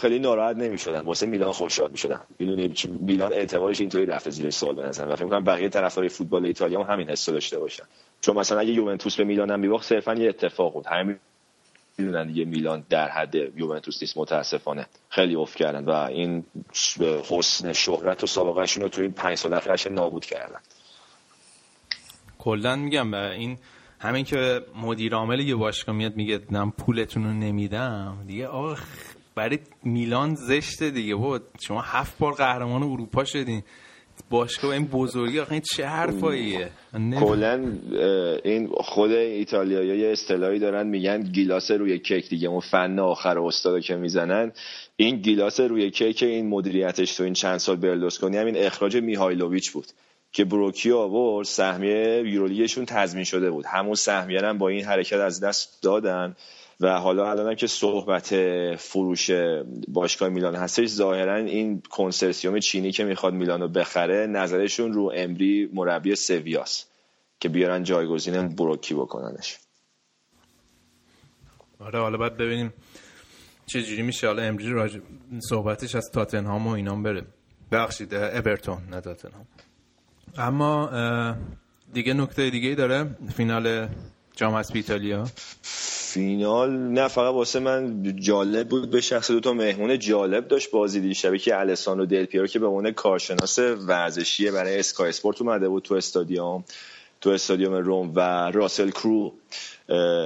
خیلی 0.00 0.18
ناراحت 0.18 0.56
نمی‌شدن. 0.56 1.00
واسه 1.00 1.26
میلان 1.26 1.52
خوشحال 1.52 1.90
می‌شدن. 1.90 2.20
می‌دونی 2.38 2.74
میلان 3.00 3.32
اعتبارش 3.32 3.80
اینطوری 3.80 4.06
رفته 4.06 4.30
زیر 4.30 4.50
سوال 4.50 4.74
بنظرم 4.74 5.10
و 5.10 5.16
فکر 5.16 5.28
کنم 5.28 5.44
بقیه 5.44 5.68
طرفدارای 5.68 6.08
فوتبال 6.08 6.46
ایتالیا 6.46 6.82
هم 6.82 6.92
همین 6.92 7.10
حس 7.10 7.28
داشته 7.28 7.58
باشن. 7.58 7.84
چون 8.20 8.36
مثلا 8.36 8.60
اگه 8.60 8.70
یوونتوس 8.70 9.16
به 9.16 9.24
میلان 9.24 9.50
هم 9.50 9.60
میباخت 9.60 9.86
صرفا 9.86 10.14
یه 10.14 10.28
اتفاق 10.28 10.72
بود. 10.72 10.86
همین 10.86 11.18
می‌دونن 11.98 12.26
دیگه 12.26 12.44
میلان 12.44 12.84
در 12.90 13.08
حد 13.08 13.34
یوونتوس 13.34 14.02
نیست 14.02 14.18
متاسفانه. 14.18 14.86
خیلی 15.08 15.36
افت 15.36 15.56
کردن 15.56 15.84
و 15.84 15.90
این 15.90 16.44
حسن 17.30 17.72
شهرت 17.72 18.24
و 18.24 18.26
سابقهشون 18.26 18.82
رو 18.82 18.88
تو 18.88 19.02
این 19.02 19.12
پنج 19.12 19.38
سال 19.38 19.54
اخیرش 19.54 19.86
نابود 19.86 20.24
کردن. 20.24 20.60
کلا 22.38 22.76
میگم 22.76 23.14
این 23.14 23.58
همین 24.00 24.24
که 24.24 24.60
مدیر 24.82 25.14
عامل 25.14 25.40
یه 25.40 25.54
باشگاه 25.54 25.94
میاد 25.94 26.16
میگه 26.16 26.40
من 26.50 26.70
پولتون 26.70 27.24
رو 27.24 27.32
نمیدم. 27.32 28.24
دیگه 28.26 28.46
آقا 28.46 28.76
برای 29.34 29.58
میلان 29.84 30.34
زشته 30.34 30.90
دیگه. 30.90 31.14
بود 31.14 31.42
شما 31.60 31.80
هفت 31.80 32.18
بار 32.18 32.32
قهرمان 32.32 32.82
اروپا 32.82 33.24
شدین. 33.24 33.62
باشگاه 34.30 34.70
این 34.70 34.84
بزرگی 34.84 35.40
آخه 35.40 35.52
این 35.52 35.62
چه 35.76 35.86
حرفاییه؟ 35.86 36.70
کلا 37.20 37.72
این 38.44 38.68
خود 38.74 39.10
ایتالیایی 39.10 40.00
یه 40.00 40.08
اصطلاحی 40.12 40.58
دارن 40.58 40.86
میگن 40.86 41.22
گیلاس 41.22 41.70
روی 41.70 41.98
کیک 41.98 42.28
دیگه. 42.28 42.48
اون 42.48 42.60
فن 42.60 42.98
آخر 42.98 43.38
استادا 43.38 43.80
که 43.80 43.96
می‌زنن 43.96 44.52
این 44.96 45.16
گیلاس 45.16 45.60
روی 45.60 45.90
کیک 45.90 46.22
این 46.22 46.48
مدیریتش 46.48 47.14
تو 47.14 47.24
این 47.24 47.32
چند 47.32 47.58
سال 47.58 47.76
برلوسکونی 47.76 48.36
همین 48.36 48.56
اخراج 48.56 48.96
میهایلوویچ 48.96 49.70
بود 49.70 49.86
که 50.32 50.44
بروکی 50.44 50.92
آورد 50.92 51.46
سهمیه 51.46 52.22
یورولیگشون 52.26 52.84
تضمین 52.84 53.24
شده 53.24 53.50
بود. 53.50 53.64
همون 53.66 53.94
سهمیه 53.94 54.40
هم 54.40 54.58
با 54.58 54.68
این 54.68 54.84
حرکت 54.84 55.18
از 55.18 55.40
دست 55.40 55.82
دادن. 55.82 56.36
و 56.80 56.98
حالا 56.98 57.30
الان 57.30 57.54
که 57.54 57.66
صحبت 57.66 58.34
فروش 58.76 59.30
باشگاه 59.88 60.28
میلان 60.28 60.54
هستش 60.54 60.88
ظاهرا 60.88 61.36
این 61.36 61.82
کنسرسیوم 61.90 62.58
چینی 62.58 62.92
که 62.92 63.04
می‌خواد 63.04 63.34
میلانو 63.34 63.68
بخره 63.68 64.26
نظرشون 64.26 64.92
رو 64.92 65.12
امری 65.14 65.70
مربی 65.72 66.14
سویاس 66.16 66.84
که 67.40 67.48
بیارن 67.48 67.82
جایگزین 67.82 68.48
بروکی 68.48 68.94
بکننش. 68.94 69.58
آره 71.78 71.98
حالا 71.98 72.18
باید 72.18 72.36
ببینیم 72.36 72.72
چه 73.66 73.82
جوری 73.82 74.02
میشه. 74.02 74.26
حالا 74.26 74.42
امری 74.42 74.70
راج... 74.70 75.00
صحبتش 75.48 75.94
از 75.94 76.10
تاتنهام 76.10 76.66
و 76.66 76.70
اینام 76.70 77.02
بره. 77.02 77.22
بخشید 77.72 78.14
ابرتون 78.14 78.78
نه 78.90 79.00
تاتنهام. 79.00 79.46
اما 80.38 80.90
دیگه 81.92 82.14
نکته 82.14 82.50
دیگه 82.50 82.74
داره. 82.74 83.16
فینال 83.36 83.88
جام 84.36 84.54
اسپی 84.54 84.78
ایتالیا. 84.78 85.24
فینال 86.12 86.70
نه 86.70 87.08
فقط 87.08 87.34
واسه 87.34 87.60
من 87.60 88.02
جالب 88.16 88.68
بود 88.68 88.90
به 88.90 89.00
شخص 89.00 89.30
دو 89.30 89.40
تا 89.40 89.52
مهمون 89.52 89.98
جالب 89.98 90.48
داشت 90.48 90.70
بازی 90.70 91.00
دیشبه 91.00 91.38
که 91.38 91.60
السان 91.60 92.00
و 92.00 92.06
دل 92.06 92.24
پیرو 92.24 92.46
که 92.46 92.58
به 92.58 92.66
عنوان 92.66 92.90
کارشناس 92.90 93.58
ورزشیه 93.58 94.52
برای 94.52 94.78
Sky 94.78 95.08
Sport 95.08 95.42
اومده 95.42 95.68
بود 95.68 95.82
تو 95.82 95.94
استادیوم. 95.94 96.64
تو 97.20 97.30
استادیوم 97.30 97.74
روم 97.74 98.12
و 98.14 98.50
راسل 98.50 98.90
کرو. 98.90 99.32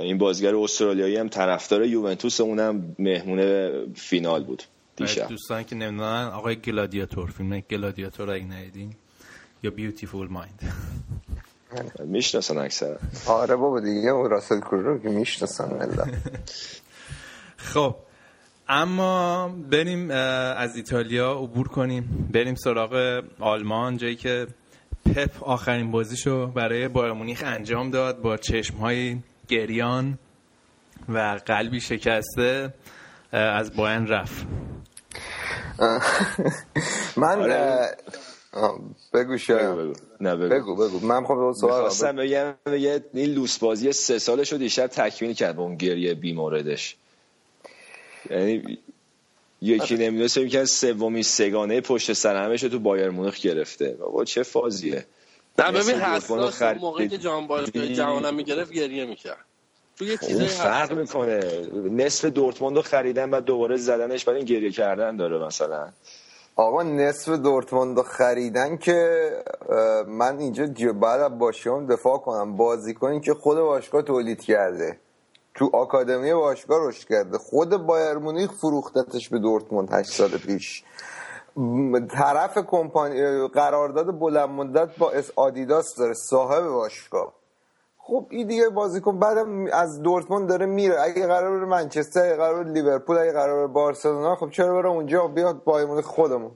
این 0.03 0.19
بازیگر 0.19 0.57
استرالیایی 0.57 1.17
هم 1.17 1.29
طرفدار 1.29 1.85
یوونتوس 1.85 2.41
اونم 2.41 2.97
مهمون 2.99 3.71
فینال 3.95 4.45
بود 4.45 4.63
دیشب. 4.97 5.29
دوستان 5.29 5.63
که 5.65 5.77
نمی‌دونن 5.77 6.31
آقای 6.35 6.57
گلادیاتور 6.57 7.31
فیلم 7.31 7.61
گلادیاتور 7.61 8.31
اگه 8.31 8.45
ندیدین 8.45 8.95
یا 9.63 9.71
بیوتیفول 9.71 10.29
مایند 10.29 10.61
می‌شناسن 12.05 12.59
اکثر. 12.59 12.97
آره 13.27 13.57
بابا 13.57 13.81
دیگه 13.81 14.09
اون 14.09 14.31
راسل 14.31 14.61
کرو 14.61 14.99
که 14.99 15.09
می‌شناسن 15.09 15.75
ملت. 15.75 16.09
خب 17.57 17.97
اما 18.69 19.49
بریم 19.71 20.11
از 20.11 20.77
ایتالیا 20.77 21.33
عبور 21.33 21.69
کنیم. 21.69 22.31
بریم 22.33 22.55
سراغ 22.55 23.23
آلمان 23.41 23.97
جایی 23.97 24.17
که 24.17 24.47
پپ 25.15 25.45
آخرین 25.45 25.91
بازیشو 25.91 26.47
برای 26.47 26.89
بایر 26.89 27.13
مونیخ 27.13 27.43
انجام 27.47 27.91
داد 27.91 28.21
با 28.21 28.37
چشمهای 28.37 29.19
گریان 29.49 30.19
و 31.09 31.41
قلبی 31.47 31.81
شکسته 31.81 32.75
از 33.33 33.77
باین 33.77 34.07
رفت. 34.07 34.47
من 37.17 37.51
بگو 39.13 39.39
شاید. 39.39 39.71
بگو 39.71 39.93
نه 40.21 40.37
بگو. 40.37 40.55
بگو 40.55 40.77
بگو. 40.77 41.07
من 41.07 41.25
خب 41.25 41.53
سوال 41.61 41.81
خواستم 41.81 42.17
بگم 42.17 42.55
این 43.15 43.31
لوس 43.31 43.59
بازی 43.59 43.93
سه 43.93 44.19
سالش 44.19 44.53
رو 44.53 44.59
دیشب 44.59 44.87
تکمیل 44.87 45.33
کرد 45.33 45.57
با 45.57 45.63
اون 45.63 45.77
گریه 45.77 46.15
بیموردش. 46.15 46.97
یعنی 48.31 48.79
یکی 49.63 49.95
نمی‌دونست 49.95 50.39
که 50.49 50.65
سومی 50.65 51.23
سگانه 51.23 51.81
پشت 51.81 52.13
سر 52.13 52.45
همش 52.45 52.61
تو 52.61 52.79
بایر 52.79 53.11
مونیخ 53.11 53.41
گرفته. 53.41 53.97
بابا 54.01 54.25
چه 54.25 54.43
فازیه. 54.43 55.07
نه 55.59 55.73
ببین 55.73 55.95
حساس 55.95 56.63
موقعی 56.63 57.09
که 57.09 57.19
جام 57.19 57.47
باشگاه 57.47 57.87
جهانم 57.87 58.35
می‌گرفت 58.35 58.73
گریه 58.73 59.05
می‌کرد. 59.05 59.45
تو 59.99 60.05
یه 60.05 60.17
چیزایی 60.17 60.49
فرق 60.49 60.93
می‌کنه. 60.93 61.41
نصف 61.91 62.25
دورتموند 62.25 62.77
رو 62.77 62.83
خریدن 62.83 63.31
بعد 63.31 63.45
دوباره 63.45 63.77
زدنش 63.77 64.25
بعد 64.25 64.37
این 64.37 64.45
گریه 64.45 64.71
کردن 64.71 65.17
داره 65.17 65.47
مثلا. 65.47 65.93
آقا 66.59 66.83
نصف 66.83 67.33
دورتموند 67.33 68.03
خریدن 68.03 68.77
که 68.77 69.31
من 70.09 70.39
اینجا 70.39 70.93
بعد 70.93 71.39
باشگاه 71.39 71.87
دفاع 71.87 72.19
کنم. 72.19 72.57
بازیکنی 72.57 73.21
که 73.21 73.35
خود 73.35 73.59
باشگاه 73.59 74.03
تولید 74.03 74.41
کرده. 74.41 74.99
تو 75.55 75.71
آکادمی 75.73 76.35
باشگاه 76.35 76.89
رشد 76.89 77.09
کرده. 77.09 77.39
خود 77.39 77.77
بایر 77.77 78.15
مونیخ 78.15 78.53
فروختتش 78.53 79.29
به 79.29 79.39
دورتموند 79.39 79.93
8 79.93 80.11
سال 80.11 80.31
پیش. 80.31 80.85
طرف 82.11 82.59
کمپانی 82.59 83.49
قرارداد 83.49 84.19
بلند 84.19 84.49
مدت 84.49 84.97
با 84.99 85.11
اس 85.11 85.31
آدیداس 85.37 85.95
داره 85.97 86.15
صاحب 86.15 86.69
باشگاه. 86.69 87.33
خب 88.09 88.27
این 88.31 88.47
دیگه 88.47 88.69
بازیکن 88.69 89.19
بعدم 89.19 89.67
از 89.73 90.03
دورتموند 90.03 90.49
داره 90.49 90.67
میره. 90.67 91.01
اگه 91.01 91.27
قرار 91.27 91.59
بره 91.59 91.67
منچستر 91.67 92.21
اگه 92.21 92.37
قرار 92.37 92.65
بره 92.65 92.73
لیورپول 92.73 93.19
اگه 93.19 93.33
قرار 93.33 93.57
بره 93.57 93.67
بارسلونا 93.67 94.37
خب 94.37 94.51
چرا 94.51 94.75
بره 94.75 94.89
اونجا 94.89 95.27
بیاد 95.27 95.65
بایر 95.65 96.01
خودمون؟ 96.01 96.51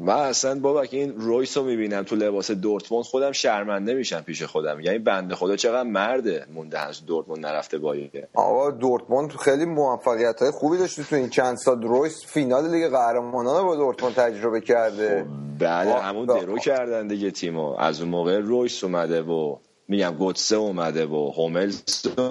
من 0.00 0.14
اصلا 0.14 0.60
بابا 0.60 0.86
که 0.86 0.96
این 0.96 1.20
رویس 1.20 1.56
رو 1.56 1.64
می‌بینم 1.64 2.02
تو 2.02 2.16
لباس 2.16 2.50
دورتموند 2.50 3.04
خودم 3.04 3.32
شرمنده 3.32 3.94
میشم 3.94 4.20
پیش 4.20 4.42
خودم. 4.42 4.80
یعنی 4.80 4.98
بنده 4.98 5.34
خدا 5.34 5.56
چقدر 5.56 5.88
مرده 5.88 6.46
مونده 6.54 6.78
از 6.78 7.06
دورتموند 7.06 7.46
نرفته 7.46 7.78
بایر 7.78 8.26
آقا 8.34 8.70
دورتموند 8.70 9.30
خیلی 9.30 9.64
موفقیت 9.64 10.42
های 10.42 10.50
خوبی 10.50 10.78
داشته 10.78 11.04
تو 11.04 11.16
این 11.16 11.28
چند 11.28 11.56
سال. 11.56 11.82
رویس 11.82 12.26
فینال 12.26 12.70
لیگ 12.70 12.90
قهرمانان 12.90 13.66
با 13.66 13.76
دورتموند 13.76 14.14
تجربه 14.14 14.60
کرده. 14.60 15.24
خب 15.24 15.64
بله 15.64 15.92
همون 15.92 16.26
درو 16.26 16.58
کردن 16.58 17.06
دیگه 17.06 17.30
تیمو. 17.30 17.74
از 17.78 18.00
اون 18.00 18.10
موقع 18.10 18.38
رویس 18.38 18.84
اومده 18.84 19.22
و 19.22 19.56
میگم 19.90 20.14
گوتسه 20.18 20.56
اومده 20.56 21.06
و 21.06 21.30
هوملز 21.30 22.06
و 22.18 22.22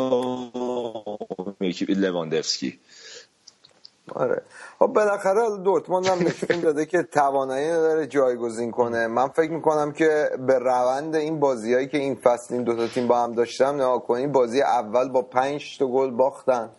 لواندفسکی. 1.89 2.79
آره. 4.15 4.41
خب 4.79 4.87
بالاخره 4.87 5.57
دورتموند 5.63 6.05
هم 6.05 6.19
نشون 6.19 6.59
داده 6.59 6.85
که 6.85 7.03
توانایی 7.03 7.67
داره 7.67 8.07
جایگزین 8.07 8.71
کنه. 8.71 9.07
من 9.07 9.27
فکر 9.27 9.51
می‌کنم 9.51 9.91
که 9.91 10.29
به 10.47 10.59
روند 10.59 11.15
این 11.15 11.39
بازیایی 11.39 11.87
که 11.87 11.97
این 11.97 12.15
فصل 12.15 12.53
این 12.53 12.63
دوتا 12.63 12.87
تیم 12.87 13.07
با 13.07 13.23
هم 13.23 13.33
داشتم 13.33 13.75
نگاه 13.75 14.03
کنیم 14.03 14.31
بازی 14.31 14.61
اول 14.61 15.09
با 15.09 15.21
پنج 15.21 15.77
تا 15.77 15.87
گل 15.87 16.11
باختن. 16.11 16.69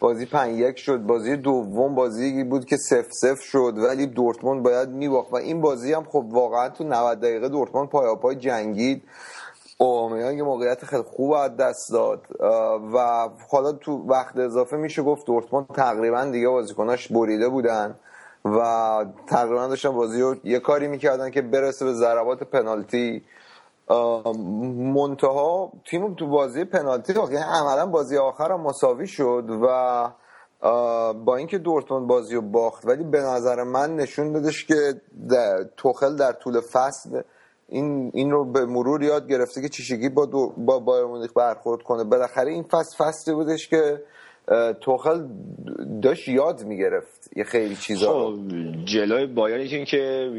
بازی 0.00 0.26
پنج 0.26 0.58
یک 0.58 0.78
شد. 0.78 0.98
بازی 0.98 1.36
دوم 1.36 1.94
بازی 1.94 2.44
بود 2.44 2.64
که 2.64 2.76
سف 2.76 3.06
سف 3.12 3.40
شد 3.40 3.74
ولی 3.76 4.06
دورتموند 4.06 4.62
باید 4.62 4.88
میباخت. 4.88 5.32
و 5.32 5.36
این 5.36 5.60
بازی 5.60 5.92
هم 5.92 6.04
خب 6.04 6.26
واقعا 6.30 6.68
تو 6.68 6.84
90 6.84 7.20
دقیقه 7.20 7.48
دورتموند 7.48 7.88
پای 7.88 8.16
پای 8.22 8.36
جنگید. 8.36 9.02
اومیان 9.78 10.34
یه 10.36 10.42
موقعیت 10.42 10.84
خیلی 10.84 11.02
خوب 11.02 11.32
از 11.32 11.56
دست 11.56 11.92
داد. 11.92 12.20
و 12.94 13.28
حالا 13.50 13.72
تو 13.72 13.92
وقت 13.92 14.36
اضافه 14.36 14.76
میشه 14.76 15.02
گفت 15.02 15.26
دورتموند 15.26 15.66
تقریبا 15.66 16.24
دیگه 16.24 16.48
بازیکناش 16.48 17.12
بریده 17.12 17.48
بودن 17.48 17.94
و 18.44 18.58
تقریبا 19.26 19.66
داشتن 19.66 19.90
بازی 19.90 20.20
رو 20.22 20.36
یه 20.44 20.58
کاری 20.58 20.88
می‌کردن 20.88 21.30
که 21.30 21.42
برسه 21.42 21.84
به 21.84 21.92
ضربات 21.92 22.42
پنالتی. 22.42 23.22
منتها 24.94 25.72
تیم 25.90 26.14
تو 26.14 26.26
بازی 26.26 26.64
پنالتی 26.64 27.12
یعنی 27.12 27.36
عملا 27.36 27.86
بازی 27.86 28.16
آخر 28.16 28.52
هم 28.52 28.60
مساوی 28.60 29.06
شد 29.06 29.44
و 29.62 30.10
با 31.12 31.36
اینکه 31.36 31.58
دورتموند 31.58 32.06
بازی 32.06 32.34
رو 32.34 32.40
باخت 32.40 32.86
ولی 32.86 33.04
به 33.04 33.20
نظر 33.20 33.62
من 33.62 33.96
نشون 33.96 34.32
دادش 34.32 34.64
که 34.64 35.00
توخل 35.76 36.16
در 36.16 36.32
طول 36.32 36.60
فصل 36.60 37.22
این 37.68 38.10
این 38.14 38.30
رو 38.30 38.52
به 38.52 38.66
مرور 38.66 39.02
یاد 39.02 39.28
گرفته 39.28 39.62
که 39.62 39.68
چیشگی 39.68 40.08
با 40.08 40.26
دو 40.26 40.52
با 40.56 40.78
بایر 40.78 41.04
مونیخ 41.04 41.32
برخورد 41.36 41.82
کنه. 41.82 42.04
بالاخره 42.04 42.52
این 42.52 42.62
فصل 42.62 43.04
فصلی 43.04 43.34
بودش 43.34 43.68
که 43.68 44.02
توخل 44.80 45.28
داشت 46.02 46.28
یاد 46.28 46.64
می‌گرفت 46.64 47.30
یه 47.36 47.44
خیلی 47.44 47.76
چیزا 47.76 48.12
خب 48.12 48.38
جلوی 48.84 49.26
بایرن 49.26 49.84
که 49.84 50.30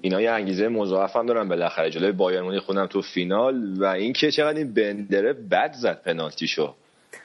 اینا 0.00 0.20
یه 0.20 0.30
انگیزه 0.30 0.68
مضاعف 0.68 1.16
هم 1.16 1.26
دارن 1.26 1.48
بالاخره. 1.48 1.90
جلوی 1.90 2.12
بایر 2.12 2.42
مونیخ 2.42 2.62
خودم 2.62 2.86
تو 2.86 3.02
فینال 3.14 3.80
و 3.80 3.84
اینکه 3.84 4.30
چقدر 4.30 4.58
این 4.58 4.74
بندره 4.74 5.32
بد 5.32 5.72
زد 5.72 6.02
پنالتیشو. 6.04 6.74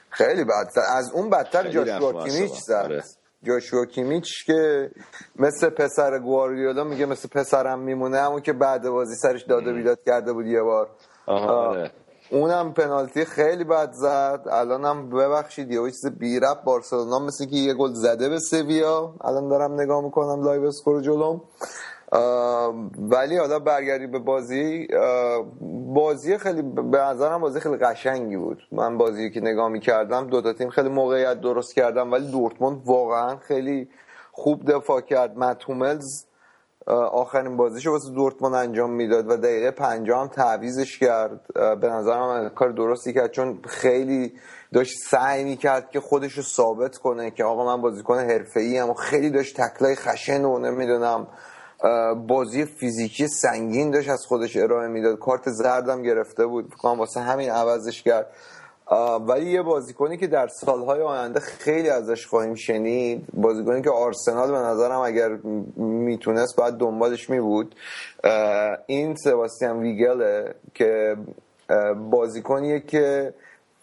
خیلی 0.09 0.43
بد 0.43 0.69
زد. 0.69 0.81
از 0.97 1.11
اون 1.13 1.29
بدتر 1.29 1.69
جاشوا 1.69 2.23
کیمیچ 2.23 2.51
زد. 2.51 3.03
جاشوا 3.45 3.85
کیمیچ 3.85 4.45
که 4.45 4.91
مثل 5.35 5.69
پسر 5.69 6.19
گواردیولا 6.19 6.83
میگه 6.83 7.05
مثل 7.05 7.29
پسرم 7.29 7.79
میمونه 7.79 8.17
همون 8.17 8.41
که 8.41 8.53
بعد 8.53 8.89
بازی 8.89 9.15
سرش 9.15 9.43
داد 9.43 9.63
و 9.63 9.73
بیداد 9.73 9.99
کرده 10.05 10.33
بود 10.33 10.45
یه 10.45 10.61
بار. 10.61 10.89
آره. 11.27 11.91
اونم 12.31 12.73
پنالتی 12.73 13.25
خیلی 13.25 13.63
بد 13.63 13.91
زد. 13.91 14.41
الانم 14.51 15.09
ببخشید 15.09 15.71
یه 15.71 15.91
چیز 15.91 16.17
بی 16.19 16.39
ربط 16.39 16.63
بارسلونا 16.65 17.19
مثل 17.19 17.45
که 17.45 17.55
یه 17.55 17.73
گل 17.73 17.93
زده 17.93 18.29
به 18.29 18.39
سویا. 18.39 19.15
الان 19.23 19.49
دارم 19.49 19.81
نگاه 19.81 20.03
می‌کنم 20.03 20.43
live 20.43 20.63
score 20.63 21.01
جلوم. 21.01 21.41
ولی 22.97 23.37
حالا 23.37 23.59
برگردی 23.59 24.07
به 24.07 24.19
بازی 24.19 24.87
بازی 25.93 26.37
خیلی 26.37 26.61
به 26.61 26.97
نظرم 26.97 27.41
بازی 27.41 27.59
خیلی 27.59 27.77
قشنگی 27.77 28.37
بود. 28.37 28.61
من 28.71 28.97
بازی 28.97 29.31
که 29.31 29.41
نگاه 29.41 29.69
می‌کردم 29.69 30.27
دو 30.27 30.41
تا 30.41 30.53
تیم 30.53 30.69
خیلی 30.69 30.89
موقعیت 30.89 31.41
درست 31.41 31.75
کردم 31.75 32.11
ولی 32.11 32.31
دورتموند 32.31 32.81
واقعا 32.85 33.37
خیلی 33.37 33.89
خوب 34.31 34.71
دفاع 34.71 35.01
کرد. 35.01 35.37
متوملز 35.37 36.25
آخرین 37.11 37.57
بازیشو 37.57 37.91
واسه 37.91 38.11
دورتموند 38.11 38.53
انجام 38.55 38.91
می‌داد 38.91 39.31
و 39.31 39.37
دقیقه 39.37 39.71
پنجاه 39.71 40.21
هم 40.21 40.27
تعویزش 40.27 40.99
کرد. 40.99 41.39
به 41.53 41.89
نظرم 41.89 42.49
کار 42.49 42.69
درستی 42.69 43.13
کرد 43.13 43.31
چون 43.31 43.59
خیلی 43.67 44.33
داشت 44.73 44.93
سعی 45.09 45.43
می‌کرد 45.43 45.89
که 45.91 45.99
خودش 45.99 46.33
رو 46.33 46.43
ثابت 46.43 46.97
کنه 46.97 47.31
که 47.31 47.43
آقا 47.43 47.75
من 47.75 47.81
بازیکن 47.81 48.19
حرفه‌ای 48.19 48.79
ام 48.79 48.89
و 48.89 48.93
خیلی 48.93 49.29
داشت 49.29 49.61
تکلای 49.61 49.95
خشن 49.95 50.45
و 50.45 50.59
نمی‌دونم 50.59 51.27
بازی 52.27 52.65
فیزیکی 52.65 53.27
سنگین 53.27 53.91
داشت 53.91 54.09
از 54.09 54.25
خودش 54.25 54.57
ارائه 54.57 54.87
می‌داد. 54.87 55.19
کارت 55.19 55.49
زردم 55.49 56.01
گرفته 56.01 56.45
بود. 56.45 56.65
فکر 56.65 56.87
واسه 56.87 57.19
همین 57.19 57.49
عوضش 57.49 58.03
کرد. 58.03 58.27
ولی 59.27 59.51
یه 59.51 59.61
بازیکنی 59.61 60.17
که 60.17 60.27
در 60.27 60.47
سالهای 60.47 61.01
آینده 61.01 61.39
خیلی 61.39 61.89
ازش 61.89 62.25
خواهیم 62.27 62.55
شنید 62.55 63.27
بازیکنی 63.33 63.81
که 63.81 63.89
آرسنال 63.89 64.51
به 64.51 64.57
نظرم 64.57 64.99
اگر 64.99 65.29
می‌تونست 65.75 66.55
باید 66.55 66.73
دنبالش 66.73 67.29
میبود 67.29 67.75
این 68.85 69.15
سباستیان 69.15 69.79
ویگله 69.79 70.55
که 70.73 71.15
بازیکنیه 72.11 72.79
که 72.79 73.33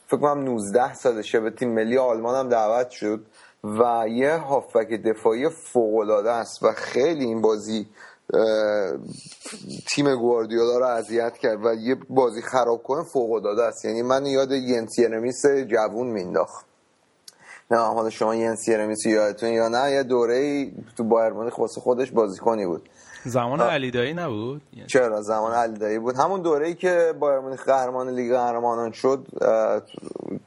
فکر 0.07 0.21
کنم 0.21 0.45
19 0.45 0.95
سالشه 0.95 1.41
به 1.41 1.51
تیم 1.51 1.75
ملی 1.75 1.99
آلمان 1.99 2.35
هم 2.35 2.49
دعوت 2.49 2.91
شد. 2.91 3.21
و 3.65 4.09
یه 4.09 4.37
هافبک 4.37 4.89
دفاعی 4.89 5.49
فوق 5.49 6.11
است 6.27 6.63
و 6.63 6.73
خیلی 6.73 7.25
این 7.25 7.41
بازی 7.43 7.89
تیم 9.87 10.15
گواردیولا 10.15 10.79
رو 10.79 10.87
اذیت 10.87 11.39
کرد 11.39 11.67
و 11.67 11.75
یه 11.75 11.97
بازی 12.11 12.43
خراب 12.43 12.83
کنه 12.83 13.05
فوق 13.05 13.47
است. 13.47 13.85
یعنی 13.85 14.03
من 14.03 14.27
یاد 14.27 14.53
ینس 14.53 14.99
ینمیس 14.99 15.47
جوون 15.47 16.07
مینداخت 16.07 16.67
نه 17.71 17.79
حالا 17.79 18.11
شما 18.11 18.35
ینسی 18.35 18.75
رمیسی 18.75 19.11
یادتون 19.11 19.49
یا 19.49 19.69
نه 19.69 19.91
یه 19.91 20.03
دوره 20.03 20.71
تو 20.97 21.05
بایر 21.05 21.33
مونیخ 21.33 21.59
واسه 21.59 21.81
خودش 21.81 22.11
بازیکنی 22.11 22.67
بود. 22.67 22.89
زمان 23.25 23.61
علی 23.61 23.91
دایی 23.91 24.15
نبود؟ 24.15 24.63
چرا؟ 24.87 25.23
زمان 25.23 25.53
علی 25.53 25.79
دایی 25.79 25.99
بود. 25.99 26.17
همون 26.17 26.43
دوره 26.43 26.67
ای 26.67 26.75
که 26.75 27.15
بایر 27.21 27.39
مونیخ 27.39 27.65
قهرمان 27.65 28.09
لیگ 28.09 28.33
قهرمانان 28.33 28.93
شد 28.93 29.27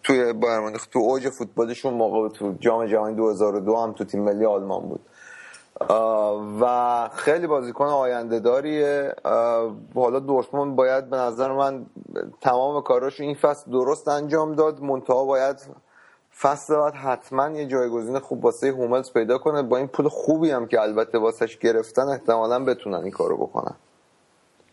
توی 0.04 0.34
بایر 0.34 0.60
مونیخ 0.60 0.86
تو 0.86 1.00
اوج 1.00 1.30
فوتبالشون 1.30 1.94
موقع 1.94 2.30
تو 2.30 2.56
جام 2.60 2.86
جهانی 2.86 3.16
2002 3.16 3.76
هم 3.76 3.94
تو 3.94 4.04
تیم 4.04 4.24
ملی 4.24 4.46
آلمان 4.46 4.82
بود. 4.82 5.00
و 6.62 7.10
خیلی 7.16 7.48
بازیکن 7.48 7.86
آینده 7.86 8.40
داریه 8.40 9.16
حالا 9.96 10.20
دورتموند 10.20 10.76
باید 10.76 11.10
به 11.10 11.18
نظر 11.18 11.52
من 11.52 11.86
تمام 12.42 12.82
کاراش 12.82 13.20
این 13.20 13.36
فصل 13.36 13.72
درست 13.72 14.08
انجام 14.08 14.56
داد. 14.56 14.82
منتها 14.82 15.26
باید 15.26 15.58
فصل 16.40 16.76
بعد 16.76 16.94
حتما 16.94 17.50
یه 17.50 17.66
جایگزین 17.66 18.20
خوب 18.20 18.46
واسه 18.46 18.68
هوملز 18.68 19.14
پیدا 19.14 19.38
کنه. 19.38 19.64
با 19.64 19.78
این 19.78 19.88
پول 19.88 20.08
خوبی 20.08 20.52
هم 20.52 20.68
که 20.68 20.82
البته 20.82 21.18
واسش 21.18 21.58
گرفتن 21.58 22.02
احتمالا 22.02 22.64
بتونن 22.64 22.96
این 22.96 23.12
کارو 23.12 23.38
بکنن. 23.38 23.76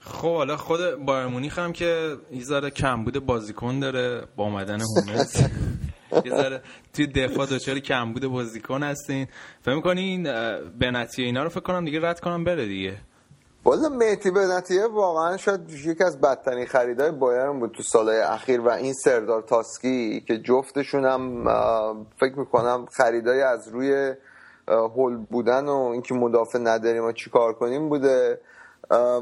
خب 0.00 0.36
حالا 0.36 0.56
خود 0.56 0.80
بایر 1.06 1.26
مونیخ 1.26 1.58
هم 1.58 1.72
که 1.72 2.16
یه 2.32 2.44
ذره 2.44 2.70
کمبود 2.70 3.26
بازیکن 3.26 3.80
داره 3.80 4.26
با 4.36 4.44
اومدن 4.44 4.80
هوملز. 4.80 5.36
یه 6.24 6.30
ذره 6.30 6.62
توی 6.92 7.06
دفاع 7.06 7.46
دچار 7.46 7.78
کمبود 7.78 8.26
بازیکن 8.26 8.82
هستین. 8.82 9.26
فکر 9.60 9.74
می‌کنین 9.74 10.22
بنتی 10.80 11.22
اینا 11.22 11.42
رو 11.42 11.48
فکر 11.48 11.60
کنم 11.60 11.84
دیگه 11.84 12.00
رد 12.08 12.20
کنم 12.20 12.44
بره 12.44 12.66
دیگه. 12.66 12.96
والا 13.64 13.88
مهدی 13.88 14.30
بنتیه 14.30 14.86
واقعا 14.86 15.36
شاید 15.36 15.70
یکی 15.70 16.04
از 16.04 16.20
بدترین 16.20 16.66
خریدای 16.66 17.10
بایرن 17.10 17.60
بود 17.60 17.70
تو 17.70 17.82
سالهای 17.82 18.20
اخیر 18.20 18.60
و 18.60 18.68
این 18.70 18.92
سردار 18.92 19.42
تاسکی 19.42 20.20
که 20.20 20.38
جفتشون 20.38 21.04
هم 21.04 21.44
فکر 22.20 22.38
می‌کنم 22.38 22.86
خریدای 22.92 23.42
از 23.42 23.68
روی 23.68 24.14
هول 24.68 25.16
بودن 25.16 25.64
و 25.64 25.76
اینکه 25.92 26.14
مدافع 26.14 26.58
نداریم 26.58 27.04
و 27.04 27.12
چی 27.12 27.30
کار 27.30 27.52
کنیم 27.52 27.88
بوده. 27.88 28.40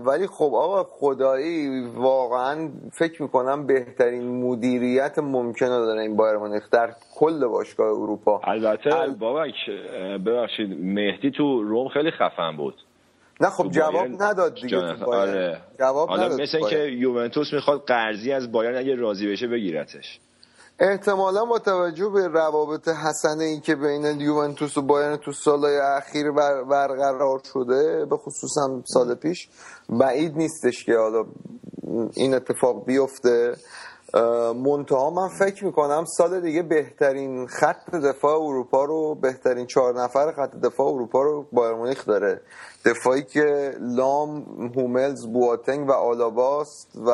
ولی 0.06 0.26
خب 0.26 0.54
آقا 0.54 0.84
خدایی 0.84 1.86
واقعا 1.86 2.68
فکر 2.92 3.22
می‌کنم 3.22 3.66
بهترین 3.66 4.44
مدیریت 4.44 5.18
ممکنه 5.18 5.68
داره 5.68 6.02
این 6.02 6.16
بایر 6.16 6.36
مونیخ 6.36 6.70
در 6.70 6.90
کل 7.14 7.46
باشگاه 7.46 7.88
اروپا. 7.88 8.40
البته 8.44 8.96
ال... 8.96 9.14
بابک 9.14 9.54
ببخشید 10.26 10.70
مهدی 10.80 11.30
تو 11.30 11.62
روم 11.62 11.88
خیلی 11.88 12.10
خفن 12.10 12.56
بود. 12.56 12.74
نه 13.40 13.50
خب 13.50 13.70
جواب 13.70 14.22
نداد 14.22 14.54
دیگه 14.54 14.78
آره. 15.04 15.60
جواب 15.78 16.08
حالا 16.08 16.24
نداد 16.24 16.40
مثل 16.40 16.60
که 16.70 16.78
یوونتوس 16.78 17.52
می‌خواد 17.52 17.84
قرضی 17.86 18.32
از 18.32 18.52
بایرن 18.52 18.78
اگه 18.78 18.94
راضی 18.94 19.32
بشه 19.32 19.46
بگیرتش. 19.46 20.20
احتمالا 20.78 21.44
با 21.44 21.58
توجه 21.58 22.08
به 22.08 22.28
روابط 22.28 22.88
حسنه 22.88 23.44
ای 23.44 23.60
که 23.60 23.74
بین 23.74 24.20
یوونتوس 24.20 24.76
و 24.76 24.82
بایرن 24.82 25.16
تو 25.16 25.32
سالهای 25.32 25.76
اخیر 25.78 26.30
برقرار 26.70 27.40
شده 27.52 28.06
به 28.10 28.16
خصوص 28.16 28.58
هم 28.58 28.82
سال 28.86 29.14
پیش 29.14 29.48
بعید 29.88 30.36
نیستش 30.36 30.84
که 30.84 30.96
حالا 30.96 31.24
این 32.16 32.34
اتفاق 32.34 32.86
بیفته. 32.86 33.54
منتها 34.54 35.10
من 35.10 35.28
فکر 35.38 35.64
می‌کنم 35.64 36.04
سال 36.04 36.40
دیگه 36.40 36.62
بهترین 36.62 37.46
خط 37.46 37.90
دفاع 37.90 38.40
اروپا 38.40 38.84
رو 38.84 39.14
بهترین 39.14 39.66
چهار 39.66 40.02
نفر 40.02 40.32
خط 40.32 40.56
دفاع 40.56 40.86
اروپا 40.86 41.22
رو 41.22 41.46
بایر 41.52 41.74
مونیخ 41.74 42.06
داره. 42.06 42.40
دفاعی 42.86 43.22
که 43.22 43.74
لام 43.80 44.44
هوملز 44.76 45.26
بواتنگ 45.26 45.88
و 45.88 45.92
آلاباست 45.92 46.98
و 47.06 47.10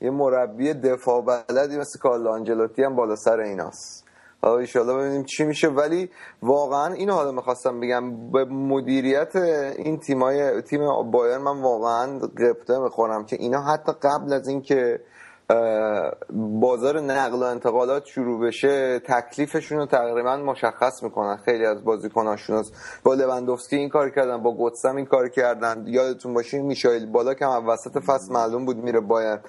یه 0.00 0.10
مربی 0.10 0.74
دفاع 0.74 1.24
بلدی 1.24 1.78
مثل 1.78 2.08
آنجلوتی 2.28 2.82
هم 2.82 2.96
بالا 2.96 3.16
سر 3.16 3.40
ایناست. 3.40 4.06
حالا 4.42 4.96
ببینیم 4.96 5.24
چی 5.24 5.44
میشه. 5.44 5.68
ولی 5.68 6.10
واقعا 6.42 6.94
اینو 6.94 7.12
حالا 7.12 7.32
می‌خواستم 7.32 7.80
بگم 7.80 8.30
به 8.30 8.44
مدیریت 8.44 9.36
این 9.76 9.98
تیمای 9.98 10.62
تیم 10.62 11.10
بایر 11.10 11.38
من 11.38 11.62
واقعا 11.62 12.18
قبطه 12.18 12.78
می‌خورم 12.78 13.24
که 13.24 13.36
اینا 13.36 13.62
حتی 13.62 13.92
قبل 13.92 14.32
از 14.32 14.48
اینکه 14.48 15.00
بازار 16.60 17.00
نقل 17.00 17.38
و 17.38 17.42
انتقالات 17.42 18.06
شروع 18.06 18.46
بشه 18.46 18.98
تکلیفشون 18.98 19.78
رو 19.78 19.86
تقریبا 19.86 20.36
مشخص 20.36 21.02
می‌کنن. 21.02 21.36
خیلی 21.36 21.66
از 21.66 21.84
بازیکناشون 21.84 22.64
با 23.04 23.14
لوندوفسکی 23.14 23.76
این 23.76 23.88
کار 23.88 24.10
کردن 24.10 24.42
با 24.42 24.52
گوتسم 24.52 24.96
این 24.96 25.06
کار 25.06 25.28
کردن. 25.28 25.84
یادتون 25.86 26.34
باشه 26.34 26.62
میشایل 26.62 27.06
بالا 27.06 27.34
که 27.34 27.46
هم 27.46 27.68
وسط 27.68 27.98
فصل 27.98 28.32
معلوم 28.32 28.64
بود 28.64 28.76
میره 28.76 29.00
باید 29.00 29.40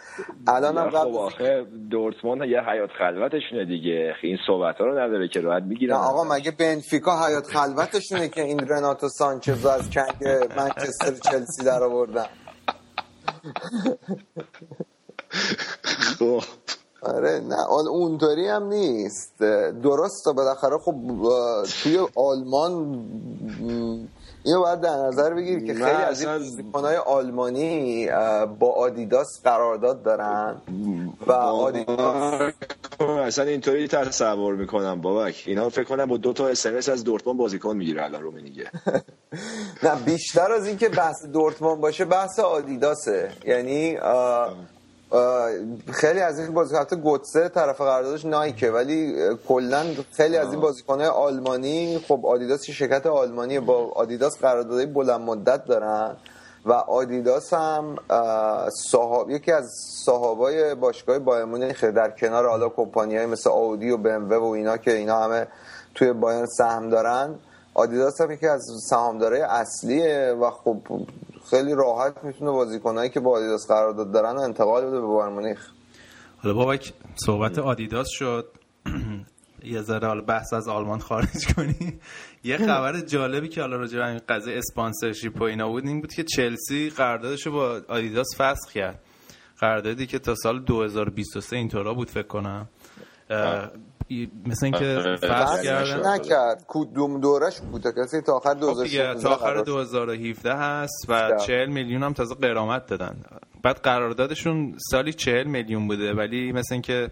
الان 0.48 0.78
هم 0.78 0.90
خب 0.90 1.16
آخه 1.16 1.66
دورتموند 1.92 2.42
یه 2.42 2.62
حیات 2.62 2.90
خلوتشونه 2.98 3.66
دیگه. 3.66 4.14
این 4.24 4.38
صحبت 4.48 4.76
ها 4.76 4.86
رو 4.86 5.00
نداره 5.00 5.28
که 5.28 5.42
راحت 5.42 5.64
می‌گیرن 5.64 5.94
آقا 5.94 6.36
مگه 6.36 6.52
بنفیکا 6.52 7.28
حیات 7.28 7.48
خلوتشونه 7.48 8.30
که 8.30 8.42
این 8.42 8.60
رناتو 8.60 9.10
سانچز 9.10 9.66
از 9.66 9.90
کنگ 9.90 10.28
منچستر 10.58 11.32
چلسی 11.32 11.66
در 11.66 11.84
آوردن 11.84 12.26
خب. 16.20 16.42
آره 17.02 17.40
نه 17.40 17.70
اونطوری 17.70 18.48
هم 18.48 18.64
نیست. 18.64 19.40
درسته 19.84 20.32
بالاخره 20.32 20.78
خب 20.78 20.96
توی 21.84 22.00
آلمان 22.16 23.04
اینو 24.44 24.62
باید 24.62 24.82
در 24.82 24.96
نظر 24.96 25.34
بگیر 25.34 25.60
که 25.60 25.74
خیلی 25.74 25.86
از 25.90 26.22
این 26.22 26.38
بازیکن‌های 26.38 26.96
آلمانی 26.96 28.08
با 28.60 28.72
آدیداس 28.72 29.28
قرارداد 29.44 30.04
دارن 30.04 30.62
و 31.28 31.32
آدیداس 31.32 32.54
اصلا 33.00 33.46
اینطوری 33.46 33.88
تصور 33.88 34.56
می‌کنم 34.56 35.02
بابک. 35.02 35.44
اینا 35.48 35.70
فکر 35.70 35.84
کنم 35.84 36.06
با 36.06 36.18
دو 36.18 36.34
تا 36.34 36.48
اس 36.48 36.66
از 36.66 37.04
دورتموند 37.04 37.40
بازیکن 37.40 37.78
می‌گیره 37.78 38.04
الان 38.04 38.22
رومنیگه 38.22 38.72
نه 39.84 39.96
بیشتر 40.06 40.52
از 40.52 40.68
اینکه 40.68 40.90
بحث 40.90 41.26
دورتموند 41.26 41.82
باشه 41.82 42.06
بحث 42.06 42.40
آدیداسه. 42.40 43.32
یعنی 43.46 43.98
خیلی 45.92 46.20
از 46.20 46.40
این 46.40 46.54
بازیکن 46.54 46.82
حتی 46.82 46.96
گوتسه 46.96 47.50
طرف 47.50 47.82
قراردادش 47.82 48.26
نایکه 48.26 48.72
ولی 48.72 49.16
کلا 49.48 49.86
خیلی 50.12 50.38
از 50.38 50.52
این 50.52 50.62
بازیکن‌های 50.62 51.08
آلمانی 51.08 52.00
خب 52.08 52.26
آدیداس 52.26 52.64
شرکت 52.64 53.06
آلمانی 53.06 53.60
با 53.60 53.92
آدیداس 53.96 54.38
قراردادهای 54.38 54.86
بلند 54.86 55.22
مدت 55.22 55.66
دارن 55.66 56.16
و 56.66 56.72
آدیداس 56.72 57.54
هم 57.54 57.96
صاحب 58.92 59.30
یکی 59.30 59.52
از 59.52 59.72
صاحبای 60.06 60.76
باشگاه 60.76 61.20
بایر 61.20 61.46
مونیخ 61.46 61.84
در 61.84 62.12
کنار 62.12 62.50
حالا 62.50 62.70
کمپانی‌های 62.70 63.26
مثل 63.26 63.50
آودی 63.50 63.90
و 63.90 63.98
بمو 63.98 64.40
و 64.40 64.44
اینا 64.44 64.78
که 64.78 64.94
اینا 64.94 65.24
همه 65.24 65.48
توی 65.96 66.14
بایرن 66.14 66.46
سهم 66.46 66.90
دارن. 66.90 67.36
آدیداس 67.74 68.22
هم 68.22 68.32
یکی 68.32 68.48
از 68.48 68.66
سهامدارای 68.90 69.42
اصلیه 69.42 70.34
و 70.42 70.50
خب 70.50 70.78
خیلی 71.50 71.76
راحت 71.76 72.24
می‌تونه 72.24 72.52
بازیکنایی 72.52 73.10
که 73.10 73.20
با 73.20 73.32
آدیداس 73.32 73.68
قرارداد 73.68 74.14
دارن 74.14 74.38
انتقال 74.38 74.86
بده 74.86 75.02
به 75.02 75.08
بایر 75.08 75.30
مونیخ. 75.30 75.72
حالا 76.38 76.56
بابک 76.56 76.94
صحبت 77.16 77.60
آدیداس 77.60 78.08
شد. 78.10 78.52
یه 79.64 79.82
ذره 79.82 80.08
حالا 80.08 80.22
بحث 80.22 80.54
از 80.54 80.68
آلمان 80.68 81.00
خارج 81.00 81.54
کنی 81.56 82.00
یه 82.44 82.58
خبر 82.58 83.00
جالبی 83.00 83.50
که 83.50 83.62
حالا 83.62 83.78
راجع 83.78 83.98
به 83.98 84.08
این 84.08 84.22
قضیه 84.30 84.58
اسپانسرشیپ 84.58 85.42
و 85.42 85.44
اینا 85.44 85.70
بود 85.70 85.86
این 85.86 86.02
بود 86.02 86.14
که 86.14 86.24
چلسی 86.24 86.90
قراردادش 86.90 87.46
رو 87.46 87.52
با 87.52 87.82
آدیداس 87.88 88.28
فسخ 88.38 88.72
کرد. 88.72 89.00
قراردادی 89.60 90.08
که 90.08 90.20
تا 90.20 90.36
سال 90.36 90.60
2023 90.60 91.56
اینطورا 91.56 91.94
بود 91.94 92.10
فکر 92.10 92.28
کنم. 92.28 92.68
مثل 94.46 94.66
اینکه 94.66 95.18
فصل 95.22 95.64
کردن 95.64 96.10
نکرد. 96.10 96.66
کدوم 96.68 97.20
دورش 97.20 97.60
بود. 97.60 97.84
کسی 97.98 98.22
تا 98.22 98.34
آخر 98.34 98.54
2017 98.54 99.22
تا 99.22 99.30
آخر 99.30 99.62
2017 99.62 100.54
هست 100.56 101.06
و 101.10 101.38
40 101.38 101.70
میلیون 101.70 102.04
هم 102.04 102.14
تازه 102.14 102.36
قرامت 102.36 102.86
دادن. 102.86 103.24
بعد 103.64 103.78
قراردادشون 103.78 104.76
سالی 104.92 105.14
40 105.14 105.48
میلیون 105.48 105.88
بوده 105.88 106.14
ولی 106.14 106.52
مثل 106.52 106.74
اینکه 106.74 107.12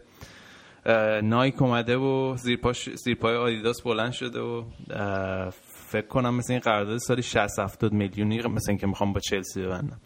نایک 1.23 1.61
اومده 1.61 1.97
و 1.97 2.35
زیر 2.37 2.57
پاش 2.57 2.89
زیر 2.89 3.15
پای 3.15 3.35
آدیداس 3.35 3.81
بلند 3.81 4.11
شده 4.11 4.39
و 4.39 4.63
فکر 5.87 6.07
کنم 6.07 6.35
مثل 6.35 6.53
این 6.53 6.59
قرارداد 6.59 6.97
سالی 6.97 7.21
60 7.21 7.59
70 7.59 7.93
میلیونی 7.93 8.37
مثل 8.37 8.71
اینکه 8.71 8.87
می‌خوام 8.87 9.13
با 9.13 9.19
چلسی 9.19 9.61
ببندم. 9.61 9.99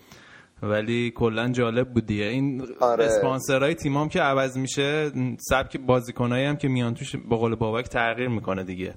ولی 0.63 1.11
کلا 1.11 1.49
جالب 1.49 1.89
بود 1.89 2.05
دیگه. 2.05 2.25
این 2.25 2.61
آره. 2.79 3.05
اسپانسرهای 3.05 3.75
تیمام 3.75 4.09
که 4.09 4.21
عوض 4.21 4.57
میشه 4.57 5.11
سبک 5.39 5.77
بازیکنایی 5.77 6.45
هم 6.45 6.55
که 6.55 6.67
میان 6.67 6.93
توش 6.93 7.15
با 7.15 7.37
قول 7.37 7.55
بابک 7.55 7.85
تغییر 7.85 8.29
می‌کنه 8.29 8.63
دیگه. 8.63 8.93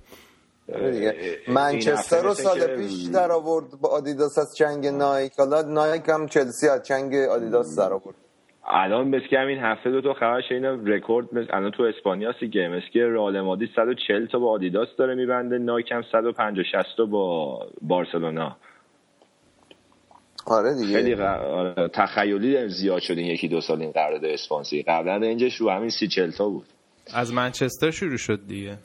دیگه. 0.67 1.15
منچستر 1.49 2.23
رو 2.23 2.35
سال 2.35 2.77
پیش 2.77 3.03
در 3.15 3.33
آورد 3.33 3.67
با 3.81 3.89
آدیداس 3.89 4.39
از 4.39 4.55
چنگ 4.59 4.87
نایک. 4.87 5.33
حالا 5.39 5.63
نایک 5.63 6.09
هم 6.09 6.27
چلسی 6.27 6.69
از 6.69 6.83
چنگ 6.83 7.15
آدیداس 7.15 7.79
در 7.79 7.93
آورد. 7.93 8.15
الان 8.65 9.11
بس 9.11 9.23
که 9.31 9.39
همین 9.39 9.59
هفته 9.59 9.91
دو 9.91 10.01
تا 10.01 10.15
خبر 10.15 10.41
شنیدم 10.49 10.87
رکورد 10.87 11.27
الان 11.51 11.71
تو 11.71 11.83
اسپانیا 11.83 12.33
سی 12.41 12.49
گیم. 12.49 12.81
که 12.93 13.07
رئال 13.07 13.41
مادرید 13.41 13.71
140 13.77 14.27
تا 14.27 14.39
با 14.39 14.51
آدیداس 14.51 14.89
داره 14.99 15.15
میبنده. 15.15 15.59
نایک 15.59 15.93
هم 15.93 16.03
150 16.13 16.65
60 16.73 16.97
تا 16.97 17.05
با 17.05 17.59
بارسلونا. 17.83 18.57
آره 20.47 20.75
دیگه. 20.75 20.95
خیلی 20.97 21.15
غ... 21.15 21.91
تخیلی 21.93 22.69
زیاد 22.69 23.01
شد 23.01 23.19
این 23.19 23.27
یکی 23.27 23.49
دو 23.49 23.61
سال 23.61 23.83
این 23.83 23.93
قرارداد 23.93 24.25
اسپانسری. 24.25 24.83
قبلا 24.83 25.17
رنجش 25.17 25.57
رو 25.57 25.71
همین 25.71 25.89
سی 25.91 26.09
چلتا 26.09 26.49
بود. 26.49 26.67
از 27.15 27.33
منچستر 27.33 27.91
شروع 27.91 28.17
شد 28.17 28.47
دیگه. 28.47 28.79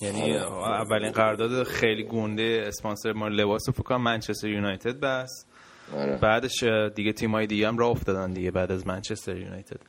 یعنی 0.00 0.36
اولین 0.36 1.10
قرارداد 1.10 1.62
خیلی 1.62 2.04
گنده 2.04 2.64
اسپانسر 2.66 3.12
ما 3.12 3.28
لباس 3.28 3.70
فکر 3.70 3.96
منچستر 3.96 4.48
یونایتد 4.48 5.00
بس 5.00 5.46
آره. 5.96 6.16
بعدش 6.16 6.62
دیگه 6.94 7.12
تیمای 7.12 7.46
دیگه 7.46 7.68
هم 7.68 7.78
راه 7.78 7.90
افتادن 7.90 8.32
دیگه 8.32 8.50
بعد 8.50 8.72
از 8.72 8.86
منچستر 8.86 9.36
یونایتد. 9.36 9.80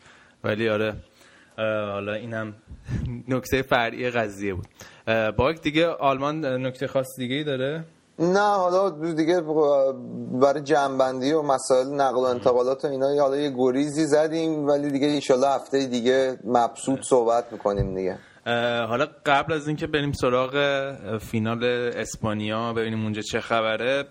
ولی 0.44 0.70
آره 0.70 0.94
حالا 1.58 2.14
اینم 2.14 2.54
نکته 3.28 3.62
فرعی 3.62 4.10
قضیه 4.10 4.54
بود. 4.54 4.68
باک 5.38 5.62
دیگه 5.62 5.88
آلمان 5.88 6.46
نکته 6.66 6.88
خاص 6.88 7.08
دیگه 7.18 7.36
ای 7.36 7.44
داره؟ 7.44 7.84
نه 8.20 8.40
حالا 8.40 8.90
دیگه 8.90 9.42
برای 10.42 10.62
جنبندی 10.64 11.32
و 11.32 11.42
مسائل 11.42 11.88
نقل 11.88 12.18
و 12.18 12.24
انتقالات 12.24 12.86
و 12.86 12.88
اینا 12.88 13.22
حالا 13.22 13.38
یه 13.38 13.54
گریزی 13.58 14.06
زدیم 14.06 14.68
ولی 14.68 14.92
دیگه 14.92 15.08
ایشالله 15.08 15.50
هفته 15.50 15.86
دیگه 15.86 16.38
مبسوط 16.44 17.00
صحبت 17.02 17.52
می‌کنیم 17.52 17.96
دیگه. 17.96 18.18
حالا 18.88 19.08
قبل 19.26 19.54
از 19.54 19.68
اینکه 19.68 19.88
بریم 19.88 20.12
سراغ 20.12 20.54
فینال 21.18 21.64
اسپانیا 21.96 22.74
ببینیم 22.74 23.04
اونجا 23.04 23.22
چه 23.22 23.40
خبره 23.40 24.04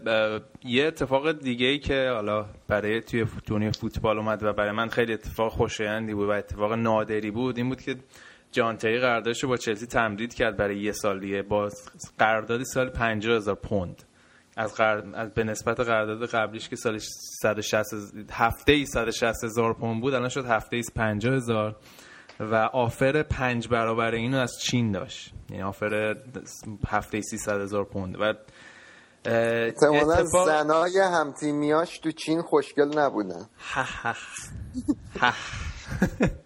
یه 0.65 0.87
اتفاق 0.87 1.33
دیگه 1.33 1.67
ای 1.67 1.79
که 1.79 2.11
حالا 2.15 2.47
برای 2.69 3.01
توی 3.01 3.27
دنیا 3.47 3.71
فوتبال 3.71 4.19
اومد 4.19 4.43
و 4.43 4.53
برای 4.53 4.73
من 4.73 4.89
خیلی 4.89 5.13
اتفاق 5.13 5.53
خوشایندی 5.53 6.15
بود 6.15 6.29
و 6.29 6.33
اتفاق 6.33 6.73
نادری 6.73 7.31
بود 7.31 7.57
این 7.57 7.69
بود 7.69 7.81
که 7.81 7.97
جانتری 8.53 8.99
قراردادش 8.99 9.45
با 9.45 9.57
چلسی 9.57 9.87
تمدید 9.87 10.35
کرد 10.35 10.57
برای 10.57 10.79
یه 10.79 10.93
سال 10.93 11.21
دیگه. 11.21 11.43
با 11.43 11.69
قراردادی 12.19 12.65
سال 12.65 12.89
50 12.91 13.37
هزار 13.37 13.55
پوند. 13.55 14.03
از, 14.57 14.81
از 15.15 15.35
به 15.35 15.45
نسبت 15.45 15.81
قرارداد 15.81 16.29
قبلیش 16.29 16.69
که 16.69 16.77
سال 16.77 16.99
160 17.43 17.87
هفته 18.33 18.73
ای 18.73 18.87
160 18.87 19.45
هزار 19.45 19.75
پوند 19.75 20.01
بود 20.01 20.15
الان 20.15 20.29
شد 20.29 20.45
هفته 20.47 20.77
ای 20.77 20.83
50 20.95 21.35
هزار. 21.35 21.77
و 22.41 22.55
آفر 22.55 23.23
پنج 23.23 23.69
برابر 23.69 24.15
اینو 24.15 24.39
از 24.39 24.53
چین 24.63 24.93
داشت. 24.93 25.33
یعنی 25.51 25.63
آفر 25.63 26.17
هفته 26.89 27.21
300 27.21 27.61
هزار 27.61 27.85
پوند. 27.85 28.17
و 28.21 28.35
اتفاق... 29.27 30.47
زنای 30.47 30.99
همتیمیاش 30.99 31.99
تو 31.99 32.11
چین 32.11 32.43
خوشگل 32.43 32.99
نبودن. 32.99 33.47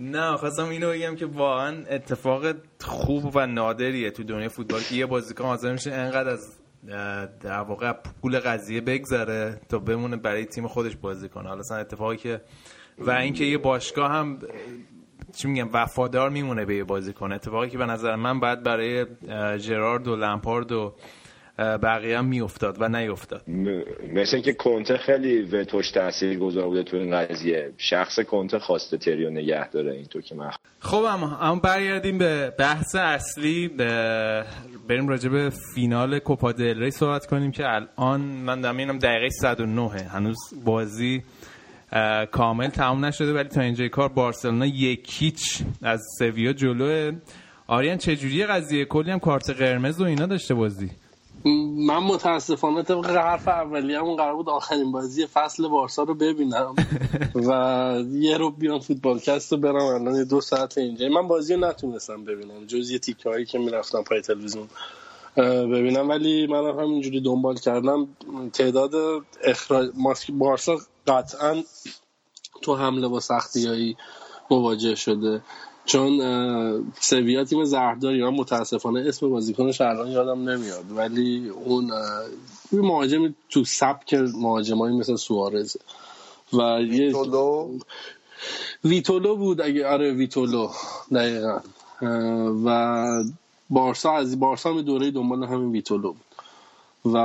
نه 0.00 0.36
خواستم 0.36 0.68
اینو 0.68 0.90
بگم 0.90 1.16
که 1.16 1.26
واقعا 1.26 1.84
اتفاق 1.90 2.42
خوب 2.80 3.30
و 3.34 3.46
نادریه 3.46 4.10
تو 4.10 4.22
دنیا 4.22 4.48
فوتبال 4.48 4.80
که 4.80 4.94
یه 4.94 5.06
بازیکن 5.06 5.44
حاضر 5.44 5.72
میشه 5.72 5.92
انقدر 5.92 6.30
از 6.30 6.60
در 7.40 7.60
واقع 7.60 7.92
پول 8.22 8.38
قضیه 8.38 8.80
بگذره 8.80 9.60
تا 9.68 9.78
بمونه 9.78 10.16
برای 10.16 10.44
تیم 10.44 10.66
خودش 10.66 10.96
بازی 10.96 11.28
کنه. 11.28 11.48
حالا 11.48 11.62
اتفاقی 11.70 12.16
که 12.16 12.40
و 12.98 13.10
اینکه 13.10 13.44
یه 13.44 13.58
باشگاه 13.58 14.10
هم 14.10 14.38
چی 15.36 15.48
میگم 15.48 15.68
وفادار 15.72 16.30
میمونه 16.30 16.64
به 16.64 16.76
یه 16.76 16.84
بازیکن. 16.84 17.32
اتفاقی 17.32 17.68
که 17.68 17.78
به 17.78 17.86
نظر 17.86 18.16
من 18.16 18.40
بعد 18.40 18.62
برای 18.62 19.06
جرارد 19.58 20.08
و 20.08 20.16
لمپارد 20.16 20.72
و 20.72 20.94
بقیه 21.60 22.18
هم 22.18 22.24
میافتاد 22.24 22.76
و 22.80 22.88
نیافتاد. 22.88 23.42
مثل 24.14 24.36
اینکه 24.36 24.52
کنته 24.52 24.96
خیلی 24.96 25.42
به 25.42 25.64
توش 25.64 25.90
تاثیر 25.90 26.38
گذار 26.38 26.64
بوده 26.64 26.82
تو 26.82 26.96
این 26.96 27.16
قضیه. 27.16 27.72
شخص 27.78 28.20
کنته 28.20 28.58
خواسته 28.58 28.98
تریو 28.98 29.30
نگه 29.30 29.70
داره 29.70 29.92
اینطور 29.92 30.22
که 30.22 30.34
من 30.34 30.50
خب 30.78 31.04
اما 31.04 31.38
اما 31.40 31.60
برگردیم 31.60 32.18
به 32.18 32.54
بحث 32.58 32.94
اصلی. 32.94 33.68
بریم 34.88 35.08
راجع 35.08 35.28
به 35.28 35.50
فینال 35.74 36.18
کوپا 36.18 36.52
دل 36.52 36.82
ری 36.82 36.90
صحبت 36.90 37.26
کنیم 37.26 37.50
که 37.50 37.64
الان 37.66 38.20
من 38.20 38.60
دارم 38.60 38.76
اینم 38.76 38.98
دقیقه 38.98 39.28
109 39.30 39.88
هنوز 39.88 40.38
بازی 40.64 41.22
کامل 42.30 42.68
تمام 42.68 43.04
نشده 43.04 43.32
ولی 43.32 43.48
تا 43.48 43.60
اینجای 43.60 43.88
کار 43.88 44.08
بارسلونا 44.08 44.66
یکیچ 44.66 45.62
از 45.82 46.00
سویا 46.18 46.52
جلوه. 46.52 47.12
آریان 47.66 47.96
چجوری 47.96 48.46
قضیه؟ 48.46 48.84
کلی 48.84 49.10
هم 49.10 49.18
کارت 49.18 49.50
قرمز 49.50 50.00
و 50.00 50.04
اینا 50.04 50.26
داشته 50.26 50.54
بازی؟ 50.54 50.90
من 51.44 51.98
متاسفانه 51.98 52.82
طبق 52.82 53.06
حرف 53.06 53.48
اولی 53.48 53.94
همون 53.94 54.16
قرار 54.16 54.34
بود 54.34 54.48
آخرین 54.48 54.92
بازی 54.92 55.26
فصل 55.26 55.68
بارسا 55.68 56.02
رو 56.02 56.14
ببینم. 56.14 56.74
و 57.48 58.02
یه 58.12 58.36
رو 58.36 58.50
بیان 58.50 58.78
فوتبالکست 58.78 59.52
رو 59.52 59.58
برم. 59.58 59.74
الان 59.84 60.24
دو 60.24 60.40
ساعت 60.40 60.78
اینجا. 60.78 61.08
من 61.08 61.28
بازی 61.28 61.54
رو 61.54 61.60
نتونستم 61.60 62.24
ببینم. 62.24 62.66
جز 62.66 62.90
یه 62.90 62.98
تیکه 62.98 63.28
هایی 63.28 63.44
که 63.44 63.58
می‌رفتم 63.58 64.02
پای 64.02 64.20
تلویزیون 64.20 64.68
ببینم. 65.36 66.08
ولی 66.08 66.46
من 66.46 66.68
هم 66.68 66.78
همینجوری 66.78 67.20
دنبال 67.20 67.56
کردم. 67.56 68.08
تعداد 68.52 68.92
اخراج 69.44 69.88
بارسا 70.32 70.76
قطعا 71.06 71.62
تو 72.62 72.76
حمله 72.76 73.08
با 73.08 73.20
سختی 73.20 73.96
مواجه 74.50 74.94
شده. 74.94 75.42
چون 75.84 76.20
سویا 77.00 77.44
تیم 77.44 77.64
زهرداری. 77.64 78.22
من 78.22 78.34
متاسفانه 78.34 79.04
اسم 79.08 79.30
بازیکنش 79.30 79.80
الان 79.80 80.08
یادم 80.08 80.48
نمیاد. 80.48 80.84
ولی 80.90 81.48
اون 81.48 81.90
مهاجم 82.72 83.34
تو 83.50 83.64
سبک 83.64 84.14
مهاجمایی 84.14 84.96
مثل 84.96 85.16
سوارز. 85.16 85.76
و 86.52 86.76
ویتولو؟ 86.76 87.78
ویتولو 88.84 89.36
بود 89.36 89.60
اگه 89.60 89.86
آره 89.86 90.12
ویتولو. 90.12 90.70
دقیقا. 91.14 91.60
و 92.64 93.24
بارسا 93.70 94.12
از 94.12 94.40
بارسا 94.40 94.70
هم 94.70 94.82
دوره 94.82 95.10
دنبال 95.10 95.44
همین 95.44 95.72
ویتولو 95.72 96.12
بود. 96.12 96.24
و 97.14 97.18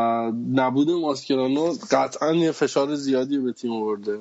نبود 0.53 0.89
ماسکرانو 0.89 1.73
قطعا 1.91 2.33
یه 2.33 2.51
فشار 2.51 2.95
زیادی 2.95 3.37
به 3.37 3.51
تیم 3.51 3.71
آورده. 3.71 4.19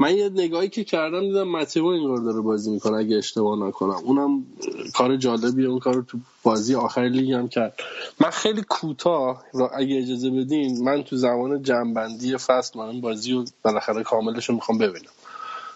من 0.00 0.16
یه 0.16 0.28
نگاهی 0.28 0.68
که 0.68 0.84
کردم 0.84 1.20
دیدم 1.20 1.48
متیو 1.48 1.86
این 1.86 2.24
داره 2.24 2.40
بازی 2.40 2.70
می‌کنه 2.70 2.96
اگه 2.96 3.16
اشتباه 3.16 3.68
نکنم. 3.68 3.96
اونم 4.04 4.46
کار 4.94 5.16
جالبیه 5.16 5.68
اون 5.68 5.78
کار 5.78 6.04
تو 6.08 6.18
بازی 6.42 6.74
آخر 6.74 7.08
لیگ 7.08 7.32
هم 7.32 7.48
کرد. 7.48 7.80
من 8.20 8.30
خیلی 8.30 8.62
کوتاه 8.68 9.44
اگه 9.74 9.98
اجازه 9.98 10.30
بدین 10.30 10.84
من 10.84 11.02
تو 11.02 11.16
زمان 11.16 11.62
جنبندی 11.62 12.36
فصل 12.36 12.78
من 12.78 13.00
بازی 13.00 13.32
رو 13.32 13.44
بالاخره 13.64 14.02
کاملش 14.02 14.48
رو 14.48 14.54
می‌خوام 14.54 14.78
ببینم. 14.78 15.10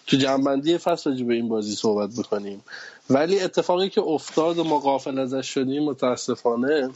تو 0.07 0.17
جنبندی 0.17 0.77
فصل 0.77 1.09
راجع 1.09 1.25
به 1.25 1.33
این 1.33 1.49
بازی 1.49 1.75
صحبت 1.75 2.09
بکنیم 2.19 2.61
ولی 3.09 3.39
اتفاقی 3.39 3.89
که 3.89 4.01
افتاد 4.01 4.57
و 4.57 4.63
ما 4.63 4.79
غافل 4.79 5.19
ازش 5.19 5.47
شدیم 5.47 5.83
متاسفانه 5.83 6.89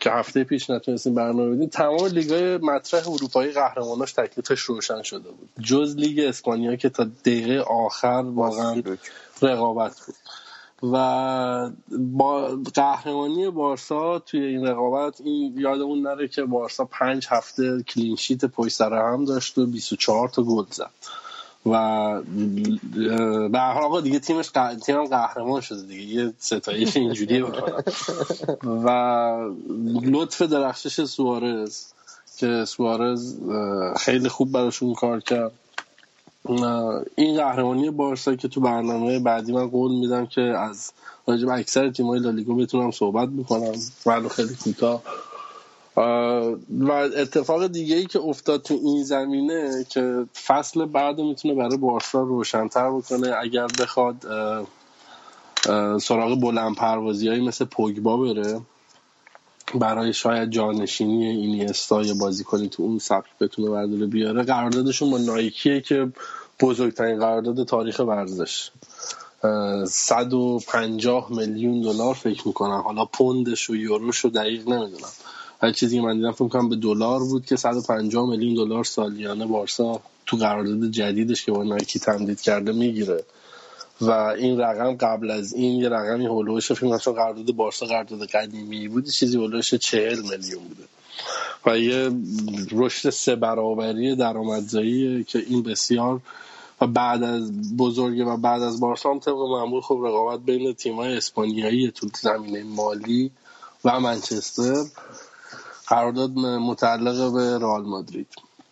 که 0.00 0.10
هفته 0.10 0.44
پیش 0.44 0.70
نتونستیم 0.70 1.14
برنامه 1.14 1.56
بدیم 1.56 1.68
تمام 1.68 2.06
لیگای 2.06 2.56
مطرح 2.56 3.08
اروپایی 3.08 3.52
قهرماناش 3.52 4.12
تکلیفش 4.12 4.60
روشن 4.60 5.02
شده 5.02 5.30
بود. 5.30 5.48
جز 5.60 5.94
لیگ 5.96 6.20
اسپانیا 6.20 6.76
که 6.76 6.88
تا 6.88 7.04
دقیقه 7.04 7.60
آخر 7.60 8.24
واقعا 8.26 8.82
رقابت 9.42 10.00
بود. 10.06 10.14
و 10.92 11.70
با 11.98 12.58
قهرمانی 12.74 13.50
بارسا 13.50 14.18
توی 14.18 14.44
این 14.44 14.66
رقابت 14.66 15.20
این 15.20 15.58
یادمون 15.58 16.02
نره 16.02 16.28
که 16.28 16.42
بارسا 16.42 16.84
پنج 16.84 17.26
هفته 17.30 17.82
کلینشیت 17.82 18.44
پشت 18.44 18.76
سر 18.76 18.94
هم 18.94 19.24
داشت 19.24 19.58
و 19.58 19.66
24 19.66 20.28
تا 20.28 20.42
گل 20.42 20.64
زد. 20.70 20.90
و 21.66 22.22
به 23.48 23.58
هر 23.58 23.82
آقا 23.82 24.00
دیگه 24.00 24.18
تیمش 24.18 24.50
ق... 24.50 24.74
تیمم 24.74 25.04
قهرمان 25.04 25.60
شده 25.60 25.82
دیگه. 25.82 26.02
یه 26.02 26.32
ستایش 26.38 26.96
اینجوری 26.96 27.44
و 28.62 28.88
لطف 30.02 30.42
درخشش 30.42 31.04
سوارز 31.04 31.84
که 32.36 32.64
سوارز 32.64 33.36
خیلی 33.96 34.28
خوب 34.28 34.52
براشون 34.52 34.94
کار 34.94 35.20
کرد. 35.20 35.52
این 37.14 37.36
قهرمانی 37.36 37.90
بارسا 37.90 38.34
که 38.34 38.48
تو 38.48 38.60
برنامه 38.60 39.18
بعدی 39.18 39.52
من 39.52 39.66
قول 39.66 39.92
میدم 39.94 40.26
که 40.26 40.40
از 40.40 40.92
راجب 41.26 41.48
اکثر 41.48 41.90
تیمای 41.90 42.20
لالیگا 42.20 42.54
بتونم 42.54 42.90
صحبت 42.90 43.28
بکنم. 43.28 43.72
ولو 44.06 44.28
خیلی 44.28 44.54
کوتاه. 44.64 45.02
و 45.96 46.00
اتفاق 47.16 47.66
دیگه 47.66 47.96
ای 47.96 48.06
که 48.06 48.20
افتاد 48.20 48.62
تو 48.62 48.80
این 48.84 49.04
زمینه 49.04 49.86
که 49.88 50.26
فصل 50.46 50.84
بعد 50.84 51.20
می‌تونه 51.20 51.54
برای 51.54 51.76
بارسا 51.76 52.22
روشنتر 52.22 52.90
بکنه 52.90 53.34
اگر 53.40 53.66
بخواد 53.80 54.16
سراغ 56.00 56.40
بلند 56.40 56.76
پروازی 56.76 57.28
هایی 57.28 57.46
مثل 57.46 57.64
پوگبا 57.64 58.16
بره 58.16 58.60
برای 59.74 60.12
شاید 60.12 60.50
جانشینی 60.50 61.26
اینیستا 61.26 62.02
یا 62.02 62.14
بازی 62.14 62.44
کنی 62.44 62.68
تو 62.68 62.82
اون 62.82 62.98
سبک 62.98 63.38
بتونه 63.40 63.70
برداره 63.70 64.06
بیاره 64.06 64.42
قراردادشون 64.42 65.10
با 65.10 65.18
نایکیه 65.18 65.80
که 65.80 66.12
بزرگترین 66.60 67.18
قرارداد 67.18 67.66
تاریخ 67.66 67.98
ورزش. 67.98 68.70
150 69.86 71.32
میلیون 71.32 71.80
دلار 71.80 72.14
فکر 72.14 72.48
می‌کنم. 72.48 72.80
حالا 72.80 73.04
پوندش 73.04 73.70
و 73.70 73.76
یوروش 73.76 74.18
رو 74.18 74.30
دقیق 74.30 74.68
نمی‌دونم. 74.68 75.12
هر 75.64 75.72
چیزی 75.72 76.00
من 76.00 76.16
دیدم 76.16 76.32
فکر 76.32 76.48
کنم 76.48 76.68
به 76.68 76.76
دلار 76.76 77.20
بود 77.20 77.46
که 77.46 77.56
150 77.56 78.30
میلیون 78.30 78.54
دلار 78.54 78.84
سالیانه 78.84 79.46
بارسا 79.46 80.00
تو 80.26 80.36
قرارداد 80.36 80.90
جدیدش 80.90 81.44
که 81.44 81.52
با 81.52 81.62
نایکی 81.62 81.98
تمدید 81.98 82.40
کرده 82.40 82.72
می‌گیره. 82.72 83.24
و 84.00 84.10
این 84.10 84.60
رقم 84.60 84.96
قبل 84.96 85.30
از 85.30 85.54
این 85.54 85.80
یه 85.80 85.88
رقمی 85.88 86.26
هولوش 86.26 86.72
فکر 86.72 86.98
کنم 86.98 87.12
قرارداد 87.12 87.52
بارسا 87.52 87.86
قرارداد 87.86 88.26
قدیمی 88.26 88.88
بود 88.88 89.08
چیزی 89.08 89.36
هولوش 89.36 89.74
40 89.74 90.22
میلیون 90.22 90.62
بوده. 90.68 90.84
و 91.66 91.78
یه 91.78 92.10
رشد 92.72 93.10
سه 93.10 93.36
برابری 93.36 94.16
درآمدزایی 94.16 95.24
که 95.24 95.38
این 95.38 95.62
بسیار 95.62 96.20
و 96.80 96.86
بعد 96.86 97.22
از 97.22 97.76
بزرگه 97.76 98.24
و 98.24 98.36
بعد 98.36 98.62
از 98.62 98.80
بارسا 98.80 99.10
هم 99.10 99.18
طبق 99.18 99.38
معمول 99.38 99.80
خب 99.80 100.00
رقابت 100.04 100.40
بین 100.40 100.72
تیم‌های 100.72 101.16
اسپانیایی 101.16 101.90
تو 101.90 102.08
زمینه 102.22 102.62
مالی 102.62 103.30
و 103.84 104.00
منچستر 104.00 104.84
قرارداد 105.86 106.30
متعلق 106.38 107.32
به 107.32 107.58
رئال 107.58 107.84
مادرید. 107.84 108.26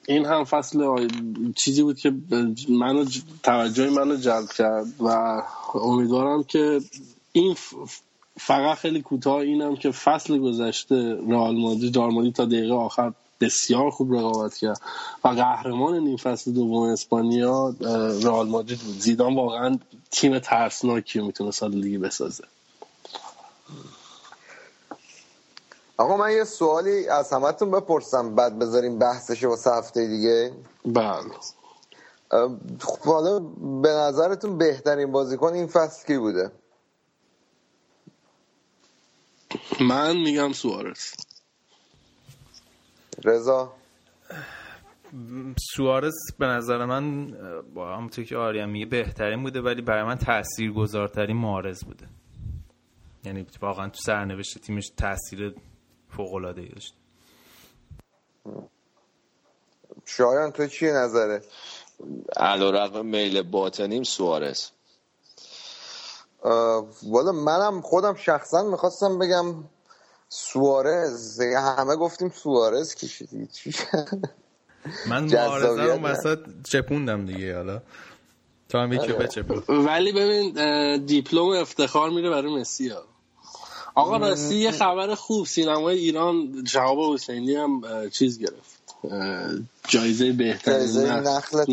این 0.09 0.25
هم 0.27 0.45
فصل 0.45 1.09
چیزی 1.57 1.83
بود 1.83 1.99
که 1.99 2.15
منو 2.69 3.05
توجه 3.43 3.91
منو 3.91 4.17
جلب 4.17 4.49
کرد 4.49 4.87
و 5.01 5.43
امیدوارم 5.75 6.45
که 6.45 6.81
این 7.33 7.57
فقط 8.37 8.79
خیلی 8.79 9.03
کوتاه 9.03 9.37
اینم 9.37 9.77
که 9.77 9.91
فصل 9.91 10.39
گذشته 10.39 11.19
رئال 11.29 11.57
مادرید 11.57 11.97
رئال 11.97 12.31
تا 12.31 12.45
دقیقه 12.45 12.75
آخر 12.75 13.13
بسیار 13.41 13.91
خوب 13.91 14.15
رقابت 14.15 14.57
کرد 14.57 14.81
و 15.25 15.29
قهرمان 15.29 15.99
نیم 15.99 16.17
فصل 16.17 16.53
دوم 16.53 16.83
اسپانیا 16.83 17.75
رئال 18.23 18.49
مادرید 18.49 18.79
بود. 18.79 18.99
زیدان 18.99 19.35
واقعا 19.35 19.79
تیم 20.11 20.39
ترسناکی 20.39 21.21
می‌تونه 21.21 21.51
سال 21.51 21.81
دیگه 21.81 21.99
بسازه. 21.99 22.45
آقا 26.03 26.17
من 26.17 26.31
یه 26.31 26.45
سوالی 26.45 27.09
از 27.09 27.33
همتون 27.33 27.71
بپرسم. 27.71 28.35
بعد 28.35 28.59
بذاریم 28.59 28.99
بحثش 28.99 29.45
واسه 29.45 29.71
هفته 29.71 30.07
دیگه. 30.07 30.53
بله. 30.85 31.35
خب 32.81 33.05
حالا 33.05 33.39
به 33.83 33.89
نظرتون 33.89 34.59
بهترین 34.59 35.13
بازیکن 35.13 35.53
این 35.53 35.67
فصل 35.67 36.07
کی 36.07 36.19
بوده؟ 36.19 36.53
من 39.81 40.17
میگم 40.17 40.53
سوارز. 40.53 41.13
رضا؟ 43.25 43.73
سوارز 45.77 46.15
به 46.39 46.47
نظر 46.47 46.85
من 46.85 47.31
با 47.75 47.97
همونطور 47.97 48.25
که 48.25 48.37
آریم 48.37 48.69
میگه 48.69 48.87
بهترین 48.87 49.43
بوده 49.43 49.61
ولی 49.61 49.83
برای 49.83 50.03
من 50.05 50.19
تأثیر 50.19 50.73
گذارترین 50.73 51.37
معارض 51.37 51.85
بوده. 51.85 52.07
یعنی 53.25 53.47
واقعا 53.61 53.89
تو 53.89 54.01
سرنوشت 54.03 54.59
تیمش 54.59 54.91
تاثیر 54.97 55.55
فوق 56.17 56.35
العاده 56.35 56.63
داشت 56.63 56.95
شایان 60.05 60.53
تو 60.53 60.67
چیه 60.67 60.93
نظره 60.93 61.43
علیرغم 62.37 63.07
میل 63.07 63.43
باطنیم 63.43 64.03
سوارز. 64.03 64.69
والا 67.03 67.33
منم 67.33 67.81
خودم 67.81 68.15
شخصا 68.15 68.63
می‌خواستم 68.63 69.19
بگم 69.19 69.65
سوارز. 70.29 71.41
همه 71.41 71.97
گفتیم 71.97 72.29
سوارز 72.31 72.95
کشیدی. 72.95 73.47
چی 73.47 73.75
من 75.07 75.25
معارضه 75.25 75.83
رو. 75.83 76.05
وسط 76.05 76.39
چپوندم 76.65 77.27
دیگه 77.27 77.57
حالا. 77.57 77.83
تو 78.69 78.79
هم 78.79 78.93
یکی 78.93 79.13
رو 79.13 79.19
بچپون. 79.19 79.65
ولی 79.87 80.13
ببین 80.13 80.55
دیپلم 81.07 81.49
افتخار 81.49 82.11
میره 82.11 82.31
برای 82.31 82.61
مسی 82.61 82.89
ها. 82.89 83.12
آقا 83.95 84.17
راستی 84.17 84.55
یه 84.55 84.71
خبر 84.71 85.15
خوب. 85.15 85.47
سینمای 85.47 85.99
ایران 85.99 86.65
شهاب 86.67 87.15
حسینی 87.15 87.57
هم 87.57 87.83
چیز 88.11 88.39
گرفت. 88.39 88.83
جایزه 89.89 90.33
بهترین 90.33 90.79
جایزه 90.79 91.21
نخل 91.21 91.65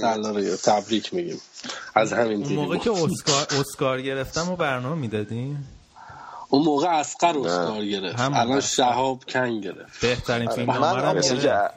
طلایی. 0.00 0.56
تبریک 0.56 1.14
میگیم. 1.14 1.40
از 1.94 2.12
همین 2.12 2.32
اون 2.32 2.42
دیدی 2.42 2.56
موقع 2.56 2.76
که 2.76 2.90
اسکار 2.90 3.46
اسکار 3.60 4.02
گرفتم 4.02 4.52
و 4.52 4.56
برنامه 4.56 4.94
می‌دادیم 4.94 5.68
اون 6.48 6.64
موقع 6.64 6.88
اسقر 6.88 7.38
اسکار 7.38 7.84
گرفت. 7.84 8.20
الان. 8.20 8.60
شهاب 8.60 9.24
کن 9.24 9.60
گرفت. 9.60 10.00
بهترین 10.00 10.50
فیلم 10.50 10.78
من 10.78 11.14
گرفت. 11.14 11.70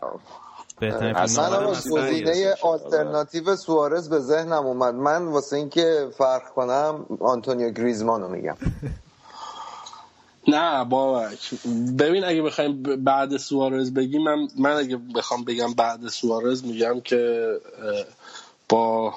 بهترین 0.80 1.16
اصلا 1.16 1.74
گزینه 1.91 2.56
آلترناتیو 2.62 3.56
سوارز 3.56 4.10
به 4.10 4.20
ذهنم 4.20 4.66
اومد. 4.66 4.93
من 4.93 5.26
واسه 5.26 5.56
اینکه 5.56 6.08
فرق 6.18 6.54
کنم 6.56 7.06
آنتونیو 7.20 7.70
گریزمان 7.70 8.22
رو 8.22 8.30
میگم. 8.30 8.58
نه 10.48 10.86
بابک 10.86 11.54
ببین 12.00 12.24
اگه 12.24 12.41
بخوایم 12.41 12.84
بعد 12.84 13.38
سوارز 13.38 13.93
بگیم 13.93 14.24
من, 14.24 14.48
من 14.60 14.74
اگه 14.74 14.98
بخوام 14.98 15.43
بگم 15.43 15.74
بعد 15.74 16.08
سوارز 16.08 16.66
میگم 16.66 17.02
که 17.02 17.50
با 18.70 19.14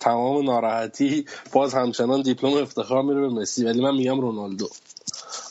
تمام 0.00 0.44
ناراحتی 0.44 1.26
باز 1.52 1.74
همچنان 1.74 2.22
دیپلم 2.22 2.52
افتخار 2.62 3.02
میره 3.02 3.20
به 3.20 3.28
مسی 3.28 3.64
ولی 3.64 3.82
من 3.82 3.94
میگم 3.96 4.20
رونالدو. 4.20 4.68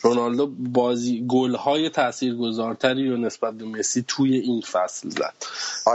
رونالدو 0.02 0.46
بازی 0.58 1.24
گل 1.28 1.54
های 1.54 1.90
تاثیرگذارتری 1.90 3.10
رو 3.10 3.16
نسبت 3.16 3.54
به 3.54 3.64
مسی 3.64 4.04
توی 4.08 4.36
این 4.36 4.60
فصل 4.60 5.08
زد. 5.10 5.34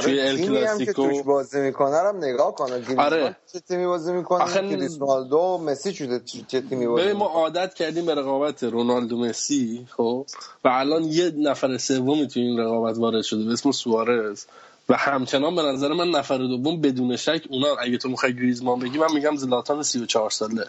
توی 0.02 0.20
آره 0.20 0.30
ال 0.30 0.38
تیمی 0.38 0.58
هم 0.58 0.78
که 0.78 0.86
کلاسیکو 0.86 1.08
توش 1.08 1.22
بازی 1.24 1.60
می‌کنه 1.60 1.98
هم 1.98 2.18
نگاه 2.18 2.56
کنه 2.56 2.96
آره. 2.98 3.36
چه 3.54 3.60
تیمی 3.60 3.86
بازی 3.86 4.12
می‌کنه؟ 4.14 4.44
آخه- 4.44 4.70
کریستیانو 4.70 5.38
و 5.38 5.58
مسی 5.58 5.94
چه 5.94 6.22
چه 6.48 6.62
تیمی 6.62 6.88
بازی 6.88 7.14
ما 7.14 7.26
عادت 7.26 7.74
کردیم 7.74 8.06
به 8.06 8.16
رقابت 8.16 8.64
رونالدو 8.64 9.18
مسی 9.18 9.88
خب؟ 9.98 10.26
و 10.64 10.68
الان 10.68 11.04
یه 11.04 11.32
نفر 11.38 11.78
سومی 11.78 12.28
تو 12.28 12.40
این 12.40 12.60
رقابت 12.60 12.98
وارد 12.98 13.22
شده 13.22 13.44
به 13.46 13.52
اسم 13.54 13.72
سوارز. 13.72 14.46
و 14.90 14.96
همچنان 14.98 15.56
به 15.56 15.62
نظر 15.62 15.94
من 15.94 16.08
نفر 16.08 16.38
دوم 16.38 16.82
بدون 16.82 17.16
شک 17.16 17.42
اونا. 17.50 17.76
اگه 17.76 17.98
تو 17.98 18.10
می‌خوای 18.10 18.36
گریزمان 18.36 18.80
بگی 18.80 18.98
من 18.98 19.14
میگم 19.14 19.36
زلاتان 19.36 19.84
34 19.84 20.30
ساله. 20.30 20.66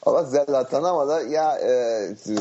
آقا 0.00 0.22
زلاتان 0.22 0.84
هم 0.84 0.90
حالا 0.90 1.22
یه 1.22 1.40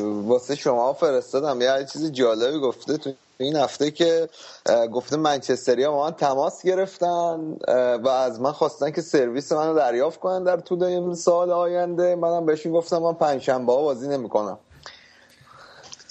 واسه 0.02 0.56
شما 0.56 0.94
فرستادم. 0.94 1.62
یه 1.62 1.86
چیز 1.94 2.12
جالبی 2.12 2.60
گفته 2.60 2.98
تو 2.98 3.12
این 3.38 3.56
هفته 3.56 3.92
که 3.92 4.30
گفته 4.94 5.18
منچستری 5.18 5.84
ها 5.84 5.92
با 5.92 6.06
من 6.06 6.12
تماس 6.12 6.64
گرفتن 6.64 7.58
و 8.04 8.08
از 8.08 8.42
من 8.42 8.52
خواستن 8.52 8.92
که 8.92 9.02
سرویس 9.02 9.52
منو 9.52 9.76
دریافت 9.76 10.20
کنن 10.20 10.44
در 10.44 10.58
طول 10.58 10.84
این 10.84 11.16
سال 11.16 11.52
آینده. 11.52 12.16
منم 12.16 12.46
بهشون 12.46 12.72
گفتم 12.72 12.98
من 12.98 13.14
پنجشنبه 13.14 13.74
ها 13.74 13.82
بازی 13.82 14.08
نمی‌کنم. 14.08 14.58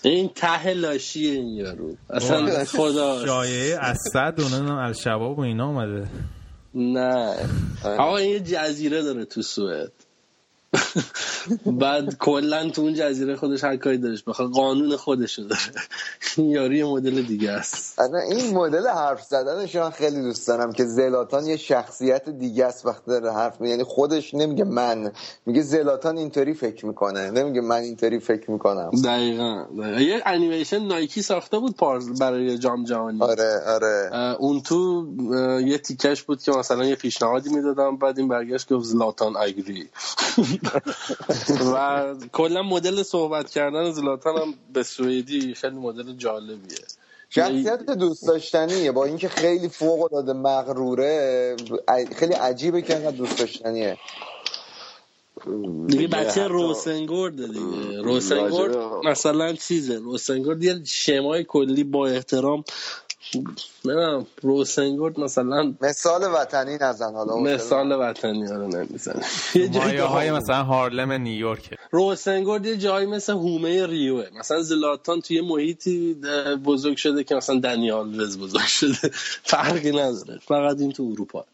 این 0.03 0.31
ته 0.35 0.75
لاشیه 0.75 1.33
این 1.33 1.49
یارو. 1.49 1.95
اصلا 2.11 2.65
خدا. 2.65 3.27
شایعه 3.27 3.79
اسد 3.79 4.41
و 4.41 4.73
الشباب 4.73 5.39
و 5.39 5.43
اینا 5.43 5.67
اومده. 5.69 6.07
نه. 6.77 7.37
آقا 7.85 8.17
این 8.17 8.45
جزیره 8.45 9.03
داره 9.03 9.25
تو 9.25 9.43
سوئد. 9.43 9.96
بعد 11.81 12.19
کلا 12.19 12.71
تو 12.71 12.83
اون 12.83 12.95
جزیره 12.95 13.37
خودش 13.37 13.65
هر 13.65 13.77
کاری 13.77 13.99
دارش 13.99 14.23
بخواد 14.23 14.51
قانون 14.51 14.97
خودشو 14.97 15.43
داره. 15.43 15.61
این 16.37 16.73
یه 16.73 16.85
مدل 16.85 17.23
دیگه 17.23 17.51
است. 17.51 18.01
انا 18.01 18.19
این 18.19 18.55
مدل 18.55 18.87
حرف 18.89 19.23
زدنش 19.23 19.77
من 19.77 19.91
خیلی 19.91 20.23
دوست 20.23 20.49
دارم 20.49 20.73
که 20.73 20.85
زلاتان 20.85 21.47
یه 21.47 21.57
شخصیت 21.57 22.29
دیگه 22.29 22.65
است 22.65 22.87
وقتی 22.87 23.07
داره 23.07 23.33
حرف 23.33 23.61
می 23.61 23.71
یعنی 23.71 23.83
خودش 23.85 24.35
نمیگه 24.35 24.65
من 24.65 25.13
میگه 25.47 25.63
زلاتان 25.63 26.19
اینطوری 26.19 26.55
فکر 26.55 26.87
می‌کنه. 26.87 27.31
نمیگه 27.31 27.61
من 27.61 27.77
اینطوری 27.77 28.21
فکر 28.21 28.51
می‌کنم. 28.51 28.91
دقیقا, 29.05 29.65
دقیقا. 29.79 30.01
یه 30.01 30.23
انیمیشن 30.27 30.87
نایکی 30.87 31.23
ساخته 31.23 31.59
بود 31.59 31.77
پارز 31.77 32.19
برای 32.21 32.59
جام 32.59 32.85
جهانی. 32.85 33.23
آره 33.23 33.61
آره. 33.67 34.11
اون 34.39 34.61
تو 34.61 35.07
یه 35.67 35.79
تیکش 35.79 36.23
بود 36.23 36.43
که 36.43 36.53
مثلا 36.53 36.85
یه 36.85 36.95
پیشنهادی 36.95 37.51
می‌دادم 37.55 37.97
بعد 37.97 38.19
این 38.19 38.29
برگشت 38.29 38.73
گفت 38.73 38.85
زلاتان 38.85 39.37
اگری 39.37 39.89
و 41.75 42.15
کلا 42.33 42.63
مدل 42.63 43.03
صحبت 43.03 43.51
کردن 43.51 43.91
زلاتان 43.91 44.39
هم 44.39 44.55
به 44.73 44.83
سوئدی 44.83 45.55
خیلی 45.55 45.77
مدل 45.77 46.13
جالبیه. 46.13 46.79
شخصیت 47.31 47.87
دوست 47.87 48.27
داشتنیه. 48.27 48.93
با 48.93 49.05
اینکه 49.05 49.29
خیلی 49.29 49.69
فوق 49.69 50.13
العاده 50.13 50.33
مغروره 50.33 51.57
خیلی 52.17 52.35
عجیبه 52.35 52.83
که 52.83 52.97
انقدر 52.97 53.17
دوست 53.17 53.39
داشتنیه. 53.39 53.99
دیگه 55.87 56.09
بچه 56.09 56.47
روسنگورد 56.47 57.47
دیگه. 57.47 58.03
روسنگورد 58.03 58.77
مثلا 59.05 59.53
چیزه. 59.53 59.99
روسنگورد 59.99 60.65
یه 60.65 60.85
شمای 60.85 61.45
کلی 61.45 61.85
با 61.85 62.07
احترام 62.07 62.65
نمی‌دونم 63.85 64.27
روسنگورد 64.43 65.21
مثلا 65.21 65.75
مثال 65.81 66.23
وطنی 66.35 66.79
نزن 66.81 67.15
حالا 67.15 67.37
مثال 67.37 67.93
وطنی 67.93 68.47
ها 68.47 68.57
رو 68.57 68.69
نمی‌زنه. 68.69 69.23
یه 69.55 69.69
جایی 69.69 69.87
مایه 69.87 70.03
های 70.03 70.31
مثلا 70.31 70.63
هارلم 70.63 71.13
نیویورک 71.13 71.79
روسنگورد 71.91 72.67
یه 72.67 72.77
جایی 72.77 73.07
مثل 73.07 73.33
هومه 73.33 73.87
ریوه. 73.87 74.27
مثلا 74.39 74.63
زلاتان 74.63 75.21
توی 75.21 75.41
محیطی 75.41 76.15
بزرگ 76.65 76.97
شده 76.97 77.25
که 77.25 77.35
مثلا 77.35 77.59
دنیال 77.59 78.21
وز 78.21 78.39
بزرگ 78.39 78.67
شده. 78.67 79.11
فرقی 79.53 79.91
نداره. 79.91 80.41
فقط 80.47 80.81
این 80.81 80.93
تو 80.93 81.09
اروپا. 81.13 81.45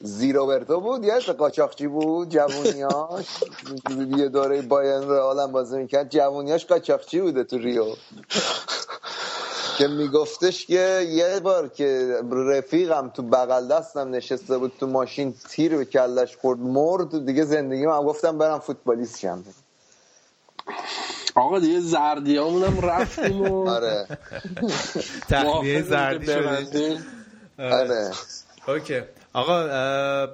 زیروبرتو 0.00 0.80
بود؟ 0.80 1.04
یه 1.04 1.18
قاچاقچی 1.18 1.86
بود؟ 1.86 2.28
جوونیاش؟ 2.28 3.26
یه 4.18 4.28
دوره 4.28 4.62
بایرن 4.62 5.08
رئال 5.10 5.40
هم 5.40 5.52
بازی 5.52 5.78
می‌کرد. 5.78 6.10
جوونیاش 6.10 6.66
قاچاقچی 6.66 7.20
بوده 7.20 7.44
تو 7.44 7.58
ریو. 7.58 7.86
که 9.78 9.88
میگفتش 9.88 10.66
که 10.66 11.06
یه 11.08 11.40
بار 11.40 11.68
که 11.68 12.14
رفیقم 12.32 13.08
تو 13.08 13.22
بغل 13.22 13.68
دستم 13.68 14.10
نشسته 14.10 14.58
بود 14.58 14.72
تو 14.80 14.86
ماشین 14.86 15.34
تیر 15.48 15.76
به 15.76 15.84
کلش 15.84 16.36
خورد 16.36 16.58
مرد 16.58 17.26
دیگه 17.26 17.44
زندگی 17.44 17.84
هم 17.84 18.02
گفتم 18.02 18.38
برم 18.38 18.58
فوتبالیست 18.58 19.18
شم 19.18 19.44
آقا 21.34 21.58
دیگه 21.58 21.80
زردیامون 21.80 22.62
هم 22.64 22.80
رفتیم 22.80 23.42
و 23.42 23.68
آره. 23.76 24.06
موافقیم 25.30 25.82
زردی 25.82 26.26
شده 26.26 26.40
ببندیم. 26.40 27.06
آره. 27.58 28.10
اوکی. 28.68 29.00
آقا 29.32 30.28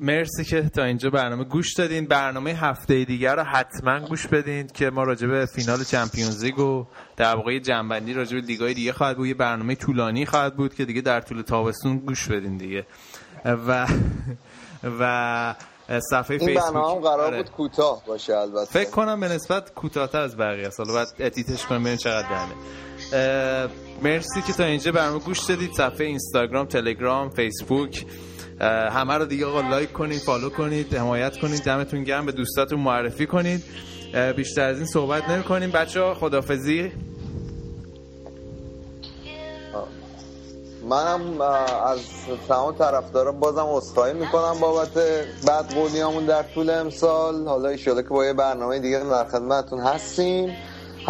مرسی 0.00 0.44
که 0.44 0.62
تا 0.62 0.84
اینجا 0.84 1.10
برنامه 1.10 1.44
گوش 1.44 1.74
دادین. 1.74 2.06
برنامه 2.06 2.50
هفته 2.50 3.04
دیگر 3.04 3.36
رو 3.36 3.42
حتما 3.42 4.00
گوش 4.00 4.26
بدین 4.26 4.66
که 4.66 4.90
ما 4.90 5.04
راجع 5.04 5.26
به 5.26 5.46
فینال 5.46 5.84
چمپیونز 5.84 6.44
لیگ 6.44 6.58
و 6.58 6.86
در 7.16 7.36
واقع 7.36 7.58
جنبندی 7.58 8.14
راجع 8.14 8.36
به 8.36 8.46
لیگای 8.46 8.74
دیگه 8.74 8.92
خواهد 8.92 9.16
بود. 9.16 9.26
یه 9.26 9.34
برنامه 9.34 9.74
طولانی 9.74 10.26
خواهد 10.26 10.56
بود 10.56 10.74
که 10.74 10.84
دیگه 10.84 11.00
در 11.00 11.20
طول 11.20 11.42
تابستون 11.42 11.98
گوش 11.98 12.28
بدین 12.28 12.56
دیگه. 12.56 12.86
و 13.44 13.86
و 15.00 15.54
صفحه 16.10 16.30
این 16.30 16.46
فیسبوک 16.46 16.64
برنامه 16.64 16.94
هم 16.94 17.00
قرار 17.00 17.20
آره. 17.20 17.36
بود 17.36 17.50
کوتاه 17.50 18.02
باشه 18.06 18.36
البته. 18.36 18.70
فکر 18.70 18.90
کنم 18.90 19.20
به 19.20 19.28
نسبت 19.28 19.74
کوتاه‌تر 19.74 20.20
از 20.20 20.36
بقیه 20.36 20.66
است. 20.66 20.80
حالا 20.80 20.92
باید 20.92 21.08
edit 21.18 21.50
ش 21.50 21.66
کنم 21.66 21.78
ببینیم 21.78 21.98
چقدر 21.98 22.28
درنه 22.28 22.54
اه، 23.12 23.70
مرسی 24.02 24.42
که 24.42 24.52
تا 24.52 24.64
اینجا 24.64 24.92
برنامه 24.92 25.18
گوش 25.18 25.44
دادید. 25.44 25.72
صفحه 25.72 26.06
اینستاگرام 26.06 26.66
تلگرام 26.66 27.30
فیسبوک. 27.30 28.06
همه 28.90 29.14
رو 29.14 29.24
دیگه 29.24 29.46
آقا 29.46 29.60
like 29.60 29.92
کنید 29.92 30.18
follow 30.18 30.50
کنید 30.50 30.94
حمایت 30.94 31.38
کنید 31.38 31.64
دمتون 31.64 32.04
گرم 32.04 32.26
به 32.26 32.32
دوستاتون 32.32 32.80
معرفی 32.80 33.26
کنید. 33.26 33.64
بیشتر 34.36 34.64
از 34.64 34.76
این 34.76 34.86
صحبت 34.86 35.28
نمی 35.28 35.42
کنیم 35.42 35.70
بچه 35.70 36.00
ها 36.00 36.14
خدافزی 36.14 36.92
منم 40.88 41.40
از 41.86 41.98
تمام 42.48 42.74
طرفدارا 42.74 43.32
بازم 43.32 43.66
عذرخواهی 43.66 44.14
می‌کنم 44.14 44.54
بابت 44.60 44.94
بد 45.48 45.74
قولیامون 45.74 46.26
در 46.26 46.42
طول 46.42 46.70
امسال. 46.70 47.46
حالا 47.46 47.68
ایشالا 47.68 48.02
که 48.02 48.08
با 48.08 48.26
یه 48.26 48.32
برنامه 48.32 48.78
دیگه 48.78 48.98
در 48.98 49.24
خدمتتون 49.24 49.80
هستیم. 49.80 50.56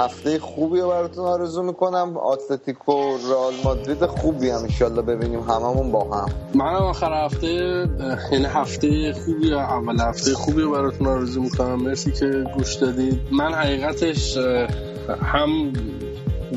هفته 0.04 0.38
خوبی 0.38 0.80
رو 0.80 0.88
براتون 0.88 1.24
آرزو 1.24 1.62
می‌کنم. 1.62 2.16
اتلتیکو 2.16 2.92
رئال 3.30 3.52
مادرید 3.64 4.06
خوبی 4.06 4.50
هم 4.50 4.64
ایشالله 4.64 5.02
ببینیم 5.02 5.40
هممون 5.40 5.92
با 5.92 6.04
هم. 6.04 6.28
منم 6.54 6.82
آخر 6.82 7.24
هفته 7.24 7.48
یعنی 8.32 8.44
هفته 8.44 9.12
خوبی 9.12 9.48
یا 9.48 9.60
اول 9.60 10.00
هفته 10.00 10.34
خوبی 10.34 10.62
رو 10.62 10.70
براتون 10.70 11.06
آرزو 11.06 11.42
می‌کنم. 11.42 11.82
مرسی 11.82 12.12
که 12.12 12.44
گوش 12.56 12.74
دادید. 12.74 13.20
من 13.32 13.54
حقیقتش 13.54 14.36
هم 15.22 15.72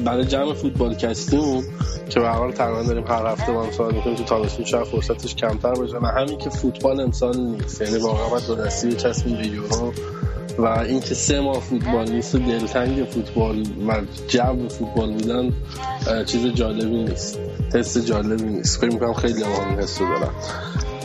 برای 0.06 0.26
جمع 0.26 0.54
فوتبال 0.54 0.96
کستیمون 0.96 1.64
که 2.10 2.20
به 2.20 2.30
حال 2.30 2.52
تقریبا 2.52 2.84
داریم 2.84 3.08
هر 3.08 3.26
هفته 3.26 3.52
با 3.52 3.64
هم 3.64 3.72
صحبت 3.72 3.94
می‌کنیم 3.94 4.16
تو 4.16 4.24
تابستون 4.24 4.66
شاید 4.66 4.84
فرصتش 4.84 5.36
کمتر 5.36 5.74
باشه 5.74 5.98
و 5.98 6.06
همین 6.06 6.38
که 6.38 6.50
فوتبال 6.50 7.00
امسال 7.00 7.38
نیست. 7.38 7.82
یعنی 7.82 7.98
واقعا 7.98 8.40
دو 8.40 8.56
دستی 8.56 8.90
بچسبیم 8.90 9.38
به 9.38 9.48
یورو. 9.48 9.94
و 10.58 10.66
اینکه 10.66 11.16
سه 11.16 11.42
ماه 11.42 11.60
فوتبال 11.60 12.12
نیست 12.12 12.36
و 12.36 12.40
دلتنگ 12.40 13.08
فوتبال 13.10 13.64
و 13.88 14.02
جو 14.28 14.68
فوتبال 14.70 15.14
بودن 15.14 15.54
چیز 16.26 16.46
جالبی 16.48 17.04
نیست. 17.04 17.40
حس 17.76 17.98
جالبی 17.98 18.44
نیست. 18.44 18.82
فکر 18.82 18.94
می‌کنم 18.94 19.14
خیلی 19.14 19.44
هم 19.44 19.70
این 19.70 19.80
حس 19.80 20.02
رو 20.02 20.08
دارن 20.08 20.32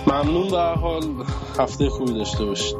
ممنون 0.07 0.51
به 0.51 0.59
هر 0.59 0.75
حال. 0.75 1.05
هفته 1.59 1.89
خوبی 1.89 2.13
داشته 2.13 2.45
باشید. 2.45 2.77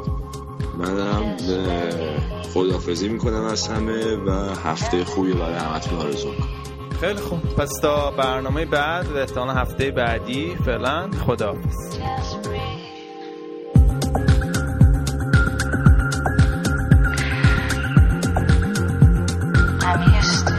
منم 0.77 1.23
اه، 1.23 2.41
خداحافظی 2.53 3.09
می‌کنم 3.09 3.43
از 3.43 3.67
همه 3.67 4.15
و 4.15 4.31
هفته 4.63 5.03
خوبی 5.05 5.33
برای 5.33 5.55
همتون 5.55 5.99
آرزو 5.99 6.29
خیلی 7.01 7.19
خوب. 7.19 7.39
پس 7.39 7.79
تا 7.81 8.11
برنامه 8.11 8.65
بعد 8.65 9.11
و 9.11 9.17
احتمالا 9.17 9.53
هفته 9.53 9.91
بعدی 9.91 10.55
فعلا 10.65 11.09
خداحافظ. 11.27 11.97
I'm 19.89 20.13
used 20.13 20.45
to 20.45 20.58